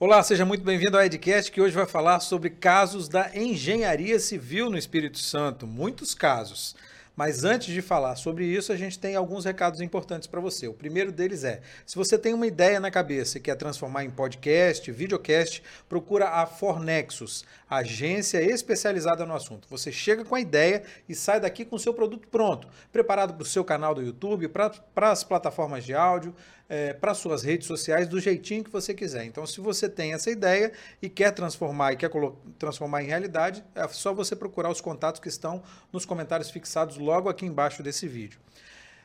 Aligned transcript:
Olá, 0.00 0.22
seja 0.22 0.44
muito 0.44 0.62
bem-vindo 0.62 0.96
ao 0.96 1.02
Edcast, 1.02 1.50
que 1.50 1.60
hoje 1.60 1.74
vai 1.74 1.84
falar 1.84 2.20
sobre 2.20 2.50
casos 2.50 3.08
da 3.08 3.32
engenharia 3.34 4.20
civil 4.20 4.70
no 4.70 4.78
Espírito 4.78 5.18
Santo. 5.18 5.66
Muitos 5.66 6.14
casos. 6.14 6.76
Mas 7.16 7.42
antes 7.42 7.74
de 7.74 7.82
falar 7.82 8.14
sobre 8.14 8.44
isso, 8.44 8.72
a 8.72 8.76
gente 8.76 8.96
tem 8.96 9.16
alguns 9.16 9.44
recados 9.44 9.80
importantes 9.80 10.28
para 10.28 10.40
você. 10.40 10.68
O 10.68 10.72
primeiro 10.72 11.10
deles 11.10 11.42
é: 11.42 11.62
se 11.84 11.96
você 11.96 12.16
tem 12.16 12.32
uma 12.32 12.46
ideia 12.46 12.78
na 12.78 12.92
cabeça 12.92 13.38
e 13.38 13.40
quer 13.40 13.56
transformar 13.56 14.04
em 14.04 14.10
podcast, 14.10 14.88
videocast, 14.92 15.60
procura 15.88 16.28
a 16.28 16.46
Fornexus, 16.46 17.44
agência 17.68 18.40
especializada 18.40 19.26
no 19.26 19.34
assunto. 19.34 19.66
Você 19.68 19.90
chega 19.90 20.24
com 20.24 20.36
a 20.36 20.40
ideia 20.40 20.84
e 21.08 21.14
sai 21.16 21.40
daqui 21.40 21.64
com 21.64 21.74
o 21.74 21.80
seu 21.80 21.92
produto 21.92 22.28
pronto, 22.28 22.68
preparado 22.92 23.34
para 23.34 23.42
o 23.42 23.46
seu 23.46 23.64
canal 23.64 23.96
do 23.96 24.02
YouTube, 24.02 24.46
para 24.46 25.10
as 25.10 25.24
plataformas 25.24 25.84
de 25.84 25.94
áudio, 25.94 26.32
é, 26.68 26.92
para 26.92 27.14
suas 27.14 27.42
redes 27.42 27.66
sociais 27.66 28.06
do 28.06 28.20
jeitinho 28.20 28.62
que 28.62 28.70
você 28.70 28.92
quiser. 28.92 29.24
Então, 29.24 29.46
se 29.46 29.60
você 29.60 29.88
tem 29.88 30.12
essa 30.12 30.30
ideia 30.30 30.72
e 31.00 31.08
quer 31.08 31.32
transformar 31.32 31.92
e 31.92 31.96
quer 31.96 32.10
transformar 32.58 33.02
em 33.02 33.06
realidade, 33.06 33.64
é 33.74 33.86
só 33.88 34.12
você 34.12 34.36
procurar 34.36 34.70
os 34.70 34.80
contatos 34.80 35.20
que 35.20 35.28
estão 35.28 35.62
nos 35.92 36.04
comentários 36.04 36.50
fixados 36.50 36.98
logo 36.98 37.28
aqui 37.28 37.46
embaixo 37.46 37.82
desse 37.82 38.06
vídeo. 38.06 38.38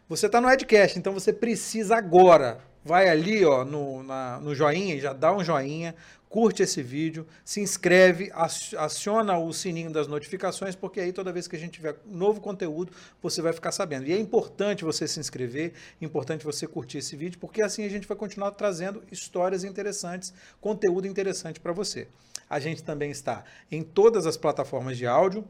Você 0.10 0.26
está 0.26 0.42
no 0.42 0.50
Edcast, 0.50 1.00
então 1.00 1.14
você 1.14 1.32
precisa 1.32 1.96
agora. 1.96 2.60
Vai 2.84 3.08
ali 3.08 3.46
ó, 3.46 3.64
no, 3.64 4.04
na, 4.04 4.40
no 4.42 4.54
joinha 4.54 5.00
já 5.00 5.14
dá 5.14 5.34
um 5.34 5.42
joinha, 5.42 5.96
curte 6.34 6.64
esse 6.64 6.82
vídeo, 6.82 7.28
se 7.46 7.62
inscreve, 7.62 8.32
aciona 8.76 9.38
o 9.38 9.54
sininho 9.54 9.92
das 9.92 10.08
notificações, 10.08 10.76
porque 10.76 11.00
aí 11.00 11.14
toda 11.14 11.32
vez 11.32 11.48
que 11.48 11.56
a 11.56 11.60
gente 11.60 11.74
tiver 11.74 11.96
novo 12.08 12.42
conteúdo, 12.42 12.92
você 13.22 13.40
vai 13.40 13.54
ficar 13.54 13.72
sabendo. 13.72 14.08
E 14.08 14.14
é 14.14 14.18
importante 14.18 14.84
você 14.84 15.08
se 15.08 15.20
inscrever, 15.20 15.74
importante 16.02 16.44
você 16.44 16.66
curtir 16.66 16.98
esse 16.98 17.16
vídeo, 17.16 17.38
porque 17.38 17.62
assim 17.62 17.86
a 17.86 17.88
gente 17.88 18.08
vai 18.08 18.18
continuar 18.18 18.50
trazendo 18.50 19.04
histórias 19.12 19.64
interessantes, 19.64 20.34
conteúdo 20.60 21.06
interessante 21.06 21.60
para 21.60 21.72
você. 21.72 22.08
A 22.50 22.60
gente 22.60 22.82
também 22.82 23.12
está 23.12 23.44
em 23.72 23.84
todas 23.84 24.26
as 24.26 24.36
plataformas 24.36 24.98
de 24.98 25.06
áudio, 25.06 25.46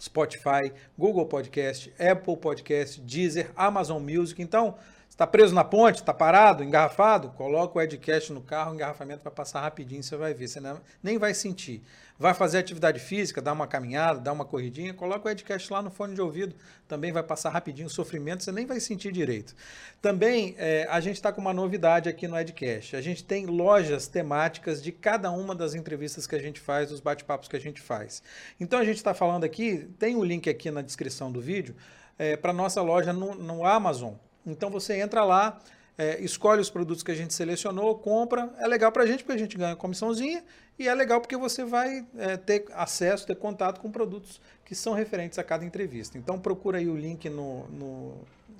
Spotify, 0.00 0.72
Google 0.96 1.26
Podcast, 1.26 1.92
Apple 1.98 2.38
Podcast, 2.38 3.02
Deezer, 3.02 3.50
Amazon 3.54 4.02
Music. 4.02 4.40
Então, 4.40 4.78
Está 5.16 5.26
preso 5.26 5.54
na 5.54 5.64
ponte, 5.64 5.94
está 5.94 6.12
parado, 6.12 6.62
engarrafado? 6.62 7.30
Coloca 7.30 7.78
o 7.78 7.80
Edcast 7.80 8.30
no 8.34 8.42
carro, 8.42 8.72
o 8.72 8.74
engarrafamento 8.74 9.24
vai 9.24 9.32
passar 9.32 9.62
rapidinho, 9.62 10.02
você 10.02 10.14
vai 10.14 10.34
ver, 10.34 10.46
você 10.46 10.60
nem 11.02 11.16
vai 11.16 11.32
sentir. 11.32 11.82
Vai 12.18 12.34
fazer 12.34 12.58
atividade 12.58 13.00
física, 13.00 13.40
dar 13.40 13.54
uma 13.54 13.66
caminhada, 13.66 14.20
dar 14.20 14.34
uma 14.34 14.44
corridinha, 14.44 14.92
coloca 14.92 15.26
o 15.26 15.30
Edcast 15.30 15.72
lá 15.72 15.80
no 15.80 15.90
fone 15.90 16.14
de 16.14 16.20
ouvido, 16.20 16.54
também 16.86 17.12
vai 17.12 17.22
passar 17.22 17.48
rapidinho 17.48 17.86
o 17.86 17.90
sofrimento, 17.90 18.44
você 18.44 18.52
nem 18.52 18.66
vai 18.66 18.78
sentir 18.78 19.10
direito. 19.10 19.56
Também 20.02 20.54
é, 20.58 20.86
a 20.90 21.00
gente 21.00 21.16
está 21.16 21.32
com 21.32 21.40
uma 21.40 21.54
novidade 21.54 22.10
aqui 22.10 22.28
no 22.28 22.38
Edcast. 22.38 22.94
A 22.94 23.00
gente 23.00 23.24
tem 23.24 23.46
lojas 23.46 24.06
temáticas 24.06 24.82
de 24.82 24.92
cada 24.92 25.30
uma 25.30 25.54
das 25.54 25.74
entrevistas 25.74 26.26
que 26.26 26.34
a 26.34 26.38
gente 26.38 26.60
faz, 26.60 26.90
dos 26.90 27.00
bate-papos 27.00 27.48
que 27.48 27.56
a 27.56 27.60
gente 27.60 27.80
faz. 27.80 28.22
Então 28.60 28.78
a 28.78 28.84
gente 28.84 28.98
está 28.98 29.14
falando 29.14 29.44
aqui, 29.44 29.88
tem 29.98 30.14
o 30.14 30.18
um 30.18 30.24
link 30.24 30.46
aqui 30.50 30.70
na 30.70 30.82
descrição 30.82 31.32
do 31.32 31.40
vídeo, 31.40 31.74
é, 32.18 32.36
para 32.36 32.52
nossa 32.52 32.82
loja 32.82 33.14
no, 33.14 33.34
no 33.34 33.64
Amazon. 33.64 34.12
Então 34.46 34.70
você 34.70 34.94
entra 34.94 35.24
lá, 35.24 35.58
é, 35.98 36.20
escolhe 36.20 36.60
os 36.60 36.70
produtos 36.70 37.02
que 37.02 37.10
a 37.10 37.14
gente 37.14 37.34
selecionou, 37.34 37.94
compra. 37.96 38.50
É 38.58 38.66
legal 38.66 38.92
para 38.92 39.02
a 39.02 39.06
gente 39.06 39.24
porque 39.24 39.36
a 39.36 39.38
gente 39.38 39.56
ganha 39.56 39.74
comissãozinha 39.74 40.44
e 40.78 40.86
é 40.88 40.94
legal 40.94 41.20
porque 41.20 41.36
você 41.36 41.64
vai 41.64 42.06
é, 42.16 42.36
ter 42.36 42.66
acesso, 42.72 43.26
ter 43.26 43.36
contato 43.36 43.80
com 43.80 43.90
produtos 43.90 44.40
que 44.64 44.74
são 44.74 44.92
referentes 44.92 45.38
a 45.38 45.44
cada 45.44 45.64
entrevista. 45.64 46.18
Então 46.18 46.38
procura 46.38 46.78
aí 46.78 46.88
o 46.88 46.96
link 46.96 47.28
no, 47.30 47.66
no, 47.68 48.14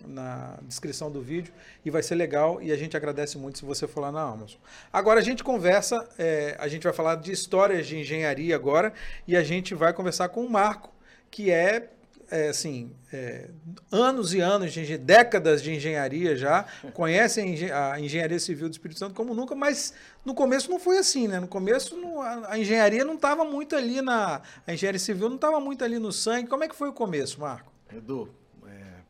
na 0.06 0.56
descrição 0.62 1.10
do 1.10 1.20
vídeo 1.20 1.52
e 1.84 1.90
vai 1.90 2.02
ser 2.02 2.14
legal 2.14 2.62
e 2.62 2.72
a 2.72 2.76
gente 2.76 2.96
agradece 2.96 3.36
muito 3.36 3.58
se 3.58 3.64
você 3.64 3.86
for 3.86 4.00
lá 4.00 4.10
na 4.10 4.22
Amazon. 4.22 4.58
Agora 4.92 5.20
a 5.20 5.22
gente 5.22 5.44
conversa, 5.44 6.08
é, 6.18 6.56
a 6.58 6.68
gente 6.68 6.84
vai 6.84 6.92
falar 6.92 7.16
de 7.16 7.32
histórias 7.32 7.86
de 7.86 7.98
engenharia 7.98 8.54
agora 8.54 8.94
e 9.26 9.36
a 9.36 9.42
gente 9.42 9.74
vai 9.74 9.92
conversar 9.92 10.30
com 10.30 10.44
o 10.44 10.50
Marco, 10.50 10.90
que 11.30 11.50
é 11.50 11.90
é, 12.30 12.48
assim, 12.48 12.94
é, 13.12 13.48
anos 13.90 14.34
e 14.34 14.40
anos, 14.40 14.72
de 14.72 14.98
décadas 14.98 15.62
de 15.62 15.72
engenharia 15.72 16.36
já, 16.36 16.64
conhecem 16.92 17.70
a 17.72 18.00
engenharia 18.00 18.38
civil 18.38 18.68
do 18.68 18.72
Espírito 18.72 18.98
Santo 18.98 19.14
como 19.14 19.34
nunca, 19.34 19.54
mas 19.54 19.94
no 20.24 20.34
começo 20.34 20.70
não 20.70 20.78
foi 20.78 20.98
assim, 20.98 21.28
né? 21.28 21.38
No 21.38 21.48
começo 21.48 21.96
não, 21.96 22.20
a, 22.20 22.52
a, 22.52 22.58
engenharia 22.58 23.04
não 23.04 23.14
estava 23.14 23.44
muito 23.44 23.76
ali 23.76 24.00
na. 24.02 24.42
A 24.66 24.74
engenharia 24.74 24.98
civil 24.98 25.28
não 25.28 25.36
estava 25.36 25.60
muito 25.60 25.84
ali 25.84 25.98
no 25.98 26.12
sangue. 26.12 26.48
Como 26.48 26.64
é 26.64 26.68
que 26.68 26.74
foi 26.74 26.88
o 26.88 26.92
começo, 26.92 27.40
Marco? 27.40 27.72
Edu, 27.94 28.34
é, 28.66 29.00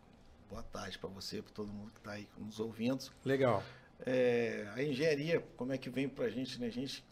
boa 0.51 0.63
tarde 0.63 0.99
para 0.99 1.09
você, 1.09 1.41
para 1.41 1.53
todo 1.53 1.73
mundo 1.73 1.91
que 1.93 1.99
está 1.99 2.13
aí 2.13 2.29
nos 2.39 2.61
ouvindo. 2.61 3.11
Legal. 3.25 3.63
É, 4.05 4.69
a 4.75 4.83
engenharia, 4.83 5.43
como 5.57 5.73
é 5.73 5.79
que 5.79 5.89
vem 5.89 6.09
para 6.09 6.27
a 6.27 6.31
gente, 6.31 6.61
né? 6.61 6.67
A 6.67 6.71
gente, 6.71 7.03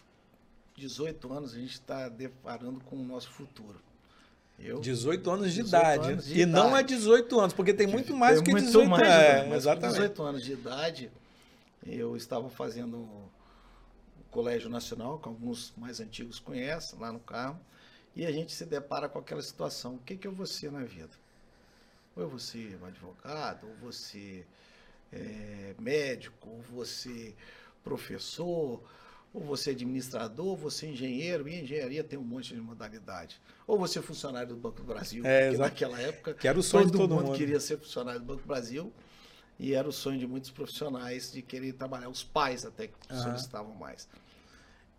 18 0.76 1.32
anos, 1.32 1.54
a 1.54 1.58
gente 1.58 1.72
está 1.72 2.08
deparando 2.08 2.80
com 2.84 2.96
o 2.96 3.04
nosso 3.04 3.30
futuro. 3.30 3.80
Eu, 4.58 4.80
18 4.80 5.30
anos 5.30 5.52
de 5.52 5.62
18 5.62 5.68
idade. 5.68 6.12
Anos 6.12 6.24
de 6.24 6.38
e 6.38 6.42
idade. 6.42 6.52
não 6.52 6.76
é 6.76 6.82
18 6.82 7.40
anos, 7.40 7.52
porque 7.52 7.74
tem 7.74 7.86
muito 7.86 8.16
mais 8.16 8.36
tem 8.36 8.44
que 8.44 8.50
muito 8.52 8.66
18 8.66 8.88
mais, 8.88 9.02
anos. 9.02 9.14
É, 9.14 9.46
mas 9.48 9.56
exatamente. 9.58 9.92
18 9.92 10.22
anos 10.22 10.44
de 10.44 10.52
idade, 10.52 11.10
eu 11.86 12.16
estava 12.16 12.48
fazendo 12.48 12.96
o 12.96 13.30
Colégio 14.30 14.70
Nacional, 14.70 15.18
que 15.18 15.28
alguns 15.28 15.72
mais 15.76 16.00
antigos 16.00 16.38
conhecem, 16.38 16.98
lá 16.98 17.12
no 17.12 17.20
carro, 17.20 17.58
e 18.16 18.24
a 18.24 18.32
gente 18.32 18.52
se 18.52 18.64
depara 18.64 19.08
com 19.08 19.18
aquela 19.18 19.42
situação. 19.42 19.96
O 19.96 19.98
que, 19.98 20.16
que 20.16 20.26
eu 20.26 20.32
vou 20.32 20.46
ser 20.46 20.70
na 20.70 20.84
vida? 20.84 21.10
Ou 22.16 22.22
eu 22.22 22.28
vou 22.28 22.38
ser 22.38 22.78
um 22.80 22.86
advogado, 22.86 23.66
ou 23.66 23.90
você 23.90 24.46
é, 25.12 25.74
médico, 25.78 26.48
ou 26.48 26.62
você 26.62 27.34
professor, 27.82 28.80
ou 29.34 29.42
você 29.42 29.70
é 29.70 29.72
administrador, 29.72 30.46
ou 30.46 30.56
você 30.56 30.86
é 30.86 30.90
engenheiro, 30.90 31.48
e 31.48 31.60
engenharia 31.60 32.04
tem 32.04 32.16
um 32.16 32.22
monte 32.22 32.54
de 32.54 32.60
modalidade. 32.60 33.42
Ou 33.66 33.76
você 33.76 33.98
é 33.98 34.02
funcionário 34.02 34.50
do 34.50 34.56
Banco 34.56 34.76
do 34.76 34.84
Brasil, 34.84 35.26
é, 35.26 35.48
porque 35.48 35.58
naquela 35.58 36.00
época 36.00 36.34
que 36.34 36.46
era 36.46 36.56
o 36.56 36.62
sonho 36.62 36.86
todo, 36.86 36.98
todo 36.98 37.14
mundo, 37.16 37.26
mundo 37.26 37.36
queria 37.36 37.58
ser 37.58 37.76
funcionário 37.78 38.20
do 38.20 38.26
Banco 38.26 38.42
do 38.42 38.46
Brasil, 38.46 38.92
e 39.58 39.74
era 39.74 39.88
o 39.88 39.92
sonho 39.92 40.20
de 40.20 40.26
muitos 40.26 40.50
profissionais 40.50 41.32
de 41.32 41.42
querer 41.42 41.72
trabalhar, 41.72 42.08
os 42.08 42.22
pais 42.22 42.64
até 42.64 42.86
que 42.86 42.94
uhum. 43.10 43.22
solicitavam 43.22 43.74
mais. 43.74 44.08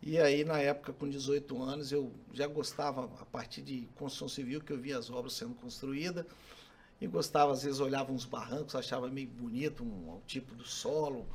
E 0.01 0.19
aí, 0.19 0.44
na 0.44 0.59
época, 0.59 0.91
com 0.91 1.09
18 1.09 1.63
anos, 1.63 1.91
eu 1.94 2.12
já 2.34 2.46
gostava, 2.46 3.06
a 3.06 3.25
partir 3.25 3.62
de 3.62 3.88
construção 3.96 4.28
civil, 4.28 4.59
que 4.59 4.72
eu 4.72 4.78
via 4.78 4.97
as 4.97 5.09
obras 5.09 5.34
sendo 5.34 5.56
construídas, 5.56 6.25
e 7.00 7.07
gostava, 7.07 7.53
às 7.53 7.63
vezes, 7.63 7.79
olhava 7.79 8.12
uns 8.12 8.25
barrancos, 8.25 8.75
achava 8.75 9.07
meio 9.09 9.28
bonito 9.28 9.84
um, 9.84 10.09
o 10.09 10.22
tipo 10.28 10.53
do 10.56 10.66
solo, 10.66 11.25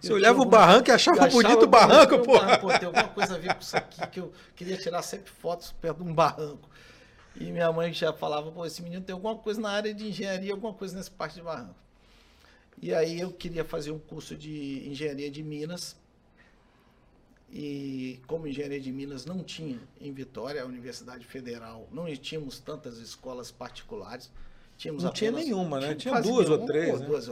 você 0.00 0.12
olhava 0.12 0.40
o 0.40 0.44
barranco 0.44 0.88
e 0.90 0.92
achava, 0.92 1.24
achava 1.24 1.32
bonito 1.32 1.64
o 1.64 1.66
barranco, 1.66 2.18
pô. 2.20 2.38
Pô, 2.60 2.78
tem 2.78 2.86
alguma 2.86 3.08
coisa 3.08 3.34
a 3.34 3.38
ver 3.38 3.54
com 3.54 3.60
isso 3.60 3.76
aqui 3.76 4.06
que 4.08 4.20
eu 4.20 4.32
queria 4.54 4.76
tirar 4.76 5.02
sempre 5.02 5.30
fotos 5.30 5.72
perto 5.72 6.04
de 6.04 6.10
um 6.10 6.14
barranco. 6.14 6.68
E 7.36 7.50
minha 7.50 7.70
mãe 7.72 7.92
já 7.92 8.12
falava, 8.12 8.50
pô, 8.50 8.64
esse 8.64 8.82
menino 8.82 9.02
tem 9.02 9.12
alguma 9.12 9.36
coisa 9.36 9.60
na 9.60 9.70
área 9.70 9.92
de 9.92 10.08
engenharia, 10.08 10.52
alguma 10.52 10.72
coisa 10.72 10.96
nessa 10.96 11.10
parte 11.10 11.34
de 11.34 11.42
barranco. 11.42 11.74
E 12.80 12.94
aí 12.94 13.20
eu 13.20 13.32
queria 13.32 13.64
fazer 13.64 13.90
um 13.90 13.98
curso 13.98 14.36
de 14.36 14.88
engenharia 14.88 15.30
de 15.30 15.42
Minas. 15.42 15.96
E 17.50 18.20
como 18.26 18.46
engenharia 18.46 18.80
de 18.80 18.92
Minas 18.92 19.24
não 19.24 19.42
tinha 19.42 19.80
em 20.00 20.12
Vitória, 20.12 20.62
a 20.62 20.66
Universidade 20.66 21.24
Federal, 21.24 21.88
não 21.90 22.12
tínhamos 22.14 22.58
tantas 22.60 22.98
escolas 22.98 23.50
particulares. 23.50 24.30
Tínhamos 24.76 25.02
não 25.02 25.12
tinha 25.12 25.32
nenhuma, 25.32 25.80
né? 25.80 25.94
Tinha 25.94 26.20
duas 26.20 26.48
ou 26.48 26.66
três. 26.66 26.94
Ou 26.94 27.00
né? 27.00 27.06
duas, 27.06 27.28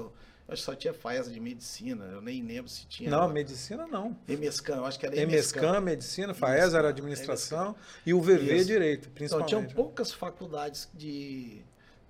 acho 0.49 0.63
que 0.63 0.67
só 0.67 0.75
tinha 0.75 0.95
FAESA 0.95 1.31
de 1.31 1.41
medicina, 1.41 2.05
eu 2.07 2.21
nem 2.21 2.43
lembro 2.43 2.71
se 2.71 2.87
tinha. 2.87 3.11
Não, 3.11 3.29
medicina 3.29 3.87
não. 3.87 4.17
EMESCAN, 4.29 4.77
eu 4.77 4.85
acho 4.85 4.99
que 4.99 5.07
era 5.07 5.17
EMESCAN. 5.17 5.61
EMESCAN, 5.61 5.81
medicina, 5.81 6.35
FAESA 6.35 6.79
era 6.79 6.89
administração 6.89 7.75
e 8.05 8.15
o 8.15 8.21
VV 8.21 8.57
Isso. 8.57 8.67
direito, 8.67 9.11
principalmente. 9.11 9.49
Então, 9.53 9.63
tinham 9.63 9.75
poucas 9.75 10.13
faculdades 10.13 10.89
de 10.95 11.63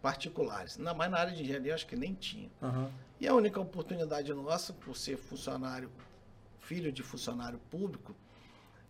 particulares. 0.03 0.79
Ainda 0.79 0.93
mais 0.93 1.11
na 1.11 1.19
área 1.19 1.33
de 1.33 1.43
engenharia, 1.43 1.75
acho 1.75 1.87
que 1.87 1.97
nem 1.97 2.15
tinha. 2.15 2.51
Uhum. 2.61 2.91
E 3.19 3.27
a 3.27 3.35
única 3.35 3.59
oportunidade 3.59 4.33
nossa, 4.35 4.73
por 4.75 4.95
ser 4.95 5.17
funcionário, 5.17 5.91
filho 6.61 6.93
de 6.93 7.03
funcionário 7.03 7.59
público, 7.71 8.15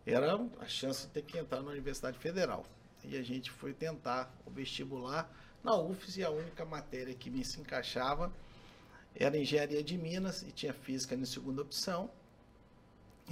era 0.04 0.38
a 0.60 0.66
chance 0.66 1.06
de 1.06 1.12
ter 1.12 1.22
que 1.22 1.38
entrar 1.38 1.62
na 1.62 1.70
Universidade 1.70 2.18
Federal. 2.18 2.64
E 3.04 3.16
a 3.16 3.22
gente 3.22 3.52
foi 3.52 3.72
tentar 3.72 4.34
o 4.44 4.50
vestibular 4.50 5.30
na 5.62 5.76
UFES 5.76 6.16
e 6.16 6.24
a 6.24 6.30
única 6.30 6.64
matéria 6.64 7.14
que 7.14 7.30
me 7.30 7.44
se 7.44 7.60
encaixava 7.60 8.32
era 9.18 9.36
engenharia 9.36 9.82
de 9.82 9.96
Minas 9.96 10.42
e 10.42 10.52
tinha 10.52 10.72
física 10.72 11.16
na 11.16 11.26
segunda 11.26 11.62
opção. 11.62 12.10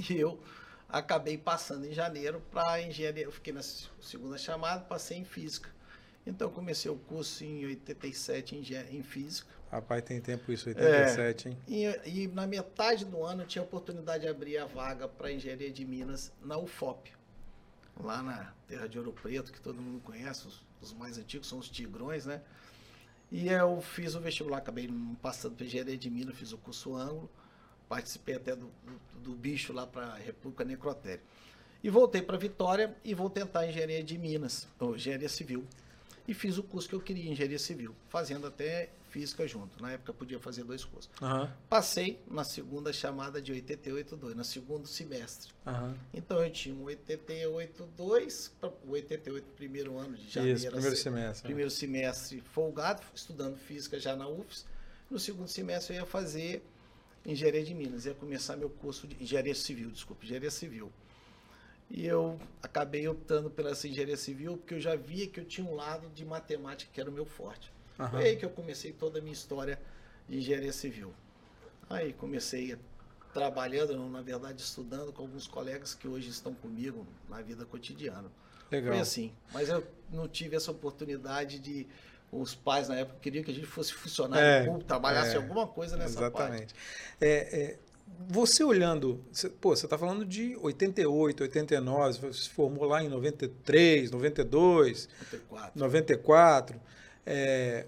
E 0.09 0.19
eu 0.19 0.41
acabei 0.89 1.39
passando 1.39 1.87
em 1.87 1.93
janeiro 1.93 2.43
para 2.51 2.83
engenharia. 2.83 3.25
Eu 3.25 3.33
fiquei 3.33 3.53
na 3.53 3.63
segunda 3.63 4.39
chamada, 4.39 4.83
passei 4.85 5.19
em 5.19 5.25
física. 5.25 5.71
Então 6.27 6.51
comecei 6.51 6.91
o 6.91 6.97
curso 6.97 7.45
em 7.45 7.65
87 7.67 8.57
em, 8.57 8.97
em 8.97 9.03
física. 9.03 9.53
Rapaz, 9.71 10.03
tem 10.05 10.21
tempo 10.21 10.53
isso, 10.53 10.69
87, 10.69 11.49
é, 11.49 11.51
hein? 11.51 11.59
E, 11.67 12.23
e, 12.23 12.29
na 12.29 12.47
metade 12.47 13.05
do 13.05 13.25
ano 13.25 13.43
eu 13.43 13.47
tinha 13.47 13.63
a 13.63 13.65
oportunidade 13.65 14.23
de 14.23 14.29
abrir 14.29 14.57
a 14.57 14.67
vaga 14.67 15.09
para 15.09 15.33
engenharia 15.33 15.71
de 15.71 15.85
Minas 15.85 16.33
na 16.43 16.57
UFOP. 16.57 17.13
Lá 18.01 18.23
na 18.23 18.53
Terra 18.69 18.89
de 18.89 18.99
Ouro 18.99 19.13
Preto, 19.13 19.53
que 19.53 19.61
todo 19.61 19.83
mundo 19.83 20.01
conhece, 20.01 20.47
os, 20.47 20.65
os 20.81 20.93
mais 20.93 21.19
antigos 21.19 21.49
são 21.49 21.59
os 21.59 21.69
Tigrões, 21.69 22.25
né? 22.25 22.41
E 23.37 23.49
eu 23.49 23.81
fiz 23.81 24.15
o 24.15 24.21
vestibular, 24.21 24.59
acabei 24.59 24.89
passando 25.21 25.57
para 25.57 25.67
engenharia 25.67 25.99
de 25.99 26.09
Minas, 26.09 26.37
fiz 26.37 26.53
o 26.53 26.57
curso 26.57 26.95
ângulo. 26.95 27.29
participei 27.89 28.37
até 28.37 28.55
do, 28.55 28.67
do, 28.67 29.19
do 29.25 29.33
bicho 29.33 29.73
lá 29.73 29.85
para 29.85 30.07
a 30.07 30.15
República 30.15 30.65
Necrotério. 30.65 31.21
E 31.83 31.91
voltei 31.91 32.23
para 32.23 32.39
Vitória 32.39 32.97
e 33.03 33.13
vou 33.13 33.29
tentar 33.29 33.67
engenharia 33.67 34.05
de 34.05 34.17
Minas, 34.17 34.69
ou 34.79 34.95
engenharia 34.95 35.29
civil. 35.29 35.67
E 36.29 36.33
fiz 36.33 36.59
o 36.59 36.63
curso 36.63 36.89
que 36.89 36.95
eu 36.95 37.01
queria, 37.01 37.29
engenharia 37.29 37.59
civil, 37.59 37.93
fazendo 38.09 38.47
até 38.47 38.91
física 39.15 39.47
junto. 39.47 39.81
Na 39.81 39.93
época 39.93 40.13
podia 40.13 40.41
fazer 40.41 40.65
dois 40.65 40.85
cursos. 40.85 41.09
Uhum. 41.23 41.49
Passei 41.69 42.21
na 42.27 42.43
segunda 42.43 42.93
chamada 42.93 43.41
de 43.41 43.53
88.2, 43.53 44.35
no 44.35 44.45
segundo 44.45 44.89
semestre. 44.89 45.53
Uhum. 45.65 45.95
Então 46.13 46.43
eu 46.43 46.51
tinha 46.51 46.75
um 46.75 46.85
88.2, 46.85 48.51
o 48.85 48.91
88 48.91 49.47
primeiro 49.55 49.97
ano 49.97 50.17
de 50.17 50.29
janeiro. 50.29 50.59
Isso, 50.59 50.69
primeiro 50.69 50.97
semestre. 50.97 51.45
Né? 51.45 51.47
Primeiro 51.47 51.71
semestre 51.71 52.41
folgado, 52.41 53.03
estudando 53.15 53.57
física 53.57 54.01
já 54.01 54.17
na 54.17 54.27
UFS. 54.27 54.67
No 55.09 55.21
segundo 55.21 55.47
semestre 55.47 55.95
eu 55.95 56.01
ia 56.01 56.07
fazer 56.07 56.65
engenharia 57.25 57.63
de 57.63 57.73
Minas, 57.73 58.07
ia 58.07 58.15
começar 58.15 58.57
meu 58.57 58.69
curso 58.69 59.07
de 59.07 59.23
engenharia 59.23 59.55
civil, 59.55 59.91
desculpa, 59.93 60.25
engenharia 60.25 60.51
civil. 60.51 60.93
E 61.89 62.05
eu 62.05 62.41
acabei 62.61 63.07
optando 63.07 63.49
pela 63.49 63.71
engenharia 63.71 64.17
civil 64.17 64.57
porque 64.57 64.75
eu 64.75 64.81
já 64.81 64.97
via 64.97 65.29
que 65.29 65.39
eu 65.39 65.45
tinha 65.45 65.65
um 65.65 65.77
lado 65.77 66.09
de 66.09 66.25
matemática 66.25 66.91
que 66.93 67.01
era 67.01 67.09
o 67.09 67.13
meu 67.13 67.25
forte. 67.25 67.74
Uhum. 67.99 68.09
Foi 68.09 68.25
aí 68.25 68.37
que 68.37 68.45
eu 68.45 68.51
comecei 68.51 68.93
toda 68.93 69.19
a 69.19 69.23
minha 69.23 69.33
história 69.33 69.79
de 70.29 70.39
engenharia 70.39 70.73
civil. 70.73 71.13
Aí 71.89 72.13
comecei 72.13 72.77
trabalhando, 73.33 73.97
na 74.09 74.23
verdade 74.23 74.63
estudando 74.63 75.13
com 75.13 75.23
alguns 75.23 75.47
colegas 75.47 75.95
que 75.95 76.07
hoje 76.07 76.31
estão 76.31 76.55
comigo 76.55 77.07
na 77.29 77.43
vida 77.43 77.65
cotidiana. 77.65 78.31
Legal. 78.71 78.93
Foi 78.93 79.01
assim. 79.01 79.33
Mas 79.53 79.69
eu 79.69 79.85
não 80.11 80.29
tive 80.29 80.57
essa 80.57 80.71
oportunidade 80.71 81.59
de 81.59 81.87
os 82.33 82.55
pais 82.55 82.89
na 82.89 82.97
época 82.97 83.19
queriam 83.21 83.45
que 83.45 83.51
a 83.51 83.55
gente 83.55 83.67
fosse 83.67 83.93
funcionário 83.93 84.45
é, 84.45 84.65
público, 84.65 84.85
trabalhasse 84.85 85.35
é, 85.35 85.37
alguma 85.37 85.67
coisa 85.67 85.97
nessa 85.97 86.19
exatamente. 86.19 86.75
parte. 86.75 86.75
É, 87.21 87.61
é, 87.61 87.79
você 88.29 88.63
olhando, 88.65 89.25
você, 89.31 89.49
pô, 89.49 89.75
você 89.75 89.87
está 89.87 89.97
falando 89.97 90.25
de 90.25 90.57
88, 90.57 91.43
89, 91.45 92.21
você 92.21 92.43
se 92.43 92.51
formou 92.51 92.85
lá 92.87 93.03
em 93.03 93.09
93, 93.09 94.11
92, 94.11 95.09
94. 95.33 95.79
94 95.79 96.81
é, 97.27 97.87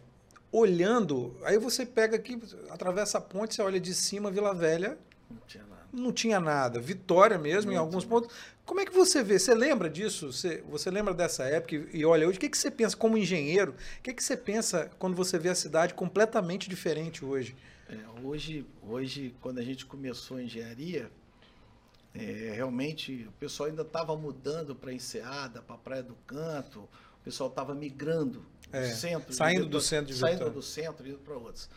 olhando, 0.51 1.37
aí 1.45 1.59
você 1.59 1.85
pega 1.85 2.17
aqui, 2.17 2.41
atravessa 2.71 3.19
a 3.19 3.21
ponte, 3.21 3.55
você 3.55 3.63
olha 3.63 3.81
de 3.81 3.95
cima, 3.95 4.31
Vila 4.31 4.55
Velha. 4.55 4.99
Não 5.31 5.41
tinha 5.47 5.65
nada. 5.65 5.87
Não 5.93 6.13
tinha 6.13 6.41
nada. 6.41 6.81
Vitória 6.81 7.39
mesmo, 7.39 7.73
em 7.73 7.77
alguns 7.77 8.05
pontos. 8.05 8.35
Como 8.65 8.81
é 8.81 8.85
que 8.85 8.93
você 8.93 9.23
vê? 9.23 9.39
Você 9.39 9.55
lembra 9.55 9.89
disso? 9.89 10.33
Você, 10.33 10.63
você 10.69 10.91
lembra 10.91 11.15
dessa 11.15 11.45
época? 11.45 11.75
E, 11.75 11.99
e 11.99 12.05
olha, 12.05 12.27
hoje, 12.27 12.39
o 12.39 12.41
que, 12.41 12.49
que 12.49 12.59
você 12.59 12.71
pensa 12.71 12.97
como 12.97 13.19
engenheiro? 13.19 13.75
O 13.99 14.03
que, 14.03 14.15
que 14.15 14.23
você 14.23 14.37
pensa 14.37 14.91
quando 14.99 15.15
você 15.15 15.39
vê 15.39 15.49
a 15.51 15.55
cidade 15.55 15.95
completamente 15.95 16.69
diferente 16.69 17.25
hoje? 17.25 17.57
É, 17.89 17.99
hoje, 18.23 18.67
hoje, 18.83 19.35
quando 19.41 19.59
a 19.59 19.63
gente 19.63 19.87
começou 19.87 20.39
a 20.39 20.43
engenharia, 20.43 21.11
é, 22.15 22.53
realmente 22.55 23.27
o 23.29 23.33
pessoal 23.33 23.69
ainda 23.69 23.83
estava 23.83 24.17
mudando 24.17 24.75
para 24.75 24.93
Enseada, 24.93 25.61
para 25.61 25.77
a 25.77 25.79
Praia 25.79 26.03
do 26.03 26.15
Canto, 26.27 26.89
pessoal 27.27 27.51
estava 27.51 27.75
migrando 27.75 28.47
é, 28.73 28.89
centro. 28.91 29.35
Saindo 29.35 29.67
do 29.67 29.81
centro 29.81 30.15
de 30.15 30.19
Saindo 30.19 30.49
do 30.49 30.63
centro 30.63 31.05
e 31.05 31.11
indo 31.11 31.19
para 31.19 31.37
outros. 31.37 31.69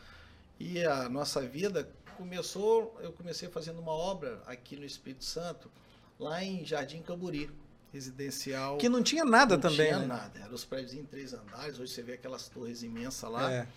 E 0.59 0.83
a 0.85 1.09
nossa 1.09 1.41
vida 1.41 1.89
começou, 2.15 2.95
eu 3.01 3.11
comecei 3.11 3.49
fazendo 3.49 3.79
uma 3.79 3.91
obra 3.91 4.43
aqui 4.45 4.75
no 4.75 4.85
Espírito 4.85 5.25
Santo, 5.25 5.71
lá 6.19 6.43
em 6.43 6.63
Jardim 6.63 7.01
Camburi, 7.01 7.49
residencial. 7.91 8.77
Que 8.77 8.87
não 8.87 9.01
tinha 9.01 9.25
nada 9.25 9.55
não 9.55 9.61
também. 9.61 9.91
Não 9.91 10.01
tinha 10.01 10.07
né? 10.07 10.21
nada. 10.21 10.39
Eram 10.39 10.53
os 10.53 10.65
prédios 10.65 10.93
em 10.93 11.03
três 11.03 11.33
andares. 11.33 11.79
Hoje 11.79 11.93
você 11.93 12.03
vê 12.03 12.13
aquelas 12.13 12.47
torres 12.47 12.83
imensas 12.83 13.29
lá. 13.29 13.51
É. 13.51 13.67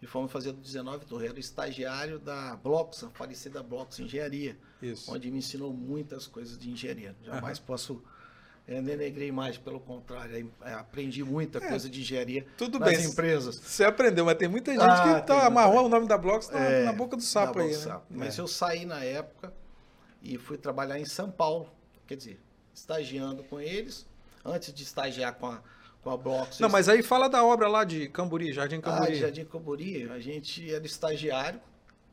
E 0.00 0.06
fomos 0.06 0.30
fazer 0.30 0.52
do 0.52 0.60
19 0.60 1.06
torres. 1.06 1.30
Era 1.30 1.40
estagiário 1.40 2.20
da 2.20 2.54
Blocos, 2.54 3.02
a 3.02 3.10
falecida 3.10 3.64
Blocos 3.64 3.98
Engenharia. 3.98 4.56
Isso. 4.80 5.10
Onde 5.10 5.28
me 5.28 5.38
ensinou 5.38 5.72
muitas 5.72 6.28
coisas 6.28 6.56
de 6.56 6.70
engenharia. 6.70 7.16
Jamais 7.24 7.58
uhum. 7.58 7.64
posso 7.64 8.04
é, 8.68 8.82
denegrei 8.82 9.30
mais, 9.30 9.56
pelo 9.56 9.78
contrário, 9.78 10.52
é, 10.64 10.72
aprendi 10.74 11.22
muita 11.22 11.58
é, 11.58 11.68
coisa 11.68 11.88
de 11.88 12.00
engenharia 12.00 12.44
tudo 12.56 12.80
nas 12.80 12.90
bem, 12.90 13.06
empresas. 13.06 13.56
Você 13.56 13.84
aprendeu, 13.84 14.24
mas 14.24 14.36
tem 14.36 14.48
muita 14.48 14.72
gente 14.72 14.82
ah, 14.82 15.20
que 15.20 15.26
tá, 15.26 15.46
amarrou 15.46 15.86
o 15.86 15.88
nome 15.88 16.08
da 16.08 16.18
Blocks 16.18 16.50
na, 16.50 16.58
é, 16.58 16.84
na 16.84 16.92
boca 16.92 17.16
do 17.16 17.22
sapo 17.22 17.60
aí. 17.60 17.76
Né? 17.76 18.00
Mas 18.10 18.38
é. 18.38 18.42
eu 18.42 18.48
saí 18.48 18.84
na 18.84 19.04
época 19.04 19.52
e 20.20 20.36
fui 20.36 20.58
trabalhar 20.58 20.98
em 20.98 21.04
São 21.04 21.30
Paulo, 21.30 21.68
quer 22.08 22.16
dizer, 22.16 22.40
estagiando 22.74 23.44
com 23.44 23.60
eles, 23.60 24.04
antes 24.44 24.74
de 24.74 24.82
estagiar 24.82 25.34
com 25.34 25.46
a, 25.46 25.62
com 26.02 26.10
a 26.10 26.16
Blocks. 26.16 26.58
Não, 26.58 26.68
mas 26.68 26.88
aí 26.88 27.04
fala 27.04 27.28
da 27.28 27.44
obra 27.44 27.68
lá 27.68 27.84
de 27.84 28.08
Camburi, 28.08 28.52
Jardim 28.52 28.80
Camburi. 28.80 29.12
Ah, 29.12 29.14
Jardim 29.14 29.44
Camburi, 29.44 30.10
a 30.10 30.18
gente 30.18 30.74
era 30.74 30.84
estagiário, 30.84 31.60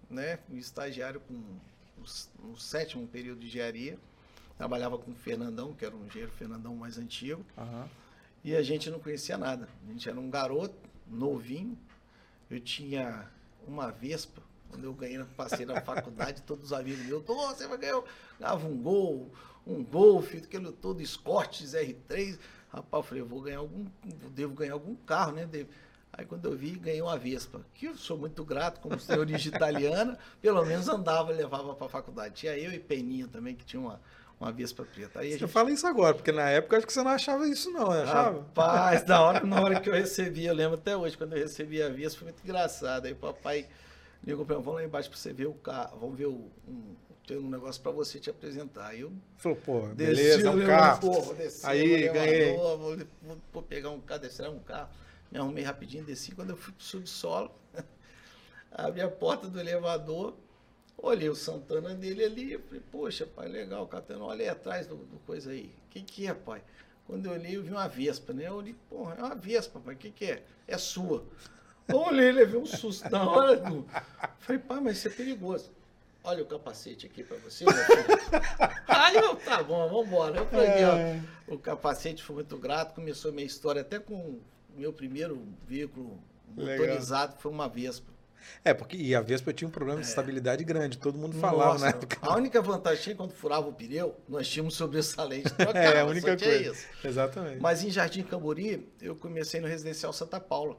né? 0.08 0.38
Estagiário 0.52 1.20
com 1.22 1.42
o 2.52 2.58
sétimo 2.58 3.08
período 3.08 3.40
de 3.40 3.48
engenharia 3.48 3.98
trabalhava 4.64 4.98
com 4.98 5.12
o 5.12 5.16
Fernandão, 5.16 5.74
que 5.74 5.84
era 5.84 5.94
um 5.94 6.06
engenheiro 6.06 6.32
Fernandão 6.32 6.74
mais 6.74 6.98
antigo. 6.98 7.46
Uhum. 7.58 7.86
E 8.46 8.56
a 8.56 8.64
gente 8.64 8.90
não 8.90 8.98
conhecia 8.98 9.38
nada. 9.38 9.68
A 9.86 9.92
gente 9.92 10.08
era 10.08 10.18
um 10.18 10.30
garoto, 10.30 10.74
novinho. 11.06 11.78
Eu 12.50 12.62
tinha 12.62 13.28
uma 13.68 13.92
Vespa. 13.92 14.42
Quando 14.70 14.86
eu 14.86 14.94
ganhei, 14.94 15.22
passei 15.36 15.66
na 15.66 15.82
faculdade, 15.82 16.42
todos 16.48 16.68
os 16.68 16.74
amigos 16.74 17.06
meus, 17.06 17.24
oh, 17.28 17.48
você 17.50 17.68
vai 17.68 17.78
ganhar. 17.78 18.02
Ganhava 18.40 18.66
um 18.66 18.78
gol, 18.78 19.30
um 19.68 19.84
golfe, 19.84 20.38
aquele 20.38 20.72
todo 20.72 21.02
Escort 21.02 21.62
R3. 21.62 22.40
Rapaz, 22.70 23.04
eu 23.04 23.04
falei, 23.04 23.22
eu 23.22 23.28
vou 23.28 23.42
ganhar 23.42 23.58
algum. 23.58 23.86
Devo 24.34 24.54
ganhar 24.54 24.74
algum 24.74 24.96
carro, 24.96 25.34
né? 25.34 25.46
Devo. 25.46 25.70
Aí 26.14 26.26
quando 26.26 26.46
eu 26.46 26.56
vi, 26.56 26.72
ganhei 26.72 27.02
uma 27.02 27.18
Vespa, 27.18 27.66
que 27.74 27.88
eu 27.88 27.98
sou 27.98 28.18
muito 28.18 28.46
grato, 28.46 28.80
como 28.80 28.96
de 29.26 29.48
italiana, 29.48 30.18
pelo 30.40 30.64
menos 30.64 30.88
andava, 30.88 31.32
levava 31.34 31.74
para 31.74 31.88
a 31.88 31.90
faculdade. 31.90 32.36
Tinha 32.36 32.56
eu 32.56 32.72
e 32.72 32.80
Peninha 32.80 33.28
também, 33.28 33.56
que 33.56 33.66
tinha 33.66 33.82
uma, 33.82 34.00
uma 34.40 34.52
Vespa 34.52 34.84
preta. 34.84 35.20
Aí 35.20 35.32
você 35.32 35.40
gente... 35.40 35.52
fala 35.52 35.72
isso 35.72 35.88
agora, 35.88 36.14
porque 36.14 36.32
na 36.32 36.50
época 36.50 36.78
acho 36.78 36.88
que 36.88 36.94
você 36.94 37.02
não 37.02 37.12
achava 37.12 37.48
isso 37.48 37.72
não, 37.72 37.90
né? 37.90 38.04
achava? 38.04 38.40
Rapaz, 38.40 39.06
na 39.08 39.22
hora, 39.22 39.46
na 39.46 39.62
hora 39.62 39.80
que 39.80 39.90
eu 39.90 39.94
recebi, 39.94 40.46
eu 40.46 40.54
lembro 40.54 40.76
até 40.76 40.96
hoje, 40.96 41.18
quando 41.18 41.34
eu 41.34 41.40
recebi 41.40 41.82
a 41.82 41.90
Vespa, 41.90 42.20
foi 42.20 42.28
muito 42.28 42.44
engraçado. 42.44 43.06
Aí 43.06 43.14
o 43.14 43.18
papai 43.18 43.68
ligou 44.26 44.46
para 44.46 44.58
mim, 44.58 44.64
vamos 44.64 44.80
lá 44.82 44.86
embaixo 44.86 45.10
para 45.10 45.18
você 45.18 45.34
ver 45.34 45.48
o 45.48 45.54
carro, 45.54 46.00
vamos 46.00 46.18
ver 46.18 46.28
o, 46.28 46.52
um, 46.68 46.96
tem 47.26 47.38
um 47.38 47.50
negócio 47.50 47.82
para 47.82 47.92
você 47.92 48.20
te 48.20 48.30
apresentar. 48.30 48.88
Aí 48.88 49.02
eu 49.02 49.12
falou, 49.38 49.58
pô, 49.58 49.82
beleza, 49.88 50.52
um 50.52 50.66
carro. 50.66 51.00
Porra, 51.00 51.34
desci, 51.36 51.66
aí 51.66 52.10
ganhei. 52.10 52.56
Vou, 52.56 52.78
vou, 52.78 52.98
vou, 53.54 53.64
pegar 53.64 53.90
um 53.92 54.02
carro, 54.02 54.22
descer 54.22 54.50
um 54.50 54.60
carro. 54.60 54.90
Me 55.32 55.40
arrumei 55.40 55.64
rapidinho, 55.64 56.04
desci. 56.04 56.34
Quando 56.34 56.52
eu 56.52 56.58
fui 56.58 56.74
pro 56.74 56.84
subsolo, 56.84 57.52
abri 58.72 59.02
a 59.02 59.10
porta 59.10 59.48
do 59.48 59.60
elevador, 59.60 60.36
Olhei 60.98 61.30
o 61.30 61.36
Santana 61.36 61.94
dele 61.94 62.24
ali, 62.24 62.58
falei, 62.58 62.82
poxa, 62.92 63.26
pai, 63.26 63.48
legal, 63.48 63.86
Catano, 63.88 64.26
olha 64.26 64.44
aí 64.44 64.50
atrás 64.50 64.88
do, 64.88 64.96
do 64.96 65.20
coisa 65.26 65.52
aí. 65.52 65.74
O 65.88 65.90
que, 65.90 66.02
que 66.02 66.28
é, 66.28 66.34
pai? 66.34 66.64
Quando 67.06 67.26
eu 67.26 67.34
olhei, 67.34 67.58
eu 67.58 67.64
vi 67.64 67.72
uma 67.72 67.88
Vespa, 67.88 68.32
né? 68.32 68.48
Eu 68.48 68.54
olhei, 68.54 68.76
porra, 68.90 69.16
é 69.16 69.24
uma 69.24 69.36
Vespa, 69.36 69.80
pai, 69.80 69.96
o 69.96 69.98
que, 69.98 70.12
que 70.12 70.26
é? 70.26 70.44
É 70.68 70.78
sua. 70.78 71.26
Eu 71.88 71.98
olhei, 71.98 72.32
levei 72.32 72.60
um 72.60 72.66
susto 72.66 73.10
na 73.10 73.30
hora. 73.30 73.58
Do... 73.58 73.86
Falei, 74.40 74.62
pai, 74.62 74.80
mas 74.80 74.98
isso 74.98 75.10
é 75.10 75.12
perigoso. 75.12 75.72
Olha 76.24 76.42
o 76.42 76.46
capacete 76.46 77.06
aqui 77.06 77.22
para 77.22 77.36
você. 77.38 77.66
Aí 78.88 79.16
eu, 79.18 79.36
tá 79.36 79.62
bom, 79.62 79.90
vamos 79.90 80.08
embora. 80.08 80.38
Eu 80.38 80.46
falei, 80.46 80.68
é. 80.68 81.22
ó, 81.50 81.54
o 81.54 81.58
capacete 81.60 82.24
foi 82.24 82.36
muito 82.36 82.58
grato, 82.58 82.96
começou 82.96 83.32
a 83.32 83.34
minha 83.34 83.46
história 83.46 83.82
até 83.82 84.00
com 84.00 84.16
o 84.16 84.42
meu 84.78 84.94
primeiro 84.94 85.46
veículo 85.68 86.18
motorizado, 86.48 87.32
Legal. 87.32 87.42
foi 87.42 87.52
uma 87.52 87.68
Vespa. 87.68 88.13
É, 88.64 88.74
porque 88.74 88.98
e 88.98 89.14
a 89.16 89.22
Vespa 89.22 89.54
tinha 89.54 89.68
um 89.68 89.72
problema 89.72 90.00
de 90.00 90.08
é. 90.08 90.10
estabilidade 90.10 90.64
grande, 90.64 90.98
todo 90.98 91.18
mundo 91.18 91.36
falava, 91.38 91.74
Nossa, 91.74 91.86
né? 91.88 91.94
A 92.22 92.36
única 92.36 92.62
vantagem 92.62 93.16
quando 93.16 93.32
furava 93.32 93.68
o 93.68 93.74
pneu, 93.74 94.16
nós 94.28 94.48
tínhamos 94.48 94.76
sobressalente 94.76 95.50
trocava, 95.54 95.80
É, 95.80 96.02
a 96.02 96.06
única 96.06 96.38
coisa. 96.38 96.72
Isso. 96.72 96.86
Exatamente. 97.04 97.62
Mas 97.62 97.84
em 97.84 97.90
Jardim 97.90 98.24
Cambori, 98.24 98.88
eu 99.02 99.16
comecei 99.16 99.60
no 99.60 99.68
residencial 99.68 100.14
Santa 100.14 100.40
Paula. 100.40 100.78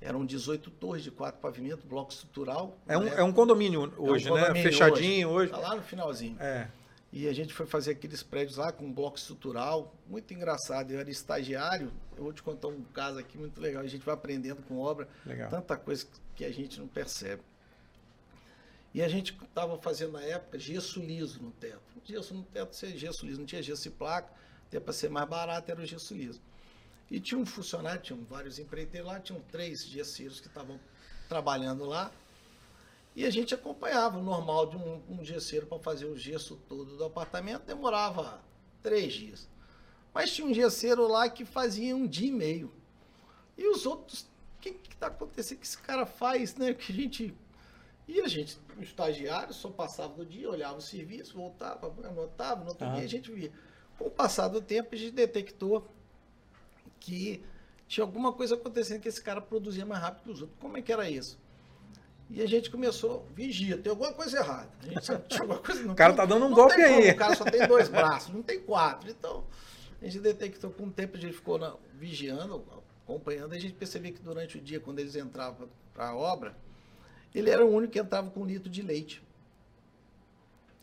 Eram 0.00 0.26
18 0.26 0.70
torres 0.72 1.02
de 1.02 1.10
quatro 1.10 1.40
pavimentos, 1.40 1.84
bloco 1.84 2.12
estrutural. 2.12 2.78
É 2.86 2.98
um, 2.98 3.04
né? 3.04 3.14
é 3.16 3.22
um 3.22 3.32
condomínio 3.32 3.92
hoje, 3.96 4.28
é 4.28 4.32
um 4.32 4.34
condomínio 4.34 4.64
né? 4.64 4.70
Fechadinho 4.70 5.28
hoje. 5.30 5.52
Está 5.52 5.68
lá 5.68 5.74
no 5.74 5.82
finalzinho. 5.82 6.36
É. 6.38 6.68
E 7.12 7.26
a 7.26 7.32
gente 7.32 7.54
foi 7.54 7.64
fazer 7.64 7.92
aqueles 7.92 8.22
prédios 8.22 8.58
lá 8.58 8.70
com 8.70 8.92
bloco 8.92 9.16
estrutural, 9.16 9.94
muito 10.06 10.34
engraçado. 10.34 10.90
Eu 10.90 11.00
era 11.00 11.10
estagiário, 11.10 11.90
eu 12.14 12.24
vou 12.24 12.32
te 12.32 12.42
contar 12.42 12.68
um 12.68 12.82
caso 12.92 13.18
aqui 13.18 13.38
muito 13.38 13.58
legal. 13.58 13.82
A 13.82 13.86
gente 13.86 14.04
vai 14.04 14.14
aprendendo 14.14 14.62
com 14.62 14.78
obra, 14.78 15.08
legal. 15.24 15.48
tanta 15.48 15.76
coisa 15.78 16.06
que 16.36 16.44
a 16.44 16.52
gente 16.52 16.78
não 16.78 16.86
percebe. 16.86 17.42
E 18.94 19.02
a 19.02 19.08
gente 19.08 19.36
estava 19.42 19.76
fazendo 19.78 20.12
na 20.12 20.22
época 20.22 20.58
gesso 20.58 21.00
liso 21.00 21.42
no 21.42 21.50
teto. 21.50 21.82
Gesso 22.04 22.34
no 22.34 22.42
teto, 22.44 22.74
você 22.74 22.96
gesso 22.96 23.26
liso, 23.26 23.40
não 23.40 23.46
tinha 23.46 23.62
gesso 23.62 23.88
e 23.88 23.90
placa, 23.90 24.32
até 24.66 24.78
para 24.78 24.92
ser 24.92 25.10
mais 25.10 25.28
barato 25.28 25.70
era 25.70 25.80
o 25.80 25.86
gesso 25.86 26.14
liso. 26.14 26.40
E 27.10 27.20
tinha 27.20 27.38
um 27.38 27.46
funcionário, 27.46 28.00
tinham 28.00 28.22
vários 28.24 28.58
empreiteiros 28.58 29.08
lá, 29.08 29.20
tinham 29.20 29.40
três 29.50 29.84
gesseiros 29.84 30.40
que 30.40 30.46
estavam 30.46 30.78
trabalhando 31.28 31.84
lá. 31.84 32.10
E 33.14 33.24
a 33.24 33.30
gente 33.30 33.54
acompanhava 33.54 34.18
o 34.18 34.22
normal 34.22 34.66
de 34.66 34.76
um, 34.76 35.02
um 35.08 35.24
gesseiro 35.24 35.66
para 35.66 35.78
fazer 35.78 36.06
o 36.06 36.16
gesso 36.16 36.56
todo 36.68 36.96
do 36.96 37.04
apartamento, 37.04 37.64
demorava 37.64 38.40
três 38.82 39.12
dias. 39.12 39.48
Mas 40.12 40.32
tinha 40.32 40.46
um 40.46 40.54
gesseiro 40.54 41.06
lá 41.06 41.28
que 41.28 41.44
fazia 41.44 41.94
um 41.94 42.06
dia 42.06 42.28
e 42.28 42.32
meio. 42.32 42.72
E 43.56 43.68
os 43.68 43.86
outros 43.86 44.26
que 44.74 44.94
está 44.94 45.08
acontecendo 45.08 45.58
que 45.58 45.66
esse 45.66 45.78
cara 45.78 46.06
faz, 46.06 46.54
né? 46.56 46.74
Que 46.74 46.92
a 46.92 46.94
gente 46.94 47.34
E 48.08 48.20
a 48.20 48.28
gente, 48.28 48.58
o 48.76 48.82
estagiário, 48.82 49.52
só 49.52 49.68
passava 49.68 50.14
do 50.14 50.24
dia, 50.24 50.48
olhava 50.48 50.76
o 50.76 50.80
serviço, 50.80 51.36
voltava, 51.36 51.92
anotava, 52.06 52.62
no 52.62 52.70
outro 52.70 52.88
dia 52.92 53.04
a 53.04 53.08
gente 53.08 53.30
via. 53.32 53.52
Com 53.98 54.06
o 54.06 54.10
passar 54.10 54.48
do 54.48 54.60
tempo, 54.60 54.94
a 54.94 54.98
gente 54.98 55.12
detectou 55.12 55.86
que 57.00 57.42
tinha 57.88 58.04
alguma 58.04 58.32
coisa 58.32 58.54
acontecendo 58.54 59.00
que 59.00 59.08
esse 59.08 59.22
cara 59.22 59.40
produzia 59.40 59.86
mais 59.86 60.02
rápido 60.02 60.24
que 60.24 60.30
os 60.30 60.42
outros. 60.42 60.58
Como 60.60 60.76
é 60.76 60.82
que 60.82 60.92
era 60.92 61.08
isso? 61.08 61.38
E 62.28 62.42
a 62.42 62.46
gente 62.46 62.70
começou, 62.70 63.24
vigia, 63.34 63.78
tem 63.78 63.90
alguma 63.90 64.12
coisa 64.12 64.38
errada. 64.38 64.68
A 64.82 64.86
gente 64.86 65.04
sabe, 65.04 65.28
tinha 65.28 65.42
alguma 65.42 65.60
coisa, 65.60 65.86
o 65.90 65.94
cara 65.94 66.12
tá 66.12 66.24
dando 66.24 66.46
um 66.46 66.52
golpe 66.52 66.74
aí. 66.74 67.10
o 67.10 67.16
cara 67.16 67.36
só 67.36 67.44
tem 67.44 67.66
dois 67.68 67.88
braços, 67.88 68.34
não 68.34 68.42
tem 68.42 68.60
quatro. 68.60 69.08
Então, 69.08 69.44
a 70.02 70.04
gente 70.04 70.18
detectou 70.18 70.70
com 70.70 70.86
o 70.86 70.90
tempo, 70.90 71.16
a 71.16 71.20
gente 71.20 71.34
ficou 71.34 71.58
na, 71.58 71.74
vigiando, 71.94 72.64
acompanhando, 73.06 73.52
a 73.52 73.58
gente 73.58 73.74
percebia 73.74 74.12
que 74.12 74.20
durante 74.20 74.58
o 74.58 74.60
dia, 74.60 74.80
quando 74.80 74.98
eles 74.98 75.14
entravam 75.14 75.68
para 75.94 76.08
a 76.08 76.16
obra, 76.16 76.56
ele 77.32 77.48
era 77.48 77.64
o 77.64 77.72
único 77.72 77.92
que 77.92 78.00
entrava 78.00 78.28
com 78.30 78.40
um 78.40 78.46
litro 78.46 78.68
de 78.68 78.82
leite. 78.82 79.22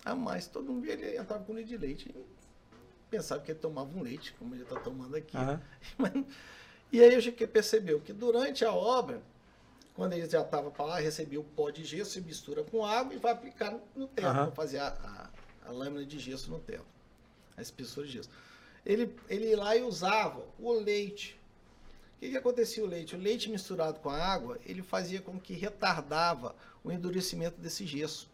Ah, 0.06 0.16
mas 0.16 0.48
todo 0.48 0.72
mundo 0.72 0.86
ele 0.86 1.18
entrava 1.18 1.44
com 1.44 1.52
um 1.52 1.56
litro 1.56 1.70
de 1.70 1.78
leite. 1.78 2.16
Pensava 3.10 3.42
que 3.42 3.52
ele 3.52 3.60
tomava 3.60 3.90
um 3.96 4.02
leite, 4.02 4.34
como 4.40 4.56
ele 4.56 4.64
está 4.64 4.80
tomando 4.80 5.16
aqui. 5.16 5.36
Uhum. 5.38 6.26
e 6.92 7.02
aí 7.02 7.14
a 7.14 7.20
gente 7.20 7.46
percebeu 7.46 8.00
que 8.00 8.14
durante 8.14 8.64
a 8.64 8.74
obra, 8.74 9.22
quando 9.94 10.14
ele 10.14 10.28
já 10.28 10.42
estava 10.42 10.72
para 10.72 10.86
lá, 10.86 11.00
recebia 11.00 11.40
o 11.40 11.44
pó 11.44 11.70
de 11.70 11.84
gesso, 11.84 12.12
se 12.12 12.22
mistura 12.22 12.64
com 12.64 12.86
água 12.86 13.14
e 13.14 13.18
vai 13.18 13.34
aplicar 13.34 13.78
no 13.96 14.08
teto, 14.08 14.28
uhum. 14.28 14.34
para 14.34 14.52
fazer 14.52 14.80
a, 14.80 14.88
a, 14.88 15.70
a, 15.70 15.72
lâmina 15.72 16.06
de 16.06 16.20
gesso 16.20 16.50
no 16.50 16.60
teto, 16.60 16.86
a 17.58 17.62
espessura 17.62 18.08
de 18.08 18.14
gesso. 18.14 18.30
Ele, 18.86 19.14
ele 19.30 19.50
ia 19.50 19.58
lá 19.58 19.76
e 19.76 19.84
usava 19.84 20.44
o 20.60 20.72
leite. 20.74 21.40
O 22.24 22.26
que, 22.26 22.32
que 22.32 22.38
acontecia 22.38 22.82
o 22.82 22.88
leite? 22.88 23.18
O 23.18 23.20
leite 23.20 23.50
misturado 23.50 24.00
com 24.00 24.10
a 24.10 24.18
água, 24.18 24.58
ele 24.66 24.82
fazia 24.82 25.20
com 25.20 25.38
que 25.38 25.52
retardava 25.52 26.56
o 26.82 26.90
endurecimento 26.90 27.60
desse 27.60 27.86
gesso. 27.86 28.32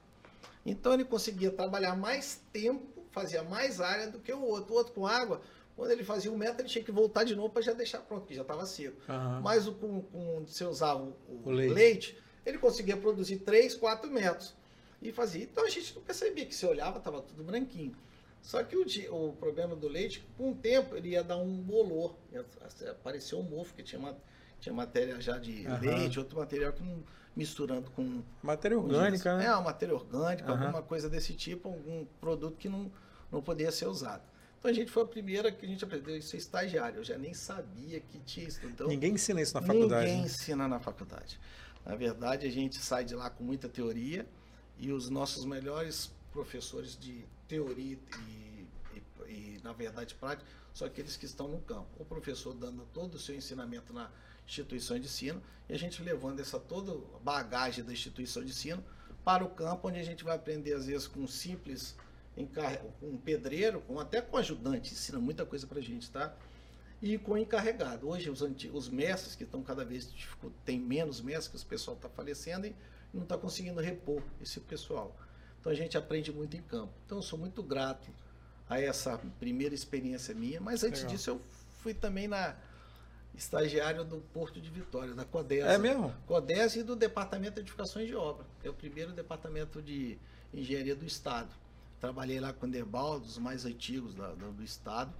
Então 0.63 0.93
ele 0.93 1.03
conseguia 1.03 1.49
trabalhar 1.49 1.95
mais 1.95 2.39
tempo, 2.53 3.03
fazia 3.09 3.41
mais 3.41 3.81
área 3.81 4.07
do 4.07 4.19
que 4.19 4.31
o 4.31 4.43
outro. 4.43 4.75
O 4.75 4.77
outro 4.77 4.93
com 4.93 5.07
água, 5.07 5.41
quando 5.75 5.89
ele 5.89 6.03
fazia 6.03 6.31
um 6.31 6.37
metro, 6.37 6.61
ele 6.61 6.69
tinha 6.69 6.83
que 6.83 6.91
voltar 6.91 7.23
de 7.23 7.35
novo 7.35 7.49
para 7.49 7.63
já 7.63 7.73
deixar 7.73 7.97
pronto, 8.01 8.27
que 8.27 8.35
já 8.35 8.43
estava 8.43 8.63
seco. 8.67 8.95
Uhum. 9.11 9.41
Mas 9.41 9.67
o, 9.67 9.73
com, 9.73 10.03
com, 10.03 10.45
se 10.45 10.63
usava 10.63 11.01
o, 11.01 11.41
o, 11.43 11.49
leite. 11.49 11.73
leite. 11.73 12.17
ele 12.45 12.59
conseguia 12.59 12.95
produzir 12.95 13.37
3, 13.37 13.73
4 13.73 14.11
metros. 14.11 14.53
E 15.01 15.11
fazia. 15.11 15.45
Então 15.45 15.65
a 15.65 15.69
gente 15.69 15.95
não 15.95 16.03
percebia 16.03 16.45
que 16.45 16.53
se 16.53 16.65
olhava, 16.67 16.99
estava 16.99 17.23
tudo 17.23 17.43
branquinho. 17.43 17.95
Só 18.41 18.63
que 18.63 18.75
o, 18.75 18.83
o 19.13 19.33
problema 19.33 19.75
do 19.75 19.87
leite, 19.87 20.25
com 20.37 20.51
o 20.51 20.55
tempo, 20.55 20.95
ele 20.95 21.09
ia 21.09 21.23
dar 21.23 21.37
um 21.37 21.57
bolor. 21.57 22.15
Apareceu 22.89 23.39
um 23.39 23.43
mofo, 23.43 23.73
que 23.73 23.83
tinha, 23.83 23.99
uma, 23.99 24.17
tinha 24.59 24.73
matéria 24.73 25.19
já 25.21 25.37
de 25.37 25.67
uhum. 25.67 25.79
leite, 25.79 26.19
outro 26.19 26.37
material 26.37 26.73
que 26.73 26.83
não, 26.83 27.03
misturando 27.35 27.91
com. 27.91 28.23
Matéria 28.41 28.77
orgânica, 28.77 29.37
né? 29.37 29.45
É, 29.45 29.51
uma 29.51 29.63
matéria 29.63 29.93
orgânica, 29.93 30.51
uhum. 30.51 30.59
alguma 30.59 30.81
coisa 30.81 31.09
desse 31.09 31.33
tipo, 31.33 31.69
algum 31.69 32.05
produto 32.19 32.57
que 32.57 32.69
não, 32.69 32.91
não 33.31 33.41
podia 33.41 33.71
ser 33.71 33.87
usado. 33.87 34.23
Então 34.59 34.69
a 34.69 34.73
gente 34.73 34.91
foi 34.91 35.03
a 35.03 35.05
primeira 35.05 35.51
que 35.51 35.65
a 35.65 35.69
gente 35.69 35.83
aprendeu 35.83 36.17
isso 36.17 36.35
é 36.35 36.39
estagiário. 36.39 36.99
Eu 36.99 37.03
já 37.03 37.17
nem 37.17 37.33
sabia 37.33 37.99
que 38.01 38.19
tinha 38.19 38.47
isso. 38.47 38.59
Então, 38.65 38.87
ninguém 38.87 39.13
ensina 39.13 39.41
isso 39.41 39.53
na 39.53 39.61
faculdade. 39.61 40.05
Ninguém 40.05 40.21
né? 40.21 40.25
ensina 40.25 40.67
na 40.67 40.79
faculdade. 40.79 41.39
Na 41.85 41.95
verdade, 41.95 42.45
a 42.45 42.51
gente 42.51 42.77
sai 42.77 43.05
de 43.05 43.15
lá 43.15 43.29
com 43.29 43.43
muita 43.43 43.69
teoria 43.69 44.27
e 44.77 44.91
os 44.91 45.09
nossos 45.09 45.45
melhores 45.45 46.11
professores 46.31 46.97
de 46.97 47.25
teoria 47.47 47.97
e, 48.27 48.67
e, 48.93 49.03
e 49.27 49.61
na 49.63 49.73
verdade, 49.73 50.15
prática 50.15 50.49
são 50.73 50.87
aqueles 50.87 51.17
que 51.17 51.25
estão 51.25 51.47
no 51.47 51.59
campo. 51.61 51.89
O 51.97 52.05
professor 52.05 52.53
dando 52.53 52.87
todo 52.93 53.15
o 53.15 53.19
seu 53.19 53.35
ensinamento 53.35 53.93
na 53.93 54.09
instituição 54.45 54.97
de 54.97 55.05
ensino 55.05 55.41
e 55.67 55.73
a 55.73 55.77
gente 55.77 56.01
levando 56.01 56.39
essa 56.39 56.59
toda 56.59 56.95
bagagem 57.23 57.83
da 57.83 57.91
instituição 57.91 58.43
de 58.43 58.49
ensino 58.49 58.83
para 59.23 59.43
o 59.43 59.49
campo, 59.49 59.87
onde 59.87 59.99
a 59.99 60.03
gente 60.03 60.23
vai 60.23 60.35
aprender, 60.35 60.73
às 60.73 60.85
vezes, 60.85 61.07
com 61.07 61.27
simples 61.27 61.95
com 62.99 63.07
um 63.07 63.17
pedreiro, 63.17 63.81
com, 63.81 63.99
até 63.99 64.21
com 64.21 64.37
ajudante, 64.37 64.93
ensina 64.93 65.19
muita 65.19 65.45
coisa 65.45 65.67
para 65.67 65.79
a 65.79 65.81
gente, 65.81 66.09
tá? 66.09 66.33
E 67.01 67.17
com 67.17 67.37
encarregado. 67.37 68.07
Hoje 68.07 68.29
os, 68.29 68.41
antigos, 68.41 68.85
os 68.85 68.89
mestres 68.89 69.35
que 69.35 69.43
estão 69.43 69.61
cada 69.61 69.83
vez 69.83 70.13
tem 70.63 70.79
menos 70.79 71.21
mestres, 71.21 71.61
que 71.61 71.67
o 71.67 71.69
pessoal 71.69 71.97
está 71.97 72.09
falecendo 72.09 72.67
e 72.67 72.75
não 73.13 73.23
está 73.23 73.37
conseguindo 73.37 73.81
repor 73.81 74.21
esse 74.41 74.59
pessoal. 74.61 75.15
Então 75.59 75.71
a 75.71 75.75
gente 75.75 75.97
aprende 75.97 76.31
muito 76.31 76.55
em 76.55 76.61
campo. 76.61 76.93
Então 77.05 77.17
eu 77.17 77.21
sou 77.21 77.37
muito 77.37 77.61
grato 77.61 78.09
a 78.69 78.79
essa 78.79 79.19
primeira 79.39 79.73
experiência 79.73 80.33
minha, 80.33 80.61
mas 80.61 80.83
antes 80.83 81.01
Legal. 81.01 81.15
disso 81.15 81.29
eu 81.31 81.41
fui 81.79 81.93
também 81.93 82.27
na 82.27 82.55
estagiário 83.35 84.03
do 84.03 84.17
Porto 84.17 84.59
de 84.59 84.69
Vitória, 84.69 85.13
da 85.13 85.25
CODES. 85.25 85.65
É 85.65 85.77
mesmo? 85.77 86.13
CODES 86.27 86.77
e 86.77 86.83
do 86.83 86.95
Departamento 86.95 87.55
de 87.55 87.61
Edificações 87.61 88.07
de 88.07 88.15
Obra, 88.15 88.45
que 88.61 88.67
é 88.67 88.71
o 88.71 88.73
primeiro 88.73 89.11
departamento 89.11 89.81
de 89.81 90.17
engenharia 90.53 90.95
do 90.95 91.05
Estado. 91.05 91.49
Trabalhei 91.99 92.39
lá 92.39 92.53
com 92.53 92.65
o 92.65 92.69
Derbal, 92.69 93.19
dos 93.19 93.37
mais 93.37 93.65
antigos 93.65 94.13
da, 94.13 94.29
do, 94.33 94.51
do 94.51 94.63
Estado. 94.63 95.13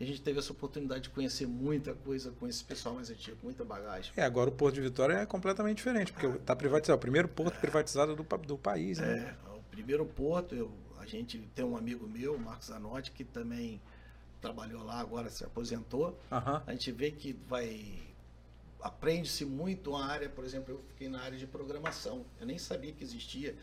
E 0.00 0.04
a 0.04 0.06
gente 0.06 0.22
teve 0.22 0.38
essa 0.38 0.52
oportunidade 0.52 1.02
de 1.02 1.10
conhecer 1.10 1.46
muita 1.46 1.92
coisa 1.92 2.32
com 2.38 2.46
esse 2.46 2.62
pessoal 2.62 2.94
mais 2.94 3.10
antigo, 3.10 3.36
muita 3.42 3.64
bagagem. 3.64 4.12
É, 4.16 4.22
agora 4.22 4.48
o 4.48 4.52
Porto 4.52 4.76
de 4.76 4.80
Vitória 4.80 5.14
é 5.14 5.26
completamente 5.26 5.78
diferente, 5.78 6.12
porque 6.12 6.26
está 6.26 6.54
privatizado, 6.54 6.92
é 6.92 6.96
o 6.96 7.00
primeiro 7.00 7.26
porto 7.26 7.56
é, 7.56 7.58
privatizado 7.58 8.14
do, 8.14 8.22
do 8.22 8.56
país, 8.56 8.98
né? 8.98 9.36
É, 9.44 9.57
primeiro 9.78 10.04
porto, 10.04 10.56
eu, 10.56 10.72
a 10.98 11.06
gente 11.06 11.38
tem 11.54 11.64
um 11.64 11.76
amigo 11.76 12.04
meu, 12.08 12.36
Marcos 12.36 12.66
Zanotti, 12.66 13.12
que 13.12 13.22
também 13.22 13.80
trabalhou 14.40 14.82
lá, 14.82 14.98
agora 14.98 15.30
se 15.30 15.44
aposentou. 15.44 16.18
Uhum. 16.32 16.62
A 16.66 16.72
gente 16.72 16.90
vê 16.90 17.12
que 17.12 17.32
vai 17.46 18.02
aprende-se 18.80 19.44
muito 19.44 19.94
a 19.94 20.04
área, 20.04 20.28
por 20.28 20.44
exemplo, 20.44 20.74
eu 20.74 20.82
fiquei 20.88 21.08
na 21.08 21.20
área 21.20 21.38
de 21.38 21.46
programação. 21.46 22.24
Eu 22.40 22.46
nem 22.46 22.58
sabia 22.58 22.92
que 22.92 23.04
existia 23.04 23.56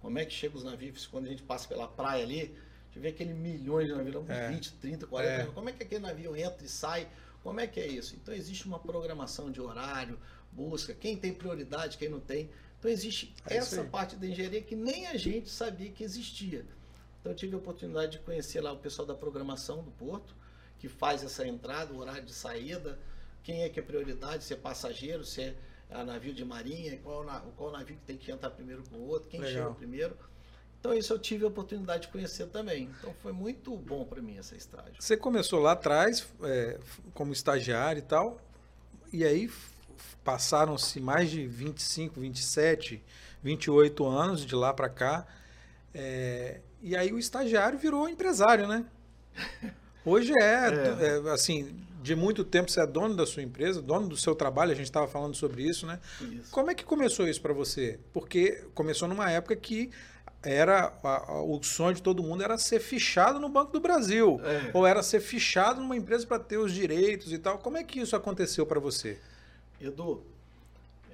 como 0.00 0.18
é 0.18 0.24
que 0.24 0.32
chega 0.32 0.56
os 0.56 0.64
navios 0.64 1.06
quando 1.06 1.26
a 1.26 1.28
gente 1.28 1.42
passa 1.42 1.68
pela 1.68 1.86
praia 1.86 2.24
ali? 2.24 2.40
A 2.40 2.86
gente 2.92 2.98
vê 2.98 3.08
aquele 3.08 3.32
milhões 3.32 3.86
de 3.86 3.94
navios, 3.94 4.16
uns 4.16 4.28
é. 4.28 4.48
20, 4.48 4.72
30, 4.74 5.06
40. 5.06 5.32
É. 5.32 5.46
Como 5.46 5.68
é 5.68 5.72
que 5.72 5.82
aquele 5.84 6.00
navio 6.00 6.34
entra 6.34 6.64
e 6.64 6.68
sai? 6.68 7.08
Como 7.44 7.60
é 7.60 7.66
que 7.68 7.78
é 7.78 7.86
isso? 7.86 8.16
Então 8.16 8.34
existe 8.34 8.66
uma 8.66 8.78
programação 8.80 9.52
de 9.52 9.60
horário, 9.60 10.18
busca, 10.50 10.92
quem 10.92 11.16
tem 11.16 11.32
prioridade, 11.32 11.96
quem 11.96 12.08
não 12.08 12.20
tem. 12.20 12.50
Então 12.80 12.90
existe 12.90 13.34
é 13.46 13.58
essa 13.58 13.84
parte 13.84 14.16
da 14.16 14.26
engenharia 14.26 14.62
que 14.62 14.74
nem 14.74 15.06
a 15.06 15.16
gente 15.16 15.50
sabia 15.50 15.90
que 15.90 16.02
existia. 16.02 16.64
Então 17.20 17.30
eu 17.32 17.36
tive 17.36 17.54
a 17.54 17.58
oportunidade 17.58 18.12
de 18.12 18.18
conhecer 18.20 18.62
lá 18.62 18.72
o 18.72 18.78
pessoal 18.78 19.06
da 19.06 19.14
programação 19.14 19.82
do 19.82 19.90
porto, 19.92 20.34
que 20.78 20.88
faz 20.88 21.22
essa 21.22 21.46
entrada, 21.46 21.92
o 21.92 21.98
horário 21.98 22.24
de 22.24 22.32
saída, 22.32 22.98
quem 23.42 23.62
é 23.62 23.68
que 23.68 23.78
é 23.78 23.82
prioridade, 23.82 24.44
se 24.44 24.54
é 24.54 24.56
passageiro, 24.56 25.24
se 25.24 25.42
é 25.42 25.54
a 25.90 26.02
navio 26.02 26.32
de 26.32 26.42
marinha, 26.42 26.96
qual, 26.98 27.24
qual 27.54 27.70
navio 27.70 27.96
que 27.96 28.02
tem 28.02 28.16
que 28.16 28.32
entrar 28.32 28.48
primeiro 28.50 28.82
com 28.88 28.96
o 28.96 29.08
outro, 29.08 29.28
quem 29.28 29.40
Legal. 29.40 29.64
chega 29.64 29.74
primeiro. 29.74 30.16
Então 30.78 30.94
isso 30.94 31.12
eu 31.12 31.18
tive 31.18 31.44
a 31.44 31.48
oportunidade 31.48 32.06
de 32.06 32.08
conhecer 32.08 32.46
também. 32.46 32.84
Então 32.98 33.12
foi 33.20 33.32
muito 33.32 33.76
bom 33.76 34.06
para 34.06 34.22
mim 34.22 34.38
essa 34.38 34.56
estágio. 34.56 34.94
Você 34.98 35.18
começou 35.18 35.60
lá 35.60 35.72
atrás 35.72 36.26
é, 36.42 36.80
como 37.12 37.34
estagiário 37.34 37.98
e 37.98 38.02
tal, 38.02 38.40
e 39.12 39.22
aí 39.22 39.50
passaram-se 40.24 41.00
mais 41.00 41.30
de 41.30 41.46
25, 41.46 42.20
27, 42.20 43.02
28 43.42 44.06
anos 44.06 44.44
de 44.44 44.54
lá 44.54 44.72
para 44.72 44.88
cá. 44.88 45.26
É, 45.94 46.60
e 46.82 46.96
aí 46.96 47.12
o 47.12 47.18
estagiário 47.18 47.78
virou 47.78 48.08
empresário, 48.08 48.66
né? 48.66 48.84
Hoje 50.04 50.32
é, 50.40 50.44
é. 51.00 51.22
é 51.26 51.30
assim, 51.30 51.74
de 52.02 52.14
muito 52.14 52.44
tempo 52.44 52.70
você 52.70 52.80
é 52.80 52.86
dono 52.86 53.14
da 53.14 53.26
sua 53.26 53.42
empresa, 53.42 53.82
dono 53.82 54.08
do 54.08 54.16
seu 54.16 54.34
trabalho, 54.34 54.72
a 54.72 54.74
gente 54.74 54.86
estava 54.86 55.06
falando 55.06 55.34
sobre 55.34 55.62
isso, 55.62 55.86
né? 55.86 55.98
Isso. 56.20 56.50
Como 56.50 56.70
é 56.70 56.74
que 56.74 56.84
começou 56.84 57.28
isso 57.28 57.40
para 57.40 57.52
você? 57.52 57.98
Porque 58.12 58.64
começou 58.74 59.06
numa 59.08 59.30
época 59.30 59.54
que 59.56 59.90
era 60.42 60.94
a, 61.02 61.32
a, 61.32 61.42
o 61.42 61.62
sonho 61.62 61.94
de 61.94 62.02
todo 62.02 62.22
mundo 62.22 62.42
era 62.42 62.56
ser 62.56 62.80
fichado 62.80 63.38
no 63.38 63.48
Banco 63.48 63.72
do 63.72 63.80
Brasil 63.80 64.40
é. 64.42 64.70
ou 64.72 64.86
era 64.86 65.02
ser 65.02 65.20
fichado 65.20 65.82
numa 65.82 65.96
empresa 65.96 66.26
para 66.26 66.38
ter 66.38 66.56
os 66.56 66.72
direitos 66.72 67.32
e 67.32 67.38
tal. 67.38 67.58
Como 67.58 67.76
é 67.76 67.84
que 67.84 68.00
isso 68.00 68.16
aconteceu 68.16 68.64
para 68.64 68.80
você? 68.80 69.18
Edu, 69.80 70.24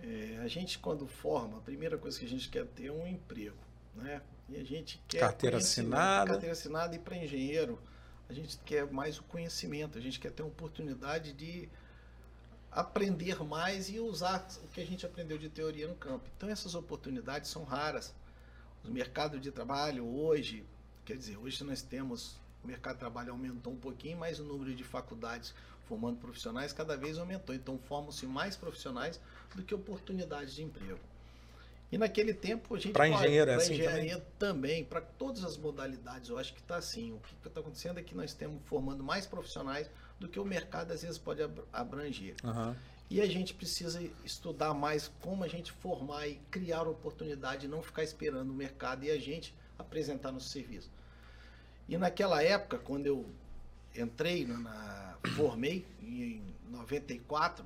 é, 0.02 0.38
a 0.42 0.48
gente 0.48 0.78
quando 0.78 1.06
forma, 1.06 1.58
a 1.58 1.60
primeira 1.60 1.96
coisa 1.96 2.18
que 2.18 2.24
a 2.24 2.28
gente 2.28 2.48
quer 2.48 2.66
ter 2.66 2.86
é 2.86 2.92
um 2.92 3.06
emprego, 3.06 3.56
né? 3.94 4.20
E 4.48 4.56
a 4.56 4.64
gente 4.64 5.00
quer 5.08 5.20
carteira 5.20 5.56
assinada, 5.56 6.30
carteira 6.30 6.52
assinada 6.52 6.94
e 6.94 6.98
para 6.98 7.16
engenheiro 7.16 7.78
a 8.28 8.32
gente 8.32 8.58
quer 8.64 8.90
mais 8.90 9.18
o 9.18 9.22
conhecimento, 9.24 9.98
a 9.98 10.00
gente 10.00 10.18
quer 10.18 10.32
ter 10.32 10.42
uma 10.42 10.48
oportunidade 10.48 11.32
de 11.32 11.68
aprender 12.70 13.42
mais 13.44 13.88
e 13.88 13.98
usar 13.98 14.46
o 14.64 14.68
que 14.68 14.80
a 14.80 14.86
gente 14.86 15.06
aprendeu 15.06 15.38
de 15.38 15.48
teoria 15.48 15.88
no 15.88 15.94
campo. 15.94 16.28
Então 16.36 16.48
essas 16.48 16.74
oportunidades 16.74 17.48
são 17.48 17.64
raras. 17.64 18.14
O 18.84 18.90
mercado 18.90 19.40
de 19.40 19.50
trabalho 19.50 20.04
hoje, 20.06 20.64
quer 21.04 21.16
dizer, 21.16 21.36
hoje 21.38 21.62
nós 21.64 21.82
temos 21.82 22.38
o 22.66 22.68
mercado 22.68 22.94
de 22.94 23.00
trabalho 23.00 23.30
aumentou 23.30 23.72
um 23.72 23.76
pouquinho, 23.76 24.18
mas 24.18 24.40
o 24.40 24.44
número 24.44 24.74
de 24.74 24.82
faculdades 24.82 25.54
formando 25.86 26.18
profissionais 26.18 26.72
cada 26.72 26.96
vez 26.96 27.16
aumentou. 27.16 27.54
Então 27.54 27.78
formam-se 27.78 28.26
mais 28.26 28.56
profissionais 28.56 29.20
do 29.54 29.62
que 29.62 29.74
oportunidades 29.74 30.54
de 30.54 30.64
emprego. 30.64 30.98
E 31.90 31.96
naquele 31.96 32.34
tempo 32.34 32.74
a 32.74 32.78
gente. 32.78 32.92
Para 32.92 33.08
engenheiro, 33.08 33.48
é 33.48 33.54
assim 33.54 33.74
engenharia 33.74 34.18
também, 34.36 34.82
também 34.82 34.84
para 34.84 35.00
todas 35.00 35.44
as 35.44 35.56
modalidades, 35.56 36.28
eu 36.28 36.36
acho 36.36 36.52
que 36.52 36.60
está 36.60 36.76
assim. 36.76 37.12
O 37.12 37.20
que 37.20 37.48
está 37.48 37.60
acontecendo 37.60 38.00
é 38.00 38.02
que 38.02 38.14
nós 38.14 38.30
estamos 38.30 38.60
formando 38.64 39.04
mais 39.04 39.24
profissionais 39.24 39.88
do 40.18 40.26
que 40.26 40.40
o 40.40 40.44
mercado 40.44 40.90
às 40.90 41.02
vezes 41.02 41.16
pode 41.16 41.40
abranger. 41.72 42.34
Uhum. 42.42 42.74
E 43.08 43.20
a 43.20 43.26
gente 43.26 43.54
precisa 43.54 44.02
estudar 44.24 44.74
mais 44.74 45.06
como 45.20 45.44
a 45.44 45.48
gente 45.48 45.70
formar 45.70 46.26
e 46.26 46.40
criar 46.50 46.88
oportunidade, 46.88 47.68
não 47.68 47.80
ficar 47.80 48.02
esperando 48.02 48.50
o 48.50 48.54
mercado 48.54 49.04
e 49.04 49.10
a 49.12 49.18
gente 49.18 49.54
apresentar 49.78 50.32
nosso 50.32 50.48
serviço. 50.48 50.90
E 51.88 51.96
naquela 51.96 52.42
época, 52.42 52.78
quando 52.78 53.06
eu 53.06 53.26
entrei 53.94 54.44
na, 54.44 54.58
na 54.58 55.18
formei 55.36 55.86
em 56.02 56.42
94, 56.70 57.64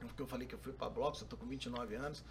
porque 0.00 0.22
eu 0.22 0.26
falei 0.26 0.46
que 0.46 0.54
eu 0.54 0.58
fui 0.58 0.72
para 0.72 0.88
Blocos, 0.88 1.20
eu 1.20 1.24
estou 1.24 1.38
com 1.38 1.46
29 1.46 1.94
anos. 1.94 2.24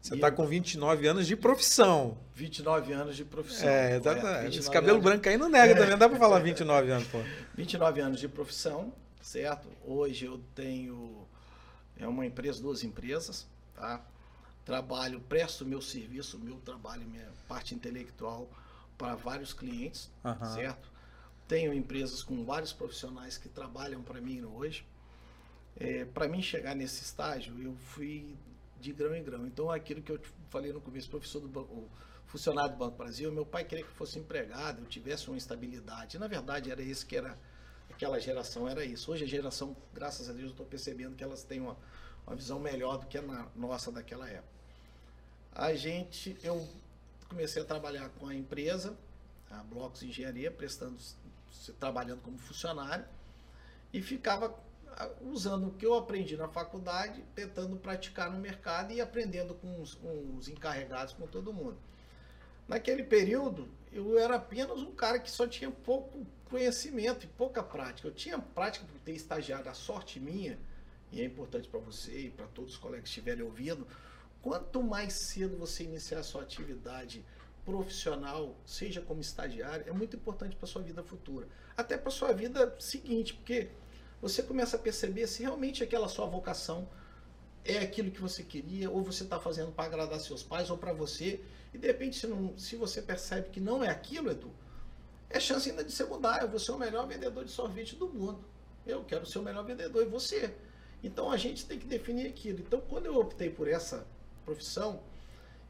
Você 0.00 0.14
está 0.16 0.32
com 0.32 0.44
29 0.44 1.06
anos 1.06 1.26
de 1.28 1.36
profissão. 1.36 2.18
29 2.34 2.92
anos 2.92 3.16
de 3.16 3.24
profissão. 3.24 3.68
É, 3.68 4.00
é 4.00 4.48
Esse 4.48 4.68
cabelo 4.68 5.00
branco 5.00 5.28
aí 5.28 5.36
não 5.36 5.48
nega 5.48 5.74
é. 5.74 5.76
também, 5.76 5.96
dá 5.96 6.08
para 6.08 6.18
falar 6.18 6.40
29 6.40 6.90
anos, 6.90 7.06
pô. 7.06 7.18
29 7.54 8.00
anos 8.00 8.18
de 8.18 8.28
profissão, 8.28 8.92
certo? 9.22 9.68
Hoje 9.84 10.24
eu 10.24 10.40
tenho 10.56 11.26
é 11.96 12.06
uma 12.06 12.26
empresa, 12.26 12.60
duas 12.60 12.82
empresas, 12.82 13.46
tá? 13.76 14.04
Trabalho, 14.64 15.20
presto 15.20 15.64
meu 15.64 15.80
serviço, 15.80 16.38
meu 16.38 16.56
trabalho, 16.56 17.06
minha 17.06 17.28
parte 17.46 17.74
intelectual 17.74 18.48
para 18.96 19.14
vários 19.14 19.52
clientes, 19.52 20.10
uhum. 20.24 20.54
certo? 20.54 20.90
Tenho 21.48 21.72
empresas 21.72 22.22
com 22.22 22.44
vários 22.44 22.72
profissionais 22.72 23.36
que 23.36 23.48
trabalham 23.48 24.02
para 24.02 24.20
mim 24.20 24.42
hoje. 24.44 24.86
É, 25.76 26.04
para 26.04 26.28
mim 26.28 26.40
chegar 26.42 26.74
nesse 26.74 27.02
estágio, 27.02 27.60
eu 27.62 27.74
fui 27.76 28.36
de 28.80 28.92
grão 28.92 29.14
em 29.14 29.22
grão. 29.22 29.46
Então, 29.46 29.70
aquilo 29.70 30.02
que 30.02 30.12
eu 30.12 30.20
falei 30.50 30.72
no 30.72 30.80
começo, 30.80 31.08
professor 31.08 31.40
do 31.40 31.48
banco, 31.48 31.88
funcionário 32.26 32.72
do 32.72 32.78
Banco 32.78 32.96
Brasil, 32.96 33.30
meu 33.30 33.44
pai 33.44 33.64
queria 33.64 33.84
que 33.84 33.90
eu 33.90 33.94
fosse 33.94 34.18
empregado, 34.18 34.80
eu 34.80 34.86
tivesse 34.86 35.28
uma 35.28 35.36
estabilidade. 35.36 36.16
E, 36.16 36.20
na 36.20 36.26
verdade, 36.26 36.70
era 36.70 36.82
isso 36.82 37.06
que 37.06 37.16
era 37.16 37.38
aquela 37.90 38.18
geração, 38.18 38.68
era 38.68 38.84
isso. 38.84 39.12
Hoje 39.12 39.24
a 39.24 39.26
geração, 39.26 39.76
graças 39.92 40.28
a 40.28 40.32
Deus, 40.32 40.46
eu 40.46 40.50
estou 40.50 40.66
percebendo 40.66 41.14
que 41.14 41.22
elas 41.22 41.44
têm 41.44 41.60
uma, 41.60 41.76
uma 42.26 42.34
visão 42.34 42.58
melhor 42.58 42.98
do 42.98 43.06
que 43.06 43.18
a 43.18 43.22
nossa 43.54 43.92
daquela 43.92 44.28
época. 44.28 44.52
A 45.54 45.74
gente, 45.74 46.36
eu 46.42 46.66
comecei 47.32 47.62
a 47.62 47.64
trabalhar 47.64 48.10
com 48.10 48.28
a 48.28 48.34
empresa, 48.34 48.94
a 49.50 49.62
Blocos 49.64 50.02
Engenharia, 50.02 50.50
prestando, 50.50 50.98
trabalhando 51.80 52.20
como 52.20 52.36
funcionário, 52.36 53.06
e 53.92 54.02
ficava 54.02 54.54
usando 55.22 55.68
o 55.68 55.70
que 55.72 55.86
eu 55.86 55.94
aprendi 55.94 56.36
na 56.36 56.46
faculdade, 56.48 57.24
tentando 57.34 57.76
praticar 57.76 58.30
no 58.30 58.38
mercado 58.38 58.92
e 58.92 59.00
aprendendo 59.00 59.54
com 59.54 59.80
os, 59.80 59.94
com 59.94 60.36
os, 60.36 60.48
encarregados, 60.48 61.14
com 61.14 61.26
todo 61.26 61.52
mundo. 61.52 61.78
Naquele 62.68 63.02
período, 63.02 63.66
eu 63.90 64.18
era 64.18 64.36
apenas 64.36 64.78
um 64.80 64.92
cara 64.92 65.18
que 65.18 65.30
só 65.30 65.46
tinha 65.46 65.70
pouco 65.70 66.26
conhecimento 66.50 67.24
e 67.24 67.28
pouca 67.28 67.62
prática. 67.62 68.08
Eu 68.08 68.12
tinha 68.12 68.38
prática 68.38 68.84
por 68.84 69.00
ter 69.00 69.12
estagiado, 69.12 69.70
a 69.70 69.74
sorte 69.74 70.20
minha, 70.20 70.58
e 71.10 71.22
é 71.22 71.24
importante 71.24 71.66
para 71.66 71.80
você 71.80 72.26
e 72.26 72.30
para 72.30 72.46
todos 72.48 72.72
os 72.72 72.78
colegas 72.78 73.04
que 73.04 73.08
estiverem 73.08 73.42
ouvindo, 73.42 73.86
quanto 74.42 74.82
mais 74.82 75.12
cedo 75.12 75.56
você 75.56 75.84
iniciar 75.84 76.18
a 76.18 76.22
sua 76.22 76.42
atividade 76.42 77.24
profissional, 77.64 78.56
seja 78.66 79.00
como 79.00 79.20
estagiário, 79.20 79.88
é 79.88 79.92
muito 79.92 80.16
importante 80.16 80.56
para 80.56 80.66
sua 80.66 80.82
vida 80.82 81.02
futura. 81.02 81.46
Até 81.76 81.96
para 81.96 82.10
sua 82.10 82.32
vida 82.32 82.74
seguinte, 82.80 83.34
porque 83.34 83.70
você 84.20 84.42
começa 84.42 84.76
a 84.76 84.78
perceber 84.78 85.26
se 85.28 85.42
realmente 85.42 85.82
aquela 85.82 86.08
sua 86.08 86.26
vocação 86.26 86.88
é 87.64 87.78
aquilo 87.78 88.10
que 88.10 88.20
você 88.20 88.42
queria, 88.42 88.90
ou 88.90 89.02
você 89.02 89.22
está 89.22 89.38
fazendo 89.38 89.70
para 89.70 89.84
agradar 89.84 90.18
seus 90.18 90.42
pais 90.42 90.68
ou 90.68 90.76
para 90.76 90.92
você, 90.92 91.40
e 91.72 91.78
de 91.78 91.86
repente, 91.86 92.16
se, 92.16 92.26
não, 92.26 92.58
se 92.58 92.74
você 92.74 93.00
percebe 93.00 93.50
que 93.50 93.60
não 93.60 93.82
é 93.82 93.88
aquilo, 93.88 94.30
Edu, 94.30 94.50
é 95.30 95.40
chance 95.40 95.70
ainda 95.70 95.84
de 95.84 95.92
você 95.92 96.04
mudar. 96.04 96.42
Eu 96.42 96.48
vou 96.48 96.58
ser 96.58 96.72
o 96.72 96.78
melhor 96.78 97.06
vendedor 97.06 97.44
de 97.44 97.50
sorvete 97.50 97.96
do 97.96 98.08
mundo. 98.08 98.44
Eu 98.86 99.04
quero 99.04 99.24
ser 99.24 99.38
o 99.38 99.42
melhor 99.42 99.64
vendedor 99.64 100.02
e 100.02 100.06
você. 100.06 100.52
Então 101.02 101.30
a 101.30 101.36
gente 101.36 101.64
tem 101.64 101.78
que 101.78 101.86
definir 101.86 102.26
aquilo. 102.26 102.60
Então, 102.60 102.80
quando 102.80 103.06
eu 103.06 103.16
optei 103.16 103.48
por 103.48 103.66
essa 103.66 104.06
profissão, 104.44 105.00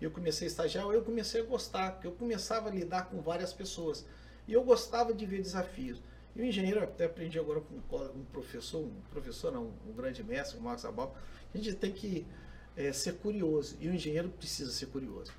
eu 0.00 0.10
comecei 0.10 0.46
a 0.46 0.50
estagiar, 0.50 0.84
eu 0.86 1.02
comecei 1.02 1.40
a 1.40 1.44
gostar, 1.44 1.92
porque 1.92 2.06
eu 2.06 2.12
começava 2.12 2.68
a 2.68 2.72
lidar 2.72 3.08
com 3.08 3.20
várias 3.20 3.52
pessoas. 3.52 4.04
E 4.48 4.52
eu 4.52 4.64
gostava 4.64 5.14
de 5.14 5.24
ver 5.24 5.40
desafios. 5.40 6.02
E 6.34 6.40
o 6.40 6.44
engenheiro, 6.44 6.82
até 6.82 7.04
aprendi 7.04 7.38
agora 7.38 7.60
com 7.60 7.74
um 7.96 8.24
professor, 8.32 8.80
um 8.80 9.00
professor 9.10 9.52
não, 9.52 9.72
um 9.86 9.92
grande 9.92 10.24
mestre, 10.24 10.58
o 10.58 10.62
Marcos 10.62 10.84
Abal, 10.84 11.16
a 11.54 11.58
gente 11.58 11.74
tem 11.74 11.92
que 11.92 12.26
é, 12.76 12.92
ser 12.92 13.14
curioso. 13.18 13.76
E 13.80 13.88
o 13.88 13.94
engenheiro 13.94 14.28
precisa 14.30 14.70
ser 14.72 14.86
curioso. 14.86 15.32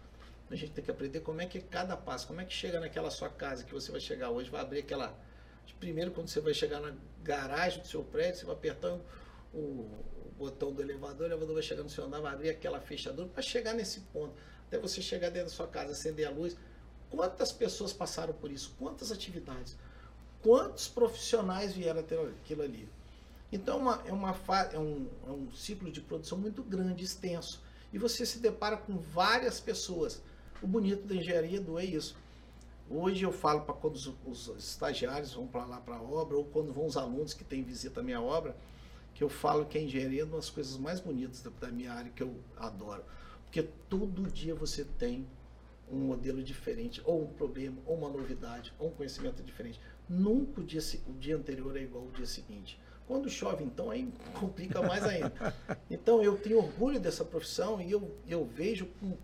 A 0.50 0.56
gente 0.56 0.72
tem 0.72 0.84
que 0.84 0.92
aprender 0.92 1.22
como 1.22 1.42
é 1.42 1.46
que 1.46 1.58
é 1.58 1.62
cada 1.62 1.98
passo, 1.98 2.28
como 2.28 2.40
é 2.40 2.46
que 2.46 2.54
chega 2.54 2.80
naquela 2.80 3.10
sua 3.10 3.30
casa 3.30 3.64
que 3.64 3.74
você 3.74 3.92
vai 3.92 4.00
chegar 4.00 4.30
hoje, 4.30 4.50
vai 4.50 4.62
abrir 4.62 4.80
aquela. 4.80 5.18
Primeiro, 5.80 6.12
quando 6.12 6.28
você 6.28 6.40
vai 6.40 6.54
chegar 6.54 6.80
na 6.80 6.94
garagem 7.24 7.82
do 7.82 7.88
seu 7.88 8.04
prédio, 8.04 8.42
você 8.42 8.46
vai 8.46 8.56
apertando 8.56 9.02
o, 9.54 9.58
o 9.58 10.23
botão 10.46 10.72
do 10.72 10.82
elevador, 10.82 11.22
o 11.22 11.26
elevador 11.26 11.54
vai 11.56 11.64
chegar 11.64 11.84
no 11.84 11.90
seu 11.90 12.06
andar, 12.06 12.20
vai 12.20 12.34
abrir 12.34 12.50
aquela 12.50 12.80
fechadura 12.80 13.28
para 13.28 13.42
chegar 13.42 13.74
nesse 13.74 14.02
ponto. 14.02 14.34
Até 14.68 14.78
você 14.78 15.02
chegar 15.02 15.30
dentro 15.30 15.50
da 15.50 15.56
sua 15.56 15.68
casa, 15.68 15.92
acender 15.92 16.28
a 16.28 16.32
luz. 16.32 16.56
Quantas 17.10 17.52
pessoas 17.52 17.94
passaram 17.94 18.34
por 18.34 18.52
isso? 18.52 18.76
Quantas 18.78 19.12
atividades? 19.12 19.78
quantos 20.44 20.90
profissionais 20.90 21.74
vieram 21.74 22.04
ter 22.04 22.20
aquilo 22.20 22.62
ali. 22.62 22.88
Então 23.52 23.80
uma, 23.80 24.04
é, 24.06 24.12
uma, 24.12 24.36
é, 24.74 24.78
um, 24.78 25.08
é 25.26 25.32
um 25.32 25.52
ciclo 25.54 25.90
de 25.90 26.02
produção 26.02 26.38
muito 26.38 26.62
grande, 26.62 27.04
extenso. 27.04 27.64
E 27.94 27.98
você 27.98 28.26
se 28.26 28.40
depara 28.40 28.76
com 28.76 28.98
várias 28.98 29.60
pessoas. 29.60 30.22
O 30.62 30.68
bonito 30.68 31.08
da 31.08 31.16
engenharia 31.16 31.62
do 31.62 31.80
é 31.80 31.86
isso. 31.86 32.16
Hoje 32.90 33.24
eu 33.24 33.32
falo 33.32 33.62
para 33.62 33.74
quando 33.74 33.96
os, 33.96 34.12
os, 34.26 34.48
estagiários 34.58 35.34
vão 35.34 35.48
para 35.48 35.66
lá 35.66 35.80
para 35.80 35.96
a 35.96 36.02
obra, 36.02 36.36
ou 36.36 36.46
quando 36.46 36.74
vão 36.74 36.86
os 36.86 36.98
alunos 36.98 37.34
que 37.34 37.44
têm 37.44 37.64
visita 37.64 38.02
à 38.02 38.04
minha 38.04 38.22
obra, 38.22 38.56
que 39.24 39.26
eu 39.26 39.30
falo 39.30 39.66
que 39.66 39.78
a 39.78 39.82
engenharia 39.82 40.24
é 40.24 40.26
uma 40.26 40.36
das 40.36 40.50
coisas 40.50 40.78
mais 40.78 41.00
bonitas 41.00 41.42
da, 41.42 41.50
da 41.62 41.68
minha 41.70 41.94
área, 41.94 42.12
que 42.12 42.22
eu 42.22 42.36
adoro. 42.58 43.02
Porque 43.46 43.64
todo 43.88 44.30
dia 44.30 44.54
você 44.54 44.84
tem 44.84 45.26
um 45.90 45.98
modelo 45.98 46.44
diferente, 46.44 47.02
ou 47.06 47.24
um 47.24 47.28
problema, 47.28 47.78
ou 47.86 47.96
uma 47.96 48.10
novidade, 48.10 48.74
ou 48.78 48.90
um 48.90 48.92
conhecimento 48.92 49.42
diferente. 49.42 49.80
Nunca 50.10 50.60
o 50.60 50.64
dia, 50.64 50.82
o 51.08 51.14
dia 51.14 51.38
anterior 51.38 51.78
é 51.78 51.84
igual 51.84 52.04
ao 52.04 52.12
dia 52.12 52.26
seguinte. 52.26 52.78
Quando 53.08 53.30
chove, 53.30 53.64
então, 53.64 53.90
aí 53.90 54.12
complica 54.38 54.82
mais 54.82 55.06
ainda. 55.06 55.56
Então, 55.90 56.22
eu 56.22 56.38
tenho 56.38 56.58
orgulho 56.58 57.00
dessa 57.00 57.24
profissão 57.24 57.82
e 57.82 57.92
eu, 57.92 58.18
eu 58.28 58.44
vejo 58.44 58.88
com, 59.00 59.16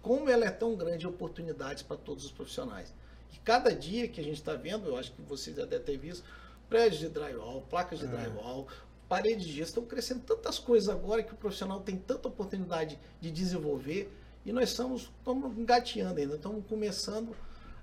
como 0.00 0.30
ela 0.30 0.44
é 0.44 0.50
tão 0.50 0.76
grande 0.76 1.04
oportunidades 1.04 1.82
para 1.82 1.96
todos 1.96 2.24
os 2.24 2.30
profissionais. 2.30 2.94
E 3.32 3.38
cada 3.38 3.74
dia 3.74 4.06
que 4.06 4.20
a 4.20 4.24
gente 4.24 4.36
está 4.36 4.54
vendo, 4.54 4.86
eu 4.86 4.96
acho 4.96 5.10
que 5.12 5.22
vocês 5.22 5.56
já 5.56 5.64
devem 5.64 5.84
ter 5.84 5.96
visto, 5.96 6.24
prédios 6.68 7.00
de 7.00 7.08
drywall, 7.08 7.62
placas 7.62 7.98
de 7.98 8.06
é. 8.06 8.08
drywall, 8.08 8.68
paredes 9.12 9.44
de 9.44 9.52
gesso, 9.52 9.68
estão 9.68 9.84
crescendo 9.84 10.20
tantas 10.20 10.58
coisas 10.58 10.88
agora 10.88 11.22
que 11.22 11.34
o 11.34 11.36
profissional 11.36 11.80
tem 11.80 11.98
tanta 11.98 12.28
oportunidade 12.28 12.98
de 13.20 13.30
desenvolver 13.30 14.10
e 14.42 14.50
nós 14.50 14.70
estamos, 14.70 15.12
estamos 15.18 15.58
engateando 15.58 16.18
ainda, 16.18 16.36
estamos 16.36 16.64
começando 16.66 17.36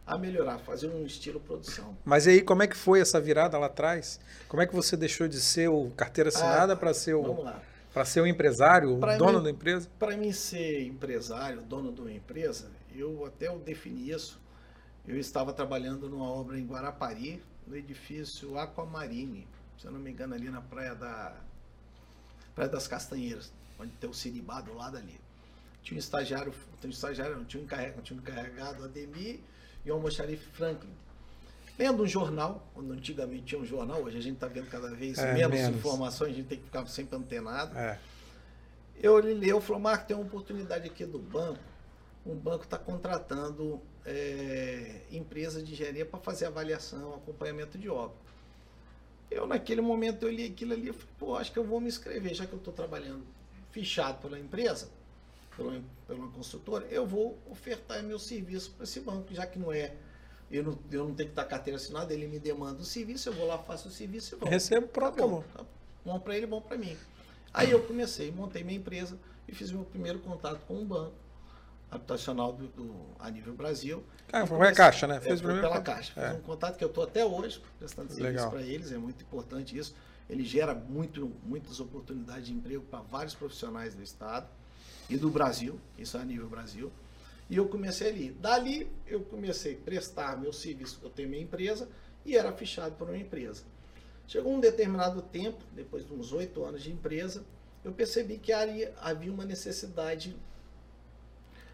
a 0.08 0.18
melhorar, 0.18 0.58
fazer 0.58 0.88
um 0.88 1.06
estilo 1.06 1.39
produção. 1.39 1.96
Mas 2.04 2.26
aí, 2.26 2.42
como 2.42 2.63
é 2.63 2.68
que 2.68 2.76
foi 2.76 3.00
essa 3.00 3.22
virada 3.22 3.60
lá 3.60 3.68
atrás? 3.68 4.20
Como 4.48 4.60
é 4.63 4.65
que 4.65 4.74
você 4.74 4.98
deixou 4.98 5.28
de 5.28 5.39
ser 5.39 5.70
o 5.70 5.92
carteira 5.96 6.30
assinada 6.30 6.74
ah, 6.74 6.76
para 6.76 6.96
ser 6.96 7.13
o 7.13 7.46
para 7.94 8.06
ser 8.06 8.22
o 8.22 8.26
empresário, 8.26 8.98
o 8.98 9.18
dono 9.18 9.38
mim, 9.38 9.44
da 9.44 9.52
empresa? 9.52 9.88
Para 10.00 10.18
mim 10.18 10.32
ser 10.32 10.88
empresário, 10.88 11.62
dono 11.62 11.92
de 11.92 12.02
uma 12.02 12.12
empresa, 12.12 12.72
eu 12.96 13.24
até 13.24 13.50
eu 13.50 13.60
defini 13.60 14.10
isso. 14.10 14.42
Eu 15.08 15.20
estava 15.20 15.54
trabalhando 15.54 16.10
numa 16.10 16.28
obra 16.28 16.58
em 16.58 16.65
Guarapari, 16.65 17.39
no 17.68 17.78
edifício 17.78 18.58
Aquamarine, 18.58 19.48
se 19.80 19.88
eu 19.88 19.92
não 19.92 20.00
me 20.00 20.12
engano 20.12 20.36
ali 20.36 20.50
na 20.50 20.62
praia 20.62 20.94
da 20.94 21.36
Praia 22.54 22.70
das 22.70 22.88
Castanheiras, 22.88 23.54
onde 23.80 23.92
tem 23.94 24.10
o 24.10 24.13
Siribá 24.13 24.60
do 24.60 24.74
lado 24.74 24.98
ali. 24.98 25.20
Tinha 25.82 25.96
um 25.96 26.00
estagiário, 26.00 26.54
tinha 26.82 26.89
um 26.89 26.94
estagiário, 26.94 27.46
tinha 27.46 27.62
um 27.62 27.65
encarregado, 27.65 28.02
tinha 28.02 28.20
um 28.20 28.22
encarregado 28.22 28.84
Ademir 28.84 29.39
e 29.86 29.89
o 29.89 29.94
almoxarife 29.94 30.46
Franklin. 30.52 30.94
Lendo 31.78 32.04
um 32.04 32.08
jornal, 32.08 32.68
quando 32.74 32.92
antigamente 32.92 33.44
tinha 33.44 33.62
um 33.62 33.65
jornal, 33.65 34.04
hoje 34.04 34.18
a 34.18 34.22
gente 34.22 34.34
está 34.34 34.48
vendo 34.48 34.70
cada 34.70 34.94
vez 34.94 35.18
é, 35.18 35.34
menos, 35.34 35.58
menos, 35.58 35.78
informações, 35.78 36.32
a 36.32 36.36
gente 36.36 36.48
tem 36.48 36.58
que 36.58 36.65
ficar 36.65 36.86
sempre 36.88 37.15
antenado. 37.15 37.78
É. 37.78 37.98
Eu 39.02 39.18
li 39.20 39.34
leu, 39.34 39.62
falou, 39.62 39.82
Marco, 39.82 40.06
tem 40.06 40.18
uma 40.18 40.26
oportunidade 40.26 40.86
aqui 40.86 41.06
do 41.06 41.18
banco. 41.18 41.63
Um 42.26 42.36
banco 42.36 42.65
está 42.65 42.78
contratando 42.78 43.82
é, 44.06 45.04
empresa 45.10 45.63
de 45.63 45.72
engenharia 45.72 46.06
para 46.06 46.20
fazer 46.20 46.48
avaliação, 46.48 47.15
acompanhamento 47.15 47.78
de 47.78 47.88
obra. 47.88 48.18
Eu, 49.30 49.46
naquele 49.46 49.82
momento, 49.82 50.24
eu 50.24 50.32
li 50.32 50.46
aquilo 50.46 50.74
ali 50.74 50.89
e 50.89 50.94
falei, 50.94 51.13
pô, 51.18 51.36
acho 51.36 51.52
que 51.52 51.60
eu 51.60 51.63
vou 51.63 51.80
me 51.80 51.88
inscrever, 51.88 52.34
já 52.34 52.46
que 52.46 52.54
eu 52.54 52.58
estou 52.58 52.74
trabalhando 52.74 53.24
fichado 53.72 54.20
pela 54.20 54.39
empresa, 54.39 54.89
pela, 55.56 55.80
pela 56.08 56.28
construtora, 56.30 56.86
eu 56.89 57.06
vou 57.06 57.38
ofertar 57.50 58.02
meu 58.04 58.18
serviço 58.18 58.72
para 58.72 58.84
esse 58.84 59.00
banco, 59.00 59.34
já 59.34 59.46
que 59.46 59.60
não 59.60 59.72
é. 59.72 59.94
Eu 60.52 60.63
não, 60.63 60.80
eu 60.92 61.08
não 61.08 61.13
tenho 61.13 61.30
que 61.30 61.34
estar 61.34 61.46
carteira 61.46 61.78
assinada, 61.78 62.12
ele 62.12 62.28
me 62.28 62.39
demanda 62.39 62.82
o 62.82 62.84
serviço, 62.84 63.30
eu 63.30 63.34
vou 63.34 63.46
lá, 63.46 63.60
faço 63.60 63.88
o 63.88 63.92
serviço 63.92 64.34
e 64.34 64.38
volto. 64.39 64.52
Recebo 64.52 64.88
para 64.88 65.12
tá 65.12 65.28
bom, 65.28 65.44
tá 65.54 65.63
bom 66.04 66.20
para 66.20 66.36
ele, 66.36 66.48
bom 66.48 66.60
para 66.60 66.76
mim. 66.76 66.98
Aí 67.54 67.70
eu 67.70 67.84
comecei, 67.84 68.32
montei 68.32 68.63
minha 68.63 68.80
empresa 68.80 69.15
e 69.48 69.54
fiz 69.54 69.72
meu 69.72 69.84
primeiro 69.84 70.18
contato 70.20 70.65
com 70.65 70.76
um 70.76 70.86
banco 70.86 71.13
habitacional 71.91 72.54
do, 72.54 72.67
do 72.67 72.95
a 73.19 73.30
nível 73.30 73.54
Brasil. 73.54 74.04
Ah, 74.32 74.45
foi 74.45 74.67
a 74.67 74.73
Caixa, 74.73 75.08
né? 75.08 75.19
Fez 75.19 75.39
é, 75.39 75.43
primeiro 75.43 75.67
pela 75.67 75.82
Caixa. 75.82 76.13
Fiz 76.13 76.23
é. 76.23 76.34
um 76.34 76.41
contato 76.41 76.78
que 76.78 76.84
eu 76.84 76.89
estou 76.89 77.04
até 77.04 77.25
hoje 77.25 77.62
prestando 77.78 78.12
serviço 78.12 78.49
para 78.49 78.62
eles, 78.62 78.91
é 78.91 78.97
muito 78.97 79.23
importante 79.23 79.78
isso. 79.78 79.95
ele 80.30 80.45
gera 80.45 80.75
muito, 80.75 81.32
muitas 81.43 81.80
oportunidades 81.80 82.47
de 82.47 82.54
emprego 82.54 82.84
para 82.84 82.99
vários 82.99 83.34
profissionais 83.34 83.95
do 83.95 84.04
Estado 84.04 84.47
e 85.10 85.17
do 85.17 85.30
Brasil, 85.30 85.80
isso 85.97 86.17
é 86.17 86.21
a 86.21 86.25
nível 86.25 86.47
Brasil. 86.47 86.91
E 87.49 87.58
eu 87.58 87.67
comecei 87.67 88.10
ali. 88.10 88.30
Dali, 88.32 88.91
eu 89.08 89.21
comecei 89.21 89.73
a 89.73 89.78
prestar 89.78 90.38
meu 90.38 90.54
serviço, 90.54 90.99
eu 91.02 91.10
tenho 91.10 91.28
minha 91.28 91.41
empresa, 91.41 91.89
e 92.23 92.38
era 92.38 92.52
fichado 92.52 92.93
por 92.95 93.08
uma 93.08 93.17
empresa. 93.17 93.63
Chegou 94.28 94.54
um 94.54 94.60
determinado 94.60 95.23
tempo, 95.23 95.58
depois 95.75 96.06
de 96.06 96.13
uns 96.13 96.32
oito 96.32 96.63
anos 96.63 96.84
de 96.84 96.91
empresa, 96.91 97.43
eu 97.84 97.91
percebi 97.91 98.38
que 98.38 98.52
havia 98.54 99.32
uma 99.32 99.45
necessidade. 99.45 100.36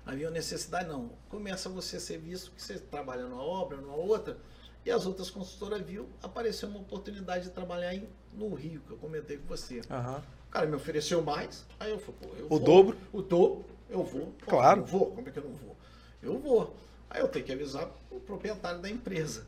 Havia 0.05 0.29
necessidade, 0.29 0.87
não. 0.87 1.09
Começa 1.29 1.67
você 1.67 1.97
a 1.97 1.99
ser 1.99 2.19
visto 2.19 2.51
que 2.51 2.61
você 2.61 2.77
trabalha 2.77 3.23
numa 3.23 3.41
obra, 3.41 3.77
numa 3.77 3.95
outra, 3.95 4.37
e 4.85 4.91
as 4.91 5.05
outras 5.05 5.31
consultoras 5.31 5.81
viu, 5.81 6.07
apareceu 6.21 6.69
uma 6.69 6.79
oportunidade 6.79 7.45
de 7.45 7.49
trabalhar 7.49 7.93
em, 7.95 8.07
no 8.33 8.53
Rio, 8.53 8.81
que 8.81 8.91
eu 8.91 8.97
comentei 8.97 9.37
com 9.37 9.47
você. 9.47 9.81
Uhum. 9.89 10.17
O 10.47 10.51
cara 10.51 10.67
me 10.67 10.75
ofereceu 10.75 11.23
mais, 11.23 11.65
aí 11.79 11.89
eu 11.89 11.97
falei, 11.99 12.15
pô, 12.21 12.27
eu 12.37 12.45
O 12.45 12.49
vou, 12.49 12.59
dobro? 12.59 12.97
O 13.11 13.21
dobro, 13.21 13.65
eu 13.89 14.03
vou. 14.03 14.27
Pô, 14.27 14.45
Claro. 14.45 14.81
Eu 14.81 14.85
vou, 14.85 15.11
como 15.11 15.27
é 15.27 15.31
que 15.31 15.39
eu 15.39 15.43
não 15.43 15.55
vou? 15.55 15.75
Eu 16.21 16.39
vou. 16.39 16.75
Aí 17.09 17.21
eu 17.21 17.27
tenho 17.27 17.43
que 17.45 17.51
avisar 17.51 17.89
o 18.11 18.19
proprietário 18.19 18.79
da 18.79 18.89
empresa. 18.89 19.45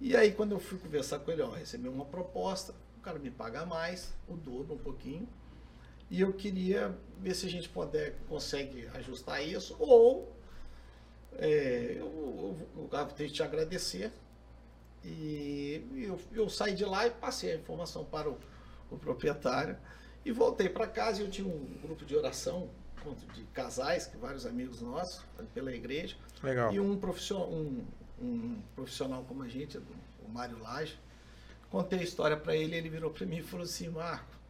E 0.00 0.16
aí 0.16 0.32
quando 0.32 0.52
eu 0.52 0.58
fui 0.58 0.76
conversar 0.78 1.20
com 1.20 1.30
ele, 1.30 1.42
ó, 1.42 1.50
recebi 1.50 1.88
uma 1.88 2.04
proposta, 2.04 2.74
o 2.98 3.00
cara 3.00 3.18
me 3.20 3.30
paga 3.30 3.64
mais, 3.64 4.12
o 4.28 4.34
dobro 4.34 4.74
um 4.74 4.78
pouquinho, 4.78 5.28
e 6.12 6.20
eu 6.20 6.30
queria 6.34 6.94
ver 7.18 7.34
se 7.34 7.46
a 7.46 7.48
gente 7.48 7.70
puder, 7.70 8.14
consegue 8.28 8.86
ajustar 8.96 9.42
isso, 9.42 9.74
ou 9.78 10.30
é, 11.38 11.96
eu, 11.96 12.58
eu, 12.76 12.88
eu 12.92 13.06
tenho 13.06 13.30
que 13.30 13.34
te 13.34 13.42
agradecer, 13.42 14.12
e 15.02 15.82
eu, 16.06 16.20
eu, 16.34 16.50
saí 16.50 16.74
de 16.74 16.84
lá 16.84 17.06
e 17.06 17.10
passei 17.10 17.52
a 17.52 17.56
informação 17.56 18.04
para 18.04 18.28
o, 18.28 18.38
o 18.90 18.98
proprietário. 18.98 19.74
E 20.22 20.30
voltei 20.30 20.68
para 20.68 20.86
casa 20.86 21.22
e 21.22 21.24
eu 21.24 21.30
tinha 21.30 21.48
um 21.48 21.66
grupo 21.82 22.04
de 22.04 22.14
oração 22.14 22.68
de 23.34 23.42
casais, 23.46 24.06
que 24.06 24.16
vários 24.18 24.44
amigos 24.44 24.82
nossos, 24.82 25.24
pela 25.54 25.74
igreja. 25.74 26.14
Legal. 26.42 26.72
E 26.74 26.78
um 26.78 26.96
profissional, 26.96 27.50
um, 27.50 27.84
um 28.20 28.62
profissional 28.76 29.24
como 29.24 29.42
a 29.42 29.48
gente, 29.48 29.78
o 29.78 30.28
Mário 30.28 30.58
Lage. 30.60 30.96
Contei 31.70 32.00
a 32.00 32.02
história 32.02 32.36
para 32.36 32.54
ele, 32.54 32.76
ele 32.76 32.90
virou 32.90 33.10
para 33.10 33.24
mim 33.24 33.38
e 33.38 33.42
falou 33.42 33.64
assim, 33.64 33.88
Marco, 33.88 34.41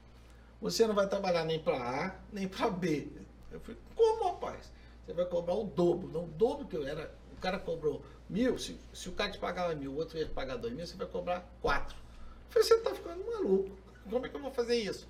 você 0.63 0.87
não 0.87 0.95
vai 0.95 1.09
trabalhar 1.09 1.45
nem 1.45 1.59
para 1.59 1.77
A, 1.77 2.15
nem 2.33 2.47
para 2.47 2.71
B. 2.71 3.09
Eu 3.51 3.59
falei, 3.59 3.77
como, 3.97 4.25
rapaz? 4.25 4.71
Você 5.05 5.13
vai 5.13 5.25
cobrar 5.25 5.55
o 5.55 5.65
dobro, 5.65 6.09
não 6.09 6.25
o 6.25 6.29
dobro 6.29 6.69
que 6.69 6.77
eu 6.77 6.87
era. 6.87 7.13
O 7.33 7.37
cara 7.41 7.59
cobrou 7.59 8.01
mil, 8.31 8.57
se, 8.57 8.79
se 8.95 9.09
o 9.09 9.13
cara 9.13 9.33
te 9.33 9.39
pagava 9.39 9.75
mil, 9.75 9.91
o 9.91 9.97
outro 9.97 10.17
ia 10.17 10.29
pagar 10.29 10.57
dois 10.57 10.73
mil, 10.73 10.87
você 10.87 10.97
vai 10.97 11.09
cobrar 11.09 11.45
quatro. 11.61 11.97
Eu 11.97 12.53
falei, 12.53 12.69
você 12.69 12.75
está 12.75 12.95
ficando 12.95 13.27
maluco. 13.27 13.77
Como 14.09 14.25
é 14.25 14.29
que 14.29 14.37
eu 14.37 14.41
vou 14.41 14.53
fazer 14.53 14.77
isso? 14.77 15.09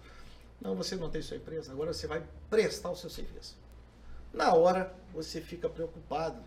Não, 0.59 0.75
você 0.75 0.97
não 0.97 1.11
tem 1.11 1.21
sua 1.21 1.37
empresa, 1.37 1.71
agora 1.71 1.93
você 1.93 2.07
vai 2.07 2.27
prestar 2.49 2.91
o 2.91 2.97
seu 2.97 3.11
serviço. 3.11 3.59
Na 4.33 4.55
hora, 4.55 4.95
você 5.13 5.43
fica 5.43 5.69
preocupado, 5.69 6.43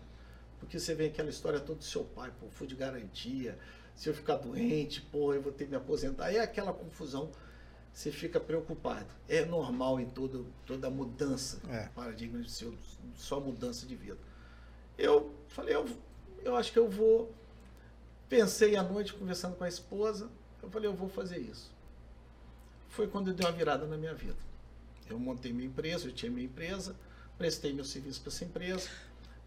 porque 0.58 0.80
você 0.80 0.94
vê 0.96 1.06
aquela 1.06 1.30
história 1.30 1.60
toda 1.60 1.78
do 1.78 1.84
seu 1.84 2.02
pai, 2.02 2.32
pô, 2.40 2.48
fui 2.50 2.66
de 2.66 2.74
garantia, 2.74 3.56
se 3.94 4.08
eu 4.08 4.14
ficar 4.14 4.36
doente, 4.36 5.00
pô, 5.00 5.32
eu 5.32 5.40
vou 5.40 5.52
ter 5.52 5.66
que 5.66 5.70
me 5.70 5.76
aposentar. 5.76 6.32
É 6.32 6.40
aquela 6.40 6.72
confusão, 6.72 7.30
você 7.96 8.12
fica 8.12 8.38
preocupado. 8.38 9.06
É 9.26 9.42
normal 9.46 9.98
em 9.98 10.04
todo, 10.04 10.46
toda 10.66 10.90
mudança, 10.90 11.58
É. 11.66 11.88
paradigma 11.94 12.42
de 12.42 12.50
seu, 12.50 12.74
só 13.14 13.40
mudança 13.40 13.86
de 13.86 13.96
vida. 13.96 14.18
Eu 14.98 15.34
falei, 15.48 15.74
eu, 15.74 15.88
eu 16.44 16.54
acho 16.54 16.70
que 16.72 16.78
eu 16.78 16.90
vou. 16.90 17.34
Pensei 18.28 18.76
à 18.76 18.82
noite 18.82 19.14
conversando 19.14 19.56
com 19.56 19.64
a 19.64 19.68
esposa, 19.68 20.28
eu 20.62 20.68
falei, 20.68 20.86
eu 20.90 20.94
vou 20.94 21.08
fazer 21.08 21.38
isso. 21.38 21.70
Foi 22.90 23.08
quando 23.08 23.32
deu 23.32 23.46
uma 23.46 23.52
virada 23.56 23.86
na 23.86 23.96
minha 23.96 24.14
vida. 24.14 24.36
Eu 25.08 25.18
montei 25.18 25.50
minha 25.50 25.66
empresa, 25.68 26.06
eu 26.06 26.12
tinha 26.12 26.30
minha 26.30 26.44
empresa, 26.44 26.94
prestei 27.38 27.72
meu 27.72 27.84
serviço 27.84 28.20
para 28.20 28.30
essa 28.30 28.44
empresa, 28.44 28.90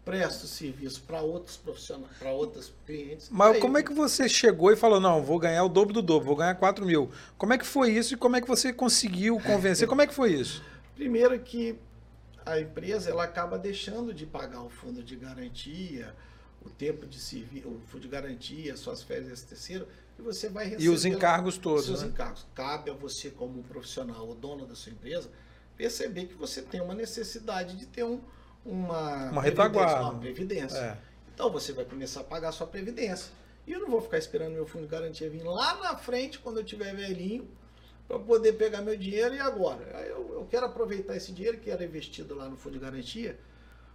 presto 0.04 0.46
serviço 0.46 1.02
para 1.02 1.20
outros 1.20 1.56
profissionais, 1.56 2.16
para 2.18 2.32
outros 2.32 2.72
clientes. 2.86 3.28
Mas 3.30 3.54
Aí, 3.54 3.60
como 3.60 3.78
é 3.78 3.82
que 3.82 3.92
você 3.92 4.28
chegou 4.28 4.72
e 4.72 4.76
falou, 4.76 5.00
não, 5.00 5.22
vou 5.22 5.38
ganhar 5.38 5.62
o 5.64 5.68
dobro 5.68 5.92
do 5.92 6.02
dobro, 6.02 6.26
vou 6.26 6.36
ganhar 6.36 6.54
4 6.54 6.84
mil? 6.84 7.10
Como 7.36 7.52
é 7.52 7.58
que 7.58 7.66
foi 7.66 7.92
isso 7.92 8.14
e 8.14 8.16
como 8.16 8.36
é 8.36 8.40
que 8.40 8.48
você 8.48 8.72
conseguiu 8.72 9.38
convencer? 9.40 9.86
Como 9.86 10.02
é 10.02 10.06
que 10.06 10.14
foi 10.14 10.32
isso? 10.32 10.62
Primeiro 10.94 11.38
que 11.40 11.78
a 12.44 12.58
empresa 12.58 13.10
ela 13.10 13.24
acaba 13.24 13.58
deixando 13.58 14.12
de 14.12 14.26
pagar 14.26 14.62
o 14.62 14.70
fundo 14.70 15.02
de 15.02 15.16
garantia, 15.16 16.14
o 16.64 16.70
tempo 16.70 17.06
de 17.06 17.18
serviço, 17.18 17.68
o 17.68 17.80
fundo 17.86 18.02
de 18.02 18.08
garantia, 18.08 18.76
suas 18.76 19.02
férias 19.02 19.42
terceiro, 19.42 19.86
e 20.18 20.22
você 20.22 20.48
vai 20.48 20.64
receber 20.64 20.84
E 20.84 20.88
os 20.88 21.04
encargos 21.04 21.56
todos, 21.56 21.86
seus 21.86 22.02
né? 22.02 22.08
encargos. 22.08 22.46
Cabe 22.54 22.90
a 22.90 22.94
você 22.94 23.30
como 23.30 23.62
profissional, 23.62 24.28
o 24.28 24.34
dono 24.34 24.66
da 24.66 24.74
sua 24.74 24.92
empresa, 24.92 25.30
perceber 25.76 26.26
que 26.26 26.34
você 26.34 26.60
tem 26.60 26.80
uma 26.80 26.94
necessidade 26.94 27.76
de 27.76 27.86
ter 27.86 28.04
um, 28.04 28.20
uma 28.64 29.30
Uma 29.30 29.42
retaguarda. 29.42 30.02
uma 30.10 30.18
previdência. 30.18 30.78
É. 30.78 30.98
Então 31.34 31.50
você 31.50 31.72
vai 31.72 31.84
começar 31.84 32.20
a 32.20 32.24
pagar 32.24 32.48
a 32.48 32.52
sua 32.52 32.66
previdência. 32.66 33.32
E 33.66 33.72
eu 33.72 33.80
não 33.80 33.88
vou 33.88 34.00
ficar 34.00 34.18
esperando 34.18 34.52
meu 34.52 34.66
fundo 34.66 34.82
de 34.82 34.88
garantia 34.88 35.28
vir 35.30 35.42
lá 35.42 35.74
na 35.82 35.96
frente, 35.96 36.38
quando 36.38 36.58
eu 36.58 36.64
tiver 36.64 36.94
velhinho, 36.94 37.48
para 38.08 38.18
poder 38.18 38.54
pegar 38.54 38.82
meu 38.82 38.96
dinheiro 38.96 39.34
e 39.34 39.38
agora. 39.38 39.84
Eu, 40.06 40.34
eu 40.34 40.46
quero 40.50 40.66
aproveitar 40.66 41.16
esse 41.16 41.32
dinheiro 41.32 41.58
que 41.58 41.70
era 41.70 41.84
investido 41.84 42.34
lá 42.34 42.48
no 42.48 42.56
fundo 42.56 42.72
de 42.72 42.78
garantia, 42.80 43.38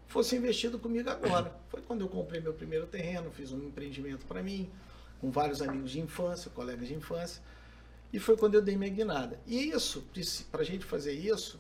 fosse 0.07 0.35
investido 0.35 0.79
comigo 0.79 1.09
agora. 1.09 1.53
Foi 1.67 1.81
quando 1.81 2.01
eu 2.01 2.07
comprei 2.07 2.39
meu 2.39 2.53
primeiro 2.53 2.85
terreno, 2.87 3.29
fiz 3.31 3.51
um 3.51 3.57
empreendimento 3.63 4.25
para 4.25 4.41
mim, 4.41 4.71
com 5.19 5.29
vários 5.29 5.61
amigos 5.61 5.91
de 5.91 5.99
infância, 5.99 6.49
colegas 6.51 6.87
de 6.87 6.93
infância, 6.93 7.41
e 8.13 8.19
foi 8.19 8.37
quando 8.37 8.55
eu 8.55 8.61
dei 8.61 8.77
minha 8.77 8.89
guinada. 8.89 9.39
E 9.45 9.69
isso, 9.71 10.05
para 10.51 10.61
a 10.61 10.63
gente 10.63 10.85
fazer 10.85 11.11
isso, 11.11 11.59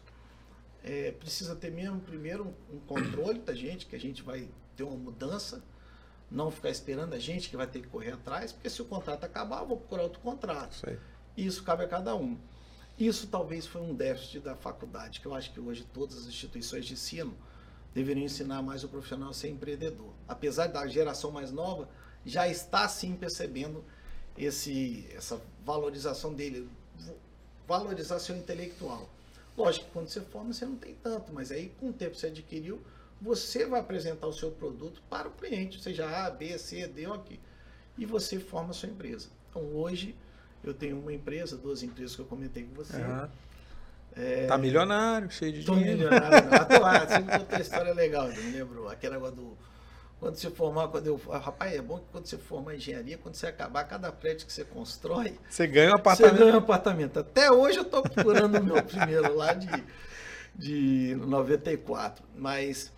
é, 0.85 1.11
precisa 1.11 1.55
ter 1.55 1.71
mesmo 1.71 1.99
primeiro 1.99 2.55
um, 2.71 2.79
controle 2.81 3.39
da 3.39 3.55
gente, 3.55 3.87
que 3.87 3.95
a 3.95 3.99
gente 3.99 4.21
vai 4.21 4.47
ter 4.77 4.83
uma 4.83 4.95
mudança, 4.95 5.63
não 6.29 6.51
ficar 6.51 6.69
esperando 6.69 7.13
a 7.15 7.19
gente 7.19 7.49
que 7.49 7.57
vai 7.57 7.65
ter 7.65 7.81
que 7.81 7.87
correr 7.87 8.11
atrás, 8.11 8.51
porque 8.51 8.69
se 8.69 8.81
o 8.83 8.85
contrato 8.85 9.23
acabar, 9.23 9.61
eu 9.61 9.67
vou 9.67 9.77
procurar 9.77 10.03
outro 10.03 10.19
contrato. 10.19 10.77
Isso 11.35 11.63
cabe 11.63 11.83
a 11.83 11.87
cada 11.87 12.15
um. 12.15 12.37
Isso 12.99 13.27
talvez 13.27 13.65
foi 13.65 13.81
um 13.81 13.95
déficit 13.95 14.39
da 14.41 14.55
faculdade, 14.55 15.19
que 15.19 15.25
eu 15.25 15.33
acho 15.33 15.51
que 15.51 15.59
hoje 15.59 15.83
todas 15.91 16.19
as 16.19 16.27
instituições 16.27 16.85
de 16.85 16.93
ensino 16.93 17.35
deveriam 17.93 18.23
ensinar 18.23 18.61
mais 18.61 18.83
o 18.83 18.87
profissional 18.87 19.29
a 19.29 19.33
ser 19.33 19.49
empreendedor. 19.49 20.13
Apesar 20.27 20.67
da 20.67 20.85
geração 20.87 21.31
mais 21.31 21.51
nova 21.51 21.89
já 22.23 22.47
está 22.47 22.87
sim 22.87 23.15
percebendo 23.15 23.83
esse, 24.37 25.07
essa 25.15 25.41
valorização 25.65 26.33
dele, 26.33 26.69
valorização 27.67 28.37
intelectual. 28.37 29.09
Lógico 29.57 29.85
que 29.85 29.91
quando 29.91 30.07
você 30.07 30.21
forma 30.21 30.53
você 30.53 30.65
não 30.65 30.75
tem 30.75 30.95
tanto, 30.95 31.33
mas 31.33 31.51
aí 31.51 31.71
com 31.79 31.89
o 31.89 31.93
tempo 31.93 32.15
você 32.15 32.27
adquiriu, 32.27 32.81
você 33.21 33.65
vai 33.65 33.79
apresentar 33.79 34.27
o 34.27 34.33
seu 34.33 34.51
produto 34.51 35.01
para 35.09 35.27
o 35.27 35.31
cliente, 35.31 35.81
seja 35.81 36.07
A, 36.25 36.29
B, 36.29 36.57
C, 36.57 36.87
D 36.87 37.07
ou 37.07 37.13
aqui. 37.13 37.39
E 37.97 38.05
você 38.05 38.39
forma 38.39 38.71
a 38.71 38.73
sua 38.73 38.89
empresa. 38.89 39.29
Então 39.49 39.63
hoje 39.73 40.15
eu 40.63 40.73
tenho 40.73 40.99
uma 40.99 41.13
empresa, 41.13 41.55
duas 41.55 41.83
empresas 41.83 42.15
que 42.15 42.21
eu 42.21 42.25
comentei 42.25 42.63
com 42.63 42.73
você. 42.73 42.97
Aham. 42.97 43.29
Tá 44.47 44.57
milionário, 44.57 45.29
cheio 45.29 45.51
de 45.51 45.65
Tô 45.65 45.75
dinheiro. 45.75 45.97
milionário. 45.97 46.49
não. 46.49 46.57
Atuar, 46.57 47.07
você 47.07 47.19
me 47.19 47.37
contou 47.37 47.59
história 47.59 47.93
legal, 47.93 48.27
me 48.29 48.51
lembro 48.51 48.87
aquele 48.87 49.13
negócio 49.13 49.35
do. 49.35 49.57
Quando 50.25 50.37
você 50.37 50.49
formar, 50.49 50.87
quando 50.87 51.05
eu. 51.05 51.21
ah, 51.29 51.37
Rapaz, 51.37 51.71
é 51.71 51.81
bom 51.83 51.99
que 51.99 52.05
quando 52.11 52.25
você 52.25 52.35
formar 52.35 52.73
engenharia, 52.73 53.15
quando 53.15 53.35
você 53.35 53.45
acabar, 53.45 53.83
cada 53.83 54.11
prédio 54.11 54.47
que 54.47 54.51
você 54.51 54.65
constrói, 54.65 55.37
Você 55.47 55.67
ganha 55.67 55.89
um 55.89 55.91
você 55.91 55.99
apartamento. 55.99 56.37
ganha 56.39 56.53
um 56.55 56.57
apartamento. 56.57 57.19
Até 57.19 57.51
hoje 57.51 57.77
eu 57.77 57.83
estou 57.83 58.01
procurando 58.01 58.57
o 58.57 58.63
meu 58.63 58.81
primeiro 58.83 59.35
lá 59.35 59.53
de, 59.53 59.83
de 60.55 61.15
94. 61.27 62.25
Mas 62.35 62.91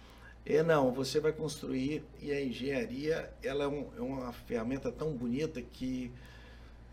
é 0.46 0.64
não, 0.64 0.94
você 0.94 1.20
vai 1.20 1.34
construir 1.34 2.02
e 2.22 2.32
a 2.32 2.42
engenharia 2.42 3.30
ela 3.44 3.66
é, 3.66 3.68
um- 3.68 3.90
é 3.98 4.00
uma 4.00 4.32
ferramenta 4.32 4.90
tão 4.90 5.12
bonita 5.12 5.62
que 5.62 6.10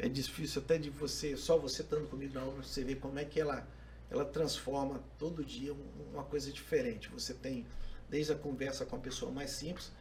é 0.00 0.08
difícil 0.08 0.62
até 0.62 0.76
de 0.78 0.90
você, 0.90 1.36
só 1.36 1.56
você 1.56 1.82
estando 1.82 2.08
comigo 2.08 2.34
na 2.34 2.42
obra, 2.42 2.60
você 2.64 2.82
ver 2.82 2.96
como 2.96 3.20
é 3.20 3.24
que 3.24 3.40
ela, 3.40 3.64
ela 4.10 4.24
transforma 4.24 5.00
todo 5.16 5.44
dia 5.44 5.72
um- 5.72 6.12
uma 6.12 6.24
coisa 6.24 6.50
diferente. 6.50 7.08
Você 7.10 7.32
tem 7.34 7.64
desde 8.10 8.32
a 8.32 8.34
conversa 8.34 8.84
com 8.84 8.96
a 8.96 8.98
pessoa 8.98 9.30
mais 9.30 9.50
simples 9.52 9.92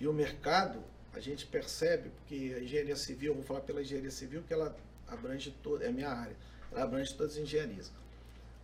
e 0.00 0.06
o 0.06 0.12
mercado, 0.12 0.82
a 1.12 1.20
gente 1.20 1.46
percebe, 1.46 2.10
porque 2.10 2.54
a 2.56 2.62
engenharia 2.62 2.96
civil, 2.96 3.34
vou 3.34 3.42
falar 3.42 3.60
pela 3.60 3.82
engenharia 3.82 4.10
civil, 4.10 4.42
que 4.46 4.52
ela 4.52 4.76
abrange 5.06 5.50
toda, 5.62 5.84
é 5.84 5.88
a 5.88 5.92
minha 5.92 6.10
área, 6.10 6.36
ela 6.70 6.84
abrange 6.84 7.14
todas 7.14 7.32
as 7.32 7.38
engenharias. 7.38 7.90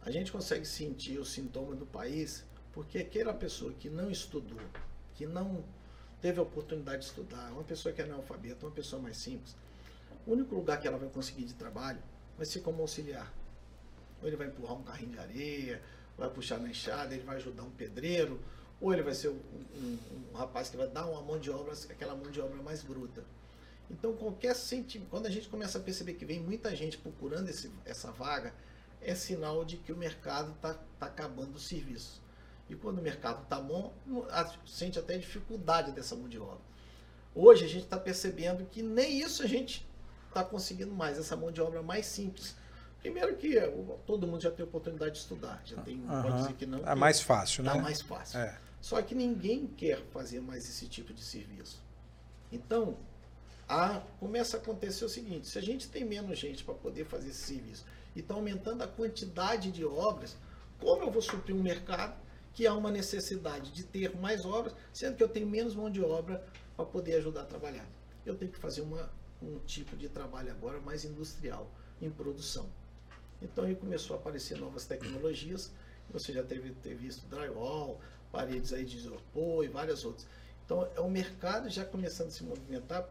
A 0.02 0.10
gente 0.10 0.30
consegue 0.30 0.66
sentir 0.66 1.18
o 1.18 1.24
sintoma 1.24 1.74
do 1.74 1.86
país 1.86 2.44
porque 2.72 2.98
aquela 2.98 3.32
pessoa 3.32 3.72
que 3.72 3.88
não 3.88 4.10
estudou, 4.10 4.60
que 5.14 5.26
não 5.26 5.64
teve 6.20 6.38
a 6.38 6.42
oportunidade 6.42 6.98
de 6.98 7.04
estudar, 7.06 7.52
uma 7.52 7.64
pessoa 7.64 7.94
que 7.94 8.00
é 8.00 8.04
analfabeta, 8.04 8.66
uma 8.66 8.72
pessoa 8.72 9.00
mais 9.00 9.16
simples, 9.16 9.56
o 10.26 10.32
único 10.32 10.54
lugar 10.54 10.80
que 10.80 10.86
ela 10.86 10.98
vai 10.98 11.08
conseguir 11.08 11.44
de 11.44 11.54
trabalho 11.54 12.00
vai 12.36 12.46
ser 12.46 12.60
como 12.60 12.82
auxiliar. 12.82 13.32
Ou 14.20 14.28
ele 14.28 14.36
vai 14.36 14.46
empurrar 14.46 14.76
um 14.76 14.82
carrinho 14.82 15.12
de 15.12 15.18
areia, 15.18 15.82
vai 16.16 16.28
puxar 16.30 16.58
na 16.58 16.68
enxada, 16.68 17.14
ele 17.14 17.24
vai 17.24 17.36
ajudar 17.36 17.62
um 17.62 17.70
pedreiro, 17.70 18.40
ou 18.80 18.92
ele 18.92 19.02
vai 19.02 19.14
ser 19.14 19.28
um, 19.28 19.40
um- 19.76 19.98
um 20.32 20.36
rapaz 20.36 20.68
que 20.68 20.76
vai 20.76 20.88
dar 20.88 21.06
uma 21.06 21.22
mão 21.22 21.38
de 21.38 21.50
obra, 21.50 21.72
aquela 21.88 22.14
mão 22.14 22.30
de 22.30 22.40
obra 22.40 22.62
mais 22.62 22.82
bruta. 22.82 23.24
Então, 23.90 24.14
qualquer 24.14 24.54
sentimento, 24.56 25.10
quando 25.10 25.26
a 25.26 25.30
gente 25.30 25.48
começa 25.48 25.78
a 25.78 25.80
perceber 25.80 26.14
que 26.14 26.24
vem 26.24 26.40
muita 26.40 26.74
gente 26.74 26.96
procurando 26.98 27.48
esse, 27.48 27.70
essa 27.84 28.10
vaga, 28.10 28.52
é 29.00 29.14
sinal 29.14 29.64
de 29.64 29.76
que 29.76 29.92
o 29.92 29.96
mercado 29.96 30.52
está 30.52 30.74
tá 30.98 31.06
acabando 31.06 31.56
o 31.56 31.60
serviço. 31.60 32.22
E 32.68 32.74
quando 32.74 32.98
o 32.98 33.02
mercado 33.02 33.42
está 33.42 33.60
bom, 33.60 33.92
sente 34.66 34.98
até 34.98 35.18
dificuldade 35.18 35.92
dessa 35.92 36.16
mão 36.16 36.28
de 36.28 36.38
obra. 36.38 36.60
Hoje 37.34 37.64
a 37.64 37.68
gente 37.68 37.84
está 37.84 37.98
percebendo 37.98 38.64
que 38.64 38.82
nem 38.82 39.20
isso 39.20 39.42
a 39.42 39.46
gente 39.46 39.86
está 40.28 40.42
conseguindo 40.42 40.92
mais, 40.92 41.18
essa 41.18 41.36
mão 41.36 41.52
de 41.52 41.60
obra 41.60 41.82
mais 41.82 42.06
simples. 42.06 42.56
Primeiro 43.00 43.36
que 43.36 43.54
todo 44.06 44.26
mundo 44.26 44.40
já 44.40 44.50
tem 44.50 44.64
oportunidade 44.64 45.12
de 45.12 45.18
estudar, 45.18 45.60
já 45.66 45.76
tem, 45.82 46.00
uhum. 46.00 46.22
pode 46.22 46.36
dizer 46.38 46.52
que 46.54 46.64
não. 46.64 46.78
É 46.88 46.94
mais 46.94 47.20
fácil, 47.20 47.62
né? 47.62 47.76
É 47.76 47.80
mais 47.80 48.00
fácil. 48.00 48.38
É. 48.38 48.58
Só 48.84 49.00
que 49.00 49.14
ninguém 49.14 49.66
quer 49.66 50.02
fazer 50.12 50.42
mais 50.42 50.68
esse 50.68 50.86
tipo 50.86 51.14
de 51.14 51.22
serviço. 51.22 51.82
Então, 52.52 52.98
a, 53.66 54.02
começa 54.20 54.58
a 54.58 54.60
acontecer 54.60 55.06
o 55.06 55.08
seguinte: 55.08 55.46
se 55.46 55.58
a 55.58 55.62
gente 55.62 55.88
tem 55.88 56.04
menos 56.04 56.38
gente 56.38 56.62
para 56.62 56.74
poder 56.74 57.06
fazer 57.06 57.30
esse 57.30 57.46
serviço 57.46 57.86
e 58.14 58.20
está 58.20 58.34
aumentando 58.34 58.82
a 58.82 58.86
quantidade 58.86 59.72
de 59.72 59.86
obras, 59.86 60.36
como 60.78 61.02
eu 61.02 61.10
vou 61.10 61.22
suprir 61.22 61.56
um 61.56 61.62
mercado 61.62 62.14
que 62.52 62.66
há 62.66 62.74
uma 62.74 62.90
necessidade 62.90 63.72
de 63.72 63.84
ter 63.84 64.14
mais 64.18 64.44
obras, 64.44 64.74
sendo 64.92 65.16
que 65.16 65.22
eu 65.22 65.30
tenho 65.30 65.46
menos 65.46 65.74
mão 65.74 65.90
de 65.90 66.02
obra 66.02 66.46
para 66.76 66.84
poder 66.84 67.14
ajudar 67.14 67.40
a 67.40 67.46
trabalhar? 67.46 67.86
Eu 68.26 68.34
tenho 68.34 68.52
que 68.52 68.58
fazer 68.58 68.82
uma, 68.82 69.10
um 69.40 69.60
tipo 69.60 69.96
de 69.96 70.10
trabalho 70.10 70.50
agora 70.50 70.78
mais 70.78 71.06
industrial, 71.06 71.70
em 72.02 72.10
produção. 72.10 72.68
Então 73.40 73.64
aí 73.64 73.74
começou 73.74 74.14
a 74.14 74.18
aparecer 74.18 74.58
novas 74.58 74.84
tecnologias. 74.84 75.72
Você 76.10 76.34
já 76.34 76.42
teve 76.42 76.70
ter 76.82 76.94
visto 76.94 77.26
drywall, 77.28 77.98
paredes 78.34 78.72
aí 78.72 78.84
de 78.84 78.96
isopor 78.96 79.64
e 79.64 79.68
várias 79.68 80.04
outras. 80.04 80.26
Então 80.64 80.88
é 80.96 81.00
o 81.00 81.08
mercado 81.08 81.70
já 81.70 81.84
começando 81.84 82.28
a 82.28 82.30
se 82.30 82.42
movimentar 82.42 83.08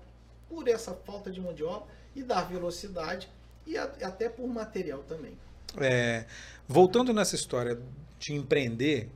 por 0.50 0.68
essa 0.68 0.94
falta 0.94 1.32
de 1.32 1.40
mão 1.40 1.54
de 1.54 1.64
obra 1.64 1.88
e 2.16 2.22
dar 2.22 2.42
velocidade 2.42 3.30
e 3.66 3.78
até 3.78 4.28
por 4.28 4.48
material 4.48 5.04
também. 5.04 5.38
É, 5.78 6.26
voltando 6.68 7.14
nessa 7.14 7.36
história 7.36 7.80
de 8.20 8.34
empreender, 8.34 9.10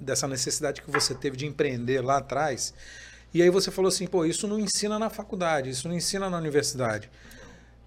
dessa 0.00 0.28
necessidade 0.28 0.82
que 0.82 0.90
você 0.90 1.14
teve 1.14 1.36
de 1.36 1.46
empreender 1.46 2.02
lá 2.02 2.18
atrás, 2.18 2.74
e 3.32 3.40
aí 3.40 3.48
você 3.48 3.70
falou 3.70 3.88
assim, 3.88 4.06
pô, 4.06 4.26
isso 4.26 4.46
não 4.46 4.60
ensina 4.60 4.98
na 4.98 5.08
faculdade, 5.08 5.70
isso 5.70 5.88
não 5.88 5.96
ensina 5.96 6.28
na 6.28 6.36
universidade. 6.36 7.10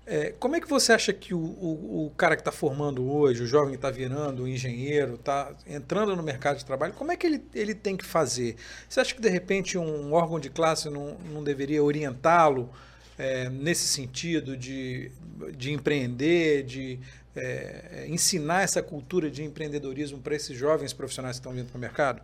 É, 0.07 0.33
como 0.39 0.55
é 0.55 0.61
que 0.61 0.67
você 0.67 0.93
acha 0.93 1.11
que 1.11 1.33
o, 1.33 1.39
o, 1.39 2.05
o 2.05 2.11
cara 2.11 2.35
que 2.35 2.41
está 2.41 2.51
formando 2.51 3.09
hoje, 3.11 3.41
o 3.41 3.47
jovem 3.47 3.71
que 3.71 3.77
está 3.77 3.89
virando 3.89 4.47
engenheiro, 4.47 5.15
está 5.15 5.51
entrando 5.65 6.15
no 6.15 6.21
mercado 6.21 6.57
de 6.57 6.65
trabalho, 6.65 6.93
como 6.93 7.11
é 7.11 7.17
que 7.17 7.25
ele, 7.25 7.43
ele 7.55 7.73
tem 7.73 7.97
que 7.97 8.05
fazer? 8.05 8.55
Você 8.87 8.99
acha 8.99 9.15
que 9.15 9.21
de 9.21 9.29
repente 9.29 9.79
um 9.79 10.13
órgão 10.13 10.39
de 10.39 10.49
classe 10.51 10.91
não, 10.91 11.17
não 11.33 11.43
deveria 11.43 11.83
orientá-lo 11.83 12.69
é, 13.17 13.49
nesse 13.49 13.87
sentido 13.87 14.55
de, 14.55 15.11
de 15.57 15.71
empreender, 15.71 16.63
de 16.63 16.99
é, 17.35 18.05
ensinar 18.07 18.61
essa 18.61 18.83
cultura 18.83 19.29
de 19.31 19.43
empreendedorismo 19.43 20.19
para 20.19 20.35
esses 20.35 20.55
jovens 20.55 20.93
profissionais 20.93 21.37
que 21.37 21.39
estão 21.39 21.51
vindo 21.51 21.69
para 21.69 21.77
o 21.77 21.81
mercado? 21.81 22.21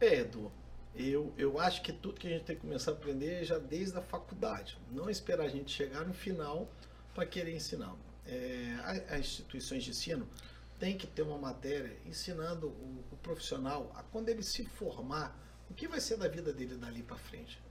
É, 0.00 0.20
Edu, 0.20 0.50
eu, 0.98 1.32
eu 1.38 1.60
acho 1.60 1.80
que 1.82 1.92
tudo 1.92 2.18
que 2.18 2.26
a 2.26 2.30
gente 2.30 2.44
tem 2.44 2.56
que 2.56 2.62
começar 2.62 2.90
a 2.90 2.94
aprender 2.94 3.42
é 3.42 3.44
já 3.44 3.58
desde 3.58 3.96
a 3.96 4.02
faculdade. 4.02 4.76
Não 4.90 5.08
esperar 5.08 5.44
a 5.44 5.48
gente 5.48 5.70
chegar 5.70 6.04
no 6.04 6.12
final 6.12 6.68
para 7.14 7.24
querer 7.24 7.54
ensinar. 7.54 7.94
É, 8.26 8.74
as 9.08 9.20
instituições 9.20 9.84
de 9.84 9.90
ensino 9.90 10.28
têm 10.78 10.96
que 10.96 11.06
ter 11.06 11.22
uma 11.22 11.38
matéria 11.38 11.96
ensinando 12.04 12.68
o, 12.68 13.04
o, 13.12 13.16
profissional 13.18 13.92
a 13.94 14.02
quando 14.02 14.28
ele 14.28 14.42
se 14.42 14.64
formar, 14.64 15.36
o 15.70 15.74
que 15.74 15.86
vai 15.86 16.00
ser 16.00 16.16
da 16.16 16.28
vida 16.28 16.52
dele 16.52 16.76
dali 16.76 17.02
para 17.02 17.16
frente. 17.16 17.62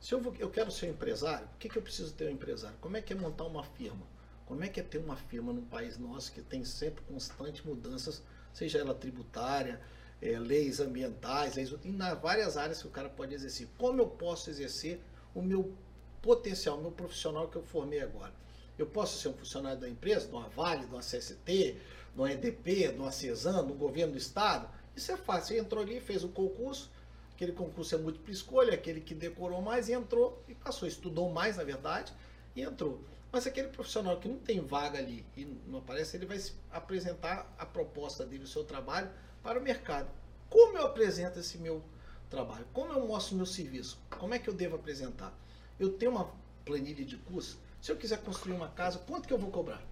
Se 0.00 0.12
eu, 0.12 0.20
vou, 0.20 0.34
eu 0.38 0.50
quero 0.50 0.70
ser 0.70 0.86
um 0.86 0.90
empresário, 0.90 1.46
o 1.46 1.58
que, 1.58 1.68
que 1.68 1.76
eu 1.76 1.82
preciso 1.82 2.12
ter 2.12 2.26
um 2.26 2.30
empresário? 2.30 2.76
Como 2.80 2.96
é 2.96 3.02
que 3.02 3.12
é 3.12 3.16
montar 3.16 3.44
uma 3.44 3.64
firma? 3.64 4.06
Como 4.46 4.62
é 4.64 4.68
que 4.68 4.80
é 4.80 4.82
ter 4.82 4.98
uma 4.98 5.16
firma 5.16 5.52
num 5.52 5.64
país 5.64 5.96
nosso 5.96 6.32
que 6.32 6.42
tem 6.42 6.64
sempre 6.64 7.02
constantes 7.04 7.62
mudanças, 7.64 8.22
seja 8.52 8.78
ela 8.78 8.94
tributária, 8.94 9.80
é, 10.22 10.38
leis 10.38 10.80
ambientais, 10.80 11.54
leis, 11.54 11.72
em 11.84 11.96
várias 12.20 12.56
áreas 12.56 12.82
que 12.82 12.88
o 12.88 12.90
cara 12.90 13.08
pode 13.08 13.34
exercer. 13.34 13.68
Como 13.78 14.00
eu 14.00 14.06
posso 14.06 14.50
exercer 14.50 15.00
o 15.34 15.42
meu 15.42 15.72
potencial, 16.20 16.78
o 16.78 16.82
meu 16.82 16.92
profissional 16.92 17.48
que 17.48 17.56
eu 17.56 17.62
formei 17.62 18.00
agora? 18.00 18.32
Eu 18.78 18.86
posso 18.86 19.18
ser 19.18 19.28
um 19.28 19.34
funcionário 19.34 19.80
da 19.80 19.88
empresa, 19.88 20.26
de 20.26 20.32
uma 20.32 20.48
Vale, 20.48 20.86
de 20.86 20.92
uma 20.92 21.00
CST, 21.00 21.36
de 21.44 21.76
uma 22.16 22.32
EDP, 22.32 22.88
de 22.88 22.98
uma 22.98 23.62
do 23.62 23.74
governo 23.74 24.12
do 24.12 24.18
estado? 24.18 24.68
Isso 24.96 25.12
é 25.12 25.16
fácil. 25.16 25.54
Você 25.54 25.60
entrou 25.60 25.82
ali, 25.82 26.00
fez 26.00 26.24
o 26.24 26.28
concurso, 26.28 26.90
aquele 27.34 27.52
concurso 27.52 27.94
é 27.94 27.98
múltipla 27.98 28.32
escolha, 28.32 28.74
aquele 28.74 29.00
que 29.00 29.14
decorou 29.14 29.62
mais 29.62 29.88
e 29.88 29.92
entrou 29.92 30.42
e 30.48 30.54
passou, 30.54 30.88
estudou 30.88 31.30
mais, 31.30 31.56
na 31.56 31.64
verdade, 31.64 32.12
e 32.54 32.62
entrou. 32.62 33.02
Mas 33.32 33.46
aquele 33.46 33.68
profissional 33.68 34.18
que 34.18 34.28
não 34.28 34.38
tem 34.38 34.60
vaga 34.60 34.98
ali 34.98 35.24
e 35.36 35.44
não 35.66 35.78
aparece, 35.78 36.16
ele 36.16 36.26
vai 36.26 36.38
apresentar 36.70 37.54
a 37.56 37.64
proposta 37.64 38.26
dele, 38.26 38.44
o 38.44 38.48
seu 38.48 38.64
trabalho, 38.64 39.10
para 39.42 39.58
o 39.58 39.62
mercado. 39.62 40.10
Como 40.48 40.76
eu 40.76 40.86
apresento 40.86 41.38
esse 41.38 41.58
meu 41.58 41.82
trabalho? 42.28 42.66
Como 42.72 42.92
eu 42.92 43.06
mostro 43.06 43.34
o 43.34 43.36
meu 43.36 43.46
serviço? 43.46 43.98
Como 44.10 44.34
é 44.34 44.38
que 44.38 44.48
eu 44.48 44.54
devo 44.54 44.76
apresentar? 44.76 45.32
Eu 45.78 45.92
tenho 45.92 46.12
uma 46.12 46.32
planilha 46.64 47.04
de 47.04 47.16
curso. 47.16 47.58
Se 47.80 47.90
eu 47.90 47.96
quiser 47.96 48.20
construir 48.22 48.54
uma 48.54 48.68
casa, 48.68 48.98
quanto 48.98 49.26
que 49.26 49.32
eu 49.32 49.38
vou 49.38 49.50
cobrar? 49.50 49.82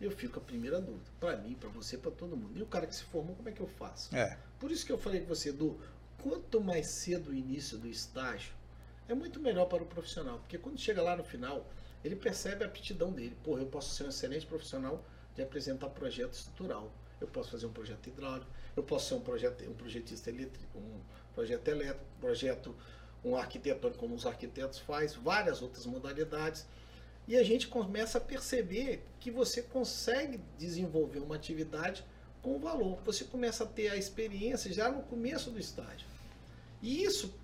Eu 0.00 0.10
fico 0.10 0.38
a 0.38 0.42
primeira 0.42 0.80
dúvida. 0.80 1.10
Para 1.18 1.36
mim, 1.36 1.54
para 1.54 1.68
você, 1.68 1.96
para 1.96 2.10
todo 2.10 2.36
mundo. 2.36 2.58
E 2.58 2.62
o 2.62 2.66
cara 2.66 2.86
que 2.86 2.94
se 2.94 3.04
formou, 3.04 3.34
como 3.34 3.48
é 3.48 3.52
que 3.52 3.60
eu 3.60 3.66
faço? 3.66 4.14
É. 4.14 4.38
Por 4.58 4.70
isso 4.70 4.84
que 4.84 4.92
eu 4.92 4.98
falei 4.98 5.20
com 5.20 5.26
você, 5.26 5.48
Edu, 5.48 5.80
quanto 6.22 6.60
mais 6.60 6.86
cedo 6.86 7.30
o 7.30 7.34
início 7.34 7.78
do 7.78 7.88
estágio, 7.88 8.52
é 9.08 9.14
muito 9.14 9.40
melhor 9.40 9.66
para 9.66 9.82
o 9.82 9.86
profissional. 9.86 10.38
Porque 10.38 10.58
quando 10.58 10.78
chega 10.78 11.02
lá 11.02 11.16
no 11.16 11.24
final, 11.24 11.66
ele 12.04 12.16
percebe 12.16 12.64
a 12.64 12.66
aptidão 12.66 13.12
dele. 13.12 13.36
Porra, 13.42 13.60
eu 13.60 13.66
posso 13.66 13.94
ser 13.94 14.04
um 14.04 14.08
excelente 14.08 14.46
profissional 14.46 15.04
de 15.34 15.42
apresentar 15.42 15.88
projeto 15.88 16.34
estrutural 16.34 16.92
eu 17.20 17.26
posso 17.28 17.50
fazer 17.50 17.66
um 17.66 17.72
projeto 17.72 18.06
hidráulico, 18.08 18.50
eu 18.76 18.82
posso 18.82 19.08
ser 19.08 19.14
um, 19.14 19.20
projeto, 19.20 19.64
um 19.68 19.74
projetista 19.74 20.30
elétrico, 20.30 20.78
um 20.78 21.00
projeto 21.34 21.68
elétrico, 21.68 22.04
projeto 22.20 22.74
um 23.24 23.36
arquitetônico, 23.36 23.98
como 23.98 24.14
os 24.14 24.26
arquitetos 24.26 24.78
faz, 24.78 25.14
várias 25.14 25.62
outras 25.62 25.86
modalidades. 25.86 26.66
E 27.26 27.36
a 27.36 27.42
gente 27.42 27.68
começa 27.68 28.18
a 28.18 28.20
perceber 28.20 29.02
que 29.18 29.30
você 29.30 29.62
consegue 29.62 30.38
desenvolver 30.58 31.20
uma 31.20 31.36
atividade 31.36 32.04
com 32.42 32.58
valor. 32.58 32.98
Você 33.04 33.24
começa 33.24 33.64
a 33.64 33.66
ter 33.66 33.88
a 33.88 33.96
experiência 33.96 34.70
já 34.70 34.90
no 34.90 35.02
começo 35.02 35.50
do 35.50 35.58
estágio. 35.58 36.06
E 36.82 37.02
isso 37.02 37.34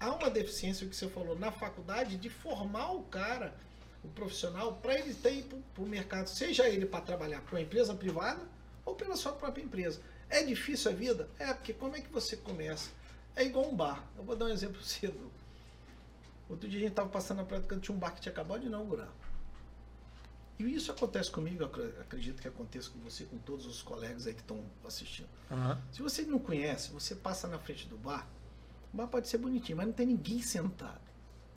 há 0.00 0.10
uma 0.14 0.30
deficiência, 0.30 0.88
que 0.88 0.96
você 0.96 1.06
falou, 1.06 1.38
na 1.38 1.52
faculdade, 1.52 2.16
de 2.16 2.30
formar 2.30 2.92
o 2.92 3.02
cara, 3.02 3.54
o 4.02 4.08
profissional, 4.08 4.76
para 4.76 4.98
ele 4.98 5.12
ter 5.12 5.44
para 5.74 5.84
o 5.84 5.86
mercado, 5.86 6.28
seja 6.28 6.66
ele 6.66 6.86
para 6.86 7.02
trabalhar 7.02 7.42
para 7.42 7.56
uma 7.56 7.60
empresa 7.60 7.94
privada, 7.94 8.40
ou 8.84 8.94
pela 8.94 9.16
sua 9.16 9.32
própria 9.32 9.62
empresa. 9.62 10.00
É 10.28 10.42
difícil 10.42 10.90
a 10.90 10.94
vida? 10.94 11.28
É, 11.38 11.52
porque 11.52 11.72
como 11.72 11.96
é 11.96 12.00
que 12.00 12.10
você 12.10 12.36
começa? 12.36 12.90
É 13.34 13.44
igual 13.44 13.68
um 13.68 13.74
bar. 13.74 14.04
Eu 14.16 14.24
vou 14.24 14.36
dar 14.36 14.46
um 14.46 14.50
exemplo 14.50 14.82
cedo. 14.82 15.30
Outro 16.48 16.68
dia 16.68 16.78
a 16.78 16.82
gente 16.82 16.90
estava 16.90 17.08
passando 17.08 17.38
na 17.38 17.44
praia 17.44 17.62
do 17.62 17.80
tinha 17.80 17.94
um 17.94 17.98
bar 17.98 18.12
que 18.12 18.20
tinha 18.20 18.32
acabado 18.32 18.60
de 18.60 18.66
inaugurar. 18.66 19.08
E 20.58 20.74
isso 20.74 20.90
acontece 20.92 21.30
comigo, 21.30 21.64
acredito 21.64 22.42
que 22.42 22.46
aconteça 22.46 22.90
com 22.90 22.98
você, 22.98 23.24
com 23.24 23.38
todos 23.38 23.64
os 23.64 23.80
colegas 23.80 24.26
aí 24.26 24.34
que 24.34 24.42
estão 24.42 24.62
assistindo. 24.84 25.28
Uhum. 25.50 25.78
Se 25.90 26.02
você 26.02 26.22
não 26.22 26.38
conhece, 26.38 26.90
você 26.90 27.14
passa 27.14 27.48
na 27.48 27.58
frente 27.58 27.88
do 27.88 27.96
bar, 27.96 28.28
o 28.92 28.96
bar 28.96 29.06
pode 29.06 29.26
ser 29.26 29.38
bonitinho, 29.38 29.78
mas 29.78 29.86
não 29.86 29.94
tem 29.94 30.06
ninguém 30.06 30.42
sentado. 30.42 31.00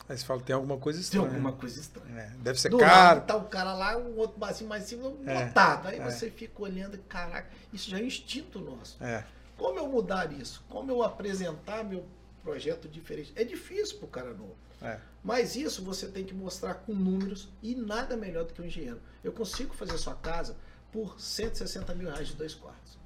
Aí 0.08 0.18
você 0.18 0.26
fala, 0.26 0.42
tem 0.42 0.54
alguma 0.54 0.78
coisa 0.78 1.00
estranha. 1.00 1.26
Tem 1.26 1.36
alguma 1.36 1.54
coisa 1.54 1.80
estranha. 1.80 2.20
É, 2.20 2.30
deve 2.42 2.60
ser 2.60 2.70
Do 2.70 2.78
caro. 2.78 2.92
Lado, 2.92 3.26
tá 3.26 3.38
o 3.38 3.46
cara 3.46 3.74
lá, 3.74 3.98
o 3.98 4.18
outro 4.18 4.38
barzinho 4.38 4.70
mais 4.70 4.84
cima, 4.84 5.08
lotado. 5.08 5.88
Aí 5.88 5.98
é. 5.98 6.04
você 6.04 6.30
fica 6.30 6.62
olhando, 6.62 6.98
caraca, 7.08 7.50
isso 7.72 7.90
já 7.90 8.00
é 8.00 8.02
um 8.02 8.06
instinto 8.06 8.60
nosso. 8.60 9.02
É. 9.02 9.26
Como 9.58 9.80
eu 9.80 9.88
mudar 9.88 10.32
isso? 10.34 10.64
Como 10.70 10.92
eu 10.92 11.04
apresentar 11.04 11.86
meu 11.86 12.06
projeto 12.44 12.90
diferente? 12.90 13.32
É 13.36 13.46
difícil 13.46 13.98
pro 13.98 14.08
cara 14.08 14.34
novo. 14.34 14.58
É. 14.82 15.00
Mas 15.24 15.56
isso 15.56 15.82
você 15.82 16.08
tem 16.08 16.26
que 16.26 16.34
mostrar 16.34 16.74
com 16.74 16.94
números 16.94 17.48
e 17.62 17.74
nada 17.74 18.18
melhor 18.18 18.44
do 18.44 18.54
que 18.54 18.62
um 18.62 18.66
engenheiro. 18.66 19.00
Eu 19.24 19.32
consigo 19.32 19.74
fazer 19.74 19.98
sua 19.98 20.16
casa 20.16 20.58
por 20.92 21.20
160 21.20 21.96
mil 21.96 22.10
reais 22.10 22.28
de 22.28 22.36
dois 22.36 22.54
quartos. 22.54 23.00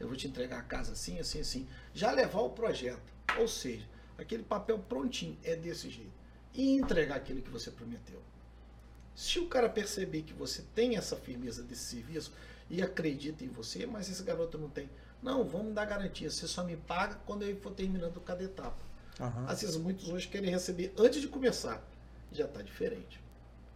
Eu 0.00 0.08
vou 0.08 0.16
te 0.16 0.26
entregar 0.26 0.58
a 0.58 0.62
casa 0.62 0.94
assim, 0.94 1.20
assim, 1.20 1.40
assim. 1.40 1.68
Já 1.94 2.10
levar 2.10 2.40
o 2.40 2.50
projeto. 2.50 3.12
Ou 3.38 3.46
seja, 3.46 3.86
aquele 4.18 4.42
papel 4.42 4.80
prontinho 4.80 5.38
é 5.44 5.54
desse 5.54 5.88
jeito 5.88 6.21
e 6.54 6.74
entregar 6.74 7.16
aquilo 7.16 7.42
que 7.42 7.50
você 7.50 7.70
prometeu. 7.70 8.20
Se 9.14 9.38
o 9.38 9.46
cara 9.46 9.68
perceber 9.68 10.22
que 10.22 10.32
você 10.32 10.62
tem 10.74 10.96
essa 10.96 11.16
firmeza 11.16 11.62
desse 11.62 11.82
serviço 11.82 12.32
e 12.70 12.82
acredita 12.82 13.44
em 13.44 13.48
você, 13.48 13.86
mas 13.86 14.08
esse 14.10 14.22
garoto 14.22 14.56
não 14.58 14.68
tem, 14.68 14.88
não, 15.22 15.44
vamos 15.44 15.74
dar 15.74 15.84
garantia. 15.84 16.30
Você 16.30 16.48
só 16.48 16.64
me 16.64 16.76
paga 16.76 17.18
quando 17.26 17.42
eu 17.44 17.56
for 17.56 17.72
terminando 17.72 18.20
cada 18.20 18.42
etapa. 18.42 18.92
Uhum. 19.20 19.46
Às 19.46 19.60
vezes 19.60 19.76
muitos 19.76 20.08
hoje 20.08 20.26
querem 20.28 20.50
receber 20.50 20.92
antes 20.96 21.20
de 21.20 21.28
começar. 21.28 21.82
Já 22.32 22.46
está 22.46 22.62
diferente. 22.62 23.20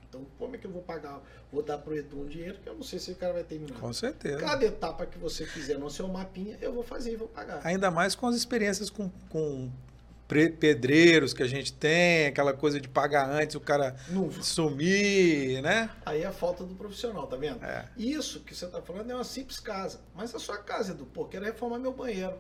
Então, 0.08 0.26
como 0.38 0.54
é 0.54 0.58
que 0.58 0.66
eu 0.66 0.70
vou 0.70 0.82
pagar? 0.82 1.20
Vou 1.52 1.62
dar 1.62 1.78
para 1.78 1.92
o 1.92 1.96
Edu 1.96 2.22
um 2.22 2.26
dinheiro 2.26 2.58
que 2.58 2.68
eu 2.68 2.74
não 2.74 2.82
sei 2.82 2.98
se 2.98 3.12
o 3.12 3.16
cara 3.16 3.34
vai 3.34 3.44
terminar. 3.44 3.78
Com 3.78 3.92
certeza. 3.92 4.38
Cada 4.38 4.64
etapa 4.64 5.04
que 5.04 5.18
você 5.18 5.44
fizer 5.44 5.78
no 5.78 5.90
seu 5.90 6.08
mapinha, 6.08 6.56
eu 6.60 6.72
vou 6.72 6.82
fazer 6.82 7.12
e 7.12 7.16
vou 7.16 7.28
pagar. 7.28 7.60
Ainda 7.64 7.90
mais 7.90 8.14
com 8.14 8.26
as 8.26 8.34
experiências 8.34 8.88
com, 8.88 9.10
com 9.28 9.70
pedreiros 10.26 11.32
que 11.32 11.42
a 11.42 11.46
gente 11.46 11.72
tem, 11.72 12.26
aquela 12.26 12.52
coisa 12.52 12.80
de 12.80 12.88
pagar 12.88 13.30
antes, 13.30 13.54
o 13.54 13.60
cara 13.60 13.96
Não. 14.08 14.30
sumir, 14.30 15.62
né? 15.62 15.90
Aí 16.04 16.22
é 16.22 16.26
a 16.26 16.32
falta 16.32 16.64
do 16.64 16.74
profissional, 16.74 17.26
tá 17.26 17.36
vendo? 17.36 17.64
É. 17.64 17.88
Isso 17.96 18.40
que 18.40 18.54
você 18.54 18.66
está 18.66 18.82
falando 18.82 19.10
é 19.10 19.14
uma 19.14 19.24
simples 19.24 19.60
casa. 19.60 20.00
Mas 20.14 20.34
a 20.34 20.38
sua 20.38 20.58
casa, 20.58 20.92
Edu, 20.92 21.06
pô, 21.06 21.24
quero 21.26 21.44
reformar 21.44 21.78
meu 21.78 21.92
banheiro. 21.92 22.36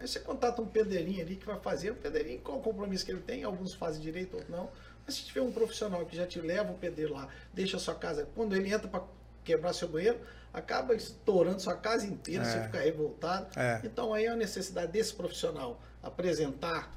Aí 0.00 0.08
você 0.08 0.18
contata 0.20 0.60
um 0.60 0.66
pedreirinho 0.66 1.20
ali 1.20 1.36
que 1.36 1.46
vai 1.46 1.58
fazer, 1.60 1.90
o 1.90 1.94
pedreirinho, 1.94 2.40
qual 2.40 2.58
o 2.58 2.62
compromisso 2.62 3.04
que 3.04 3.12
ele 3.12 3.20
tem? 3.20 3.44
Alguns 3.44 3.74
fazem 3.74 4.00
direito, 4.00 4.34
outros 4.34 4.50
não. 4.50 4.70
Mas 5.06 5.16
se 5.16 5.24
tiver 5.24 5.42
um 5.42 5.52
profissional 5.52 6.04
que 6.06 6.16
já 6.16 6.26
te 6.26 6.40
leva 6.40 6.72
o 6.72 6.74
pedreiro 6.74 7.12
lá, 7.12 7.28
deixa 7.52 7.76
a 7.76 7.80
sua 7.80 7.94
casa, 7.94 8.28
quando 8.34 8.56
ele 8.56 8.72
entra 8.72 8.88
para 8.88 9.02
quebrar 9.44 9.72
seu 9.72 9.88
banheiro, 9.88 10.18
acaba 10.52 10.94
estourando 10.94 11.60
sua 11.60 11.76
casa 11.76 12.06
inteira, 12.06 12.42
é. 12.42 12.46
você 12.46 12.62
fica 12.62 12.80
revoltado. 12.80 13.46
É. 13.58 13.80
Então 13.84 14.12
aí 14.12 14.26
é 14.26 14.28
a 14.28 14.36
necessidade 14.36 14.92
desse 14.92 15.14
profissional 15.14 15.80
apresentar 16.02 16.92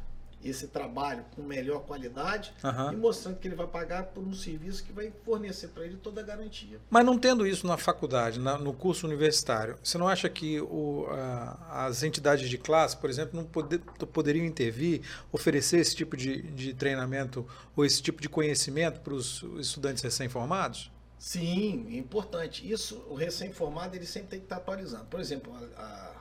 esse 0.46 0.68
trabalho 0.68 1.26
com 1.36 1.42
melhor 1.42 1.82
qualidade 1.82 2.54
uhum. 2.64 2.94
e 2.94 2.96
mostrando 2.96 3.38
que 3.38 3.48
ele 3.48 3.56
vai 3.56 3.68
pagar 3.68 4.06
por 4.06 4.24
um 4.24 4.34
serviço 4.34 4.84
que 4.84 4.94
vai 4.94 5.12
fornecer 5.24 5.70
para 5.70 5.86
ele 5.86 5.98
toda 5.98 6.22
a 6.22 6.24
garantia. 6.24 6.80
Mas 6.90 7.06
não 7.06 7.18
tendo 7.18 7.48
isso 7.48 7.66
na 7.66 7.78
faculdade, 7.78 8.40
na, 8.40 8.58
no 8.58 8.74
curso 8.74 9.08
universitário, 9.08 9.78
você 9.84 9.98
não 9.98 10.08
acha 10.08 10.30
que 10.30 10.62
o, 10.62 11.08
a, 11.10 11.86
as 11.88 12.04
entidades 12.04 12.50
de 12.50 12.58
classe, 12.58 12.96
por 12.96 13.10
exemplo, 13.10 13.36
não 13.36 13.46
poder, 13.46 13.80
poderiam 14.14 14.46
intervir, 14.46 15.02
oferecer 15.32 15.80
esse 15.80 15.96
tipo 15.96 16.16
de, 16.16 16.42
de 16.42 16.74
treinamento 16.74 17.46
ou 17.76 17.84
esse 17.84 18.02
tipo 18.02 18.22
de 18.22 18.30
conhecimento 18.30 19.02
para 19.02 19.14
os 19.14 19.44
estudantes 19.58 20.04
recém-formados? 20.04 20.92
Sim, 21.18 21.88
é 21.90 21.98
importante. 21.98 22.70
Isso, 22.72 23.04
o 23.10 23.16
recém-formado, 23.16 23.96
ele 23.96 24.06
sempre 24.06 24.30
tem 24.30 24.40
que 24.40 24.46
estar 24.46 24.58
atualizando. 24.58 25.06
Por 25.06 25.20
exemplo, 25.20 25.52
a, 25.76 25.82
a, 25.82 26.12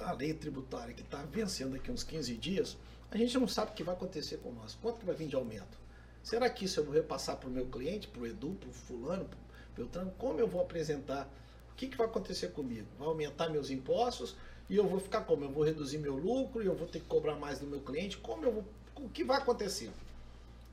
a 0.00 0.12
lei 0.12 0.34
tributária 0.34 0.94
que 0.94 1.02
está 1.02 1.22
vencendo 1.22 1.76
aqui 1.76 1.90
uns 1.90 2.02
15 2.02 2.34
dias, 2.36 2.76
a 3.10 3.16
gente 3.16 3.38
não 3.38 3.46
sabe 3.46 3.70
o 3.70 3.74
que 3.74 3.82
vai 3.82 3.94
acontecer 3.94 4.38
com 4.38 4.52
nós. 4.52 4.76
Quanto 4.80 5.00
que 5.00 5.06
vai 5.06 5.14
vir 5.14 5.28
de 5.28 5.36
aumento? 5.36 5.78
Será 6.22 6.48
que 6.48 6.64
isso 6.64 6.80
eu 6.80 6.84
vou 6.84 6.94
repassar 6.94 7.36
para 7.36 7.48
o 7.48 7.52
meu 7.52 7.66
cliente, 7.66 8.08
para 8.08 8.22
o 8.22 8.26
Edu, 8.26 8.56
para 8.58 8.68
o 8.68 8.72
fulano, 8.72 9.24
para 9.24 9.36
o 9.36 9.76
Beltrano? 9.76 10.10
Como 10.18 10.40
eu 10.40 10.46
vou 10.46 10.60
apresentar? 10.62 11.28
O 11.70 11.74
que, 11.74 11.86
que 11.86 11.96
vai 11.96 12.06
acontecer 12.06 12.48
comigo? 12.48 12.86
Vai 12.98 13.08
aumentar 13.08 13.48
meus 13.48 13.70
impostos 13.70 14.36
e 14.68 14.76
eu 14.76 14.86
vou 14.86 15.00
ficar 15.00 15.22
como? 15.22 15.44
Eu 15.44 15.50
vou 15.50 15.64
reduzir 15.64 15.98
meu 15.98 16.16
lucro 16.16 16.62
e 16.62 16.66
eu 16.66 16.74
vou 16.74 16.86
ter 16.86 17.00
que 17.00 17.06
cobrar 17.06 17.36
mais 17.36 17.58
do 17.58 17.66
meu 17.66 17.80
cliente? 17.80 18.16
Como 18.18 18.44
eu 18.44 18.52
vou? 18.52 18.64
O 18.96 19.08
que 19.08 19.22
vai 19.22 19.38
acontecer? 19.38 19.90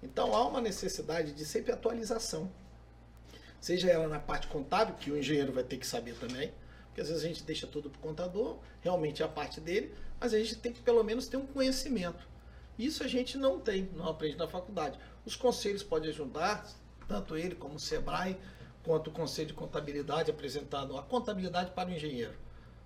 Então 0.01 0.36
há 0.36 0.47
uma 0.47 0.62
necessidade 0.62 1.34
de 1.34 1.45
sempre 1.45 1.71
atualização 1.71 2.49
seja 3.62 3.89
ela 3.91 4.07
na 4.07 4.19
parte 4.19 4.47
contábil, 4.47 4.95
que 4.95 5.12
o 5.12 5.17
engenheiro 5.17 5.53
vai 5.53 5.63
ter 5.63 5.77
que 5.77 5.86
saber 5.86 6.15
também, 6.15 6.51
porque 6.91 7.01
às 7.01 7.08
vezes 7.08 7.23
a 7.23 7.27
gente 7.27 7.43
deixa 7.43 7.65
tudo 7.65 7.89
para 7.89 7.99
o 7.99 8.01
contador, 8.01 8.60
realmente 8.82 9.21
é 9.23 9.25
a 9.25 9.30
parte 9.30 9.62
dele, 9.62 9.95
mas 10.19 10.34
a 10.34 10.38
gente 10.38 10.58
tem 10.58 10.73
que 10.73 10.82
pelo 10.82 11.01
menos 11.04 11.25
ter 11.25 11.38
um 11.38 11.45
conhecimento. 11.45 12.27
Isso 12.77 13.01
a 13.01 13.08
gente 13.08 13.38
não 13.38 13.60
tem, 13.60 13.89
não 13.95 14.10
aprende 14.10 14.36
na 14.36 14.47
faculdade. 14.47 14.99
Os 15.25 15.36
conselhos 15.36 15.84
podem 15.84 16.10
ajudar, 16.10 16.67
tanto 17.08 17.38
ele 17.38 17.56
como 17.56 17.75
o 17.75 17.80
SEBRAE, 17.80 18.38
quanto 18.84 19.10
o 19.10 19.13
Conselho 19.13 19.47
de 19.47 19.54
Contabilidade 19.54 20.30
apresentando 20.30 20.97
a 20.97 21.04
contabilidade 21.04 21.71
para 21.71 21.89
o 21.89 21.93
engenheiro. 21.93 22.34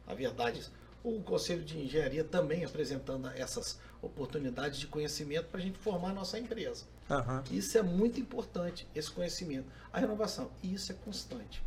A 0.06 0.14
verdade, 0.14 0.62
o 1.04 1.22
Conselho 1.24 1.64
de 1.64 1.80
Engenharia 1.80 2.24
também 2.24 2.64
apresentando 2.64 3.28
essas 3.30 3.80
oportunidades 4.02 4.80
de 4.80 4.86
conhecimento 4.86 5.46
para 5.46 5.60
a 5.60 5.64
gente 5.64 5.80
formar 5.80 6.10
a 6.10 6.14
nossa 6.14 6.38
empresa. 6.38 6.86
Uhum. 7.10 7.44
Isso 7.52 7.78
é 7.78 7.82
muito 7.82 8.20
importante, 8.20 8.88
esse 8.94 9.10
conhecimento. 9.10 9.68
A 9.92 10.00
renovação, 10.00 10.52
isso 10.62 10.92
é 10.92 10.96
constante. 10.96 11.64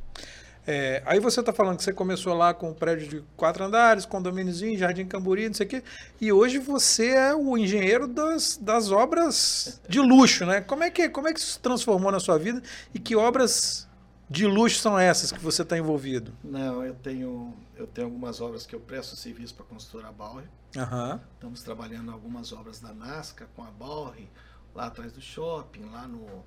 É, 0.70 1.02
aí 1.06 1.18
você 1.18 1.40
está 1.40 1.50
falando 1.50 1.78
que 1.78 1.82
você 1.82 1.94
começou 1.94 2.34
lá 2.34 2.52
com 2.52 2.68
um 2.68 2.74
prédio 2.74 3.08
de 3.08 3.24
quatro 3.38 3.64
andares, 3.64 4.04
condomíniozinho, 4.04 4.76
Jardim 4.76 5.06
Camburi, 5.06 5.46
não 5.46 5.54
sei 5.54 5.64
o 5.64 5.68
quê, 5.70 5.82
e 6.20 6.30
hoje 6.30 6.58
você 6.58 7.08
é 7.08 7.34
o 7.34 7.56
engenheiro 7.56 8.06
das, 8.06 8.58
das 8.58 8.90
obras 8.90 9.80
de 9.88 9.98
luxo, 9.98 10.44
né? 10.44 10.60
Como 10.60 10.84
é, 10.84 10.90
que, 10.90 11.08
como 11.08 11.26
é 11.26 11.32
que 11.32 11.40
isso 11.40 11.52
se 11.52 11.58
transformou 11.58 12.12
na 12.12 12.20
sua 12.20 12.38
vida 12.38 12.62
e 12.92 12.98
que 12.98 13.16
obras 13.16 13.88
de 14.28 14.46
luxo 14.46 14.78
são 14.78 14.98
essas 14.98 15.32
que 15.32 15.40
você 15.40 15.62
está 15.62 15.78
envolvido? 15.78 16.34
Não, 16.44 16.84
eu 16.84 16.94
tenho, 16.96 17.54
eu 17.74 17.86
tenho 17.86 18.08
algumas 18.08 18.38
obras 18.42 18.66
que 18.66 18.74
eu 18.74 18.80
presto 18.80 19.16
serviço 19.16 19.54
para 19.54 19.64
a 19.64 19.68
construtora 19.68 20.12
Bauer. 20.12 20.44
Uhum. 20.76 21.18
Estamos 21.32 21.62
trabalhando 21.62 22.12
algumas 22.12 22.52
obras 22.52 22.78
da 22.78 22.92
Nasca 22.92 23.48
com 23.56 23.64
a 23.64 23.70
Bauer, 23.70 24.28
lá 24.74 24.88
atrás 24.88 25.14
do 25.14 25.20
shopping, 25.22 25.86
lá 25.90 26.06
no, 26.06 26.44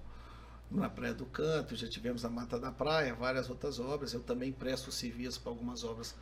na 0.71 0.89
Praia 0.89 1.13
do 1.13 1.25
Canto, 1.25 1.75
já 1.75 1.87
tivemos 1.87 2.23
a 2.23 2.29
Mata 2.29 2.57
da 2.57 2.71
Praia, 2.71 3.13
várias 3.13 3.49
outras 3.49 3.79
obras. 3.79 4.13
Eu 4.13 4.21
também 4.21 4.51
presto 4.51 4.91
serviço 4.91 5.41
para 5.41 5.51
algumas 5.51 5.83
obras 5.83 6.15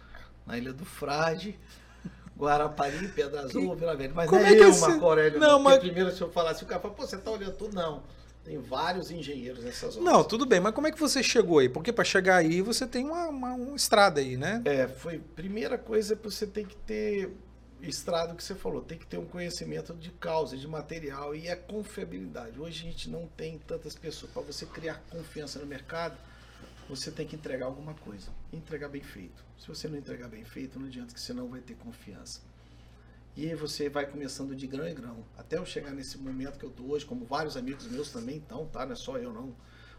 na 0.45 0.57
Ilha 0.57 0.73
do 0.73 0.85
Frade, 0.85 1.57
Guarapari, 2.37 3.07
Pedra 3.09 3.41
Azul, 3.41 3.75
Vila 3.75 3.95
Velha. 3.95 4.11
Mas 4.13 4.29
Como 4.29 4.41
não 4.41 4.47
é, 4.47 4.53
é 4.53 4.63
eu, 4.63 4.69
esse... 4.69 4.81
Marco 4.81 5.05
Aurélio. 5.05 5.39
Não, 5.39 5.59
mas... 5.59 5.79
primeiro 5.79 6.11
se 6.11 6.21
eu 6.21 6.31
falasse, 6.31 6.63
o 6.63 6.67
cara 6.67 6.81
fala, 6.81 6.93
pô, 6.93 7.05
você 7.05 7.15
está 7.15 7.29
olhando 7.29 7.53
tudo? 7.53 7.75
Não. 7.75 8.03
Tem 8.43 8.57
vários 8.57 9.11
engenheiros 9.11 9.63
nessas 9.63 9.95
obras. 9.95 10.11
Não, 10.11 10.23
tudo 10.23 10.45
bem, 10.45 10.59
mas 10.59 10.73
como 10.73 10.87
é 10.87 10.91
que 10.91 10.99
você 10.99 11.21
chegou 11.21 11.59
aí? 11.59 11.69
Porque 11.69 11.93
para 11.93 12.03
chegar 12.03 12.37
aí 12.37 12.61
você 12.61 12.87
tem 12.87 13.05
uma, 13.05 13.27
uma, 13.27 13.53
uma, 13.53 13.75
estrada 13.75 14.19
aí, 14.21 14.37
né? 14.37 14.61
É, 14.65 14.87
foi. 14.87 15.19
Primeira 15.19 15.77
coisa, 15.77 16.17
você 16.23 16.47
tem 16.47 16.65
que 16.65 16.75
ter 16.77 17.31
estrado 17.81 18.35
que 18.35 18.43
você 18.43 18.55
falou, 18.55 18.81
tem 18.81 18.97
que 18.97 19.05
ter 19.05 19.17
um 19.17 19.25
conhecimento 19.25 19.93
de 19.93 20.09
causa, 20.11 20.57
de 20.57 20.67
material 20.67 21.35
e 21.35 21.49
a 21.49 21.55
confiabilidade. 21.55 22.59
Hoje 22.59 22.81
a 22.81 22.91
gente 22.91 23.09
não 23.09 23.27
tem 23.27 23.57
tantas 23.59 23.95
pessoas. 23.95 24.31
Para 24.31 24.41
você 24.41 24.65
criar 24.65 25.01
confiança 25.09 25.59
no 25.59 25.65
mercado, 25.65 26.17
você 26.89 27.09
tem 27.11 27.25
que 27.25 27.35
entregar 27.35 27.67
alguma 27.67 27.93
coisa. 27.93 28.29
Entregar 28.51 28.89
bem 28.89 29.01
feito. 29.01 29.43
Se 29.57 29.67
você 29.67 29.87
não 29.87 29.97
entregar 29.97 30.27
bem 30.27 30.43
feito, 30.43 30.79
não 30.79 30.87
adianta 30.87 31.13
que 31.13 31.21
você 31.21 31.33
não 31.33 31.47
vai 31.47 31.61
ter 31.61 31.75
confiança. 31.75 32.41
E 33.37 33.47
aí 33.47 33.55
você 33.55 33.87
vai 33.87 34.05
começando 34.05 34.55
de 34.55 34.67
grão 34.67 34.87
em 34.87 34.93
grão. 34.93 35.23
Até 35.37 35.57
eu 35.57 35.65
chegar 35.65 35.91
nesse 35.91 36.17
momento 36.17 36.57
que 36.59 36.65
eu 36.65 36.69
estou 36.69 36.89
hoje, 36.89 37.05
como 37.05 37.25
vários 37.25 37.55
amigos 37.55 37.87
meus 37.87 38.11
também 38.11 38.37
estão, 38.37 38.65
tá? 38.67 38.85
Não 38.85 38.93
é 38.93 38.95
só 38.95 39.17
eu 39.17 39.31
não, 39.31 39.55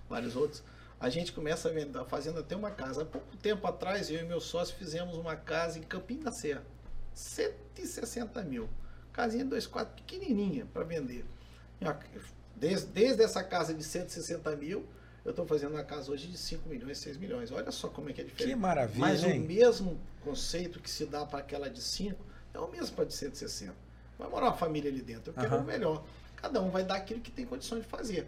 vários 0.09 0.37
outros. 0.37 0.63
A 0.99 1.09
gente 1.09 1.33
começa 1.33 1.69
a 1.69 1.73
vender, 1.73 2.05
fazendo 2.07 2.41
até 2.41 2.55
uma 2.55 2.71
casa. 2.71 3.03
Há 3.03 3.07
pouco 3.07 3.35
tempo 3.39 3.67
atrás, 3.67 4.11
eu 4.11 4.21
e 4.21 4.25
meu 4.25 4.41
sócio 4.41 4.77
fizemos 4.77 5.17
uma 5.17 5.35
casa 5.35 5.79
em 5.79 5.83
Campinho 5.83 6.25
da 6.25 6.33
Serra 6.33 6.63
160 7.15 8.43
mil. 8.43 8.69
Casinha 9.13 9.45
2 9.45 9.67
quartos 9.67 9.95
pequenininha 9.97 10.67
para 10.73 10.85
vender. 10.85 11.25
Desde, 12.57 12.87
desde 12.89 13.23
essa 13.23 13.43
casa 13.43 13.73
de 13.73 13.83
160 13.83 14.55
mil, 14.57 14.87
eu 15.25 15.31
estou 15.31 15.47
fazendo 15.47 15.73
uma 15.73 15.85
casa 15.85 16.11
hoje 16.13 16.27
de 16.27 16.39
5 16.39 16.69
milhões, 16.69 16.99
6 16.99 17.17
milhões. 17.17 17.51
Olha 17.51 17.71
só 17.71 17.89
como 17.89 18.11
é 18.11 18.13
que 18.13 18.21
é 18.21 18.25
diferente. 18.25 18.55
Que 18.55 18.57
maravilha, 18.57 19.01
Mas 19.01 19.25
hein? 19.25 19.41
o 19.41 19.45
mesmo 19.45 20.01
conceito 20.23 20.81
que 20.81 20.91
se 20.91 21.07
dá 21.07 21.27
para 21.27 21.41
aquela 21.41 21.69
de 21.69 21.83
5 21.83 22.17
é 22.55 22.59
o 22.59 22.71
mesmo 22.71 22.97
para 22.97 23.05
de 23.05 23.15
160. 23.15 23.75
Vai 24.19 24.29
morar 24.29 24.47
uma 24.47 24.57
família 24.57 24.91
ali 24.91 25.01
dentro. 25.03 25.31
Eu 25.31 25.35
quero 25.35 25.57
uhum. 25.57 25.63
o 25.63 25.65
melhor. 25.65 26.05
Cada 26.37 26.61
um 26.61 26.71
vai 26.71 26.85
dar 26.85 26.97
aquilo 26.97 27.21
que 27.21 27.31
tem 27.31 27.45
condições 27.45 27.83
de 27.83 27.89
fazer. 27.89 28.27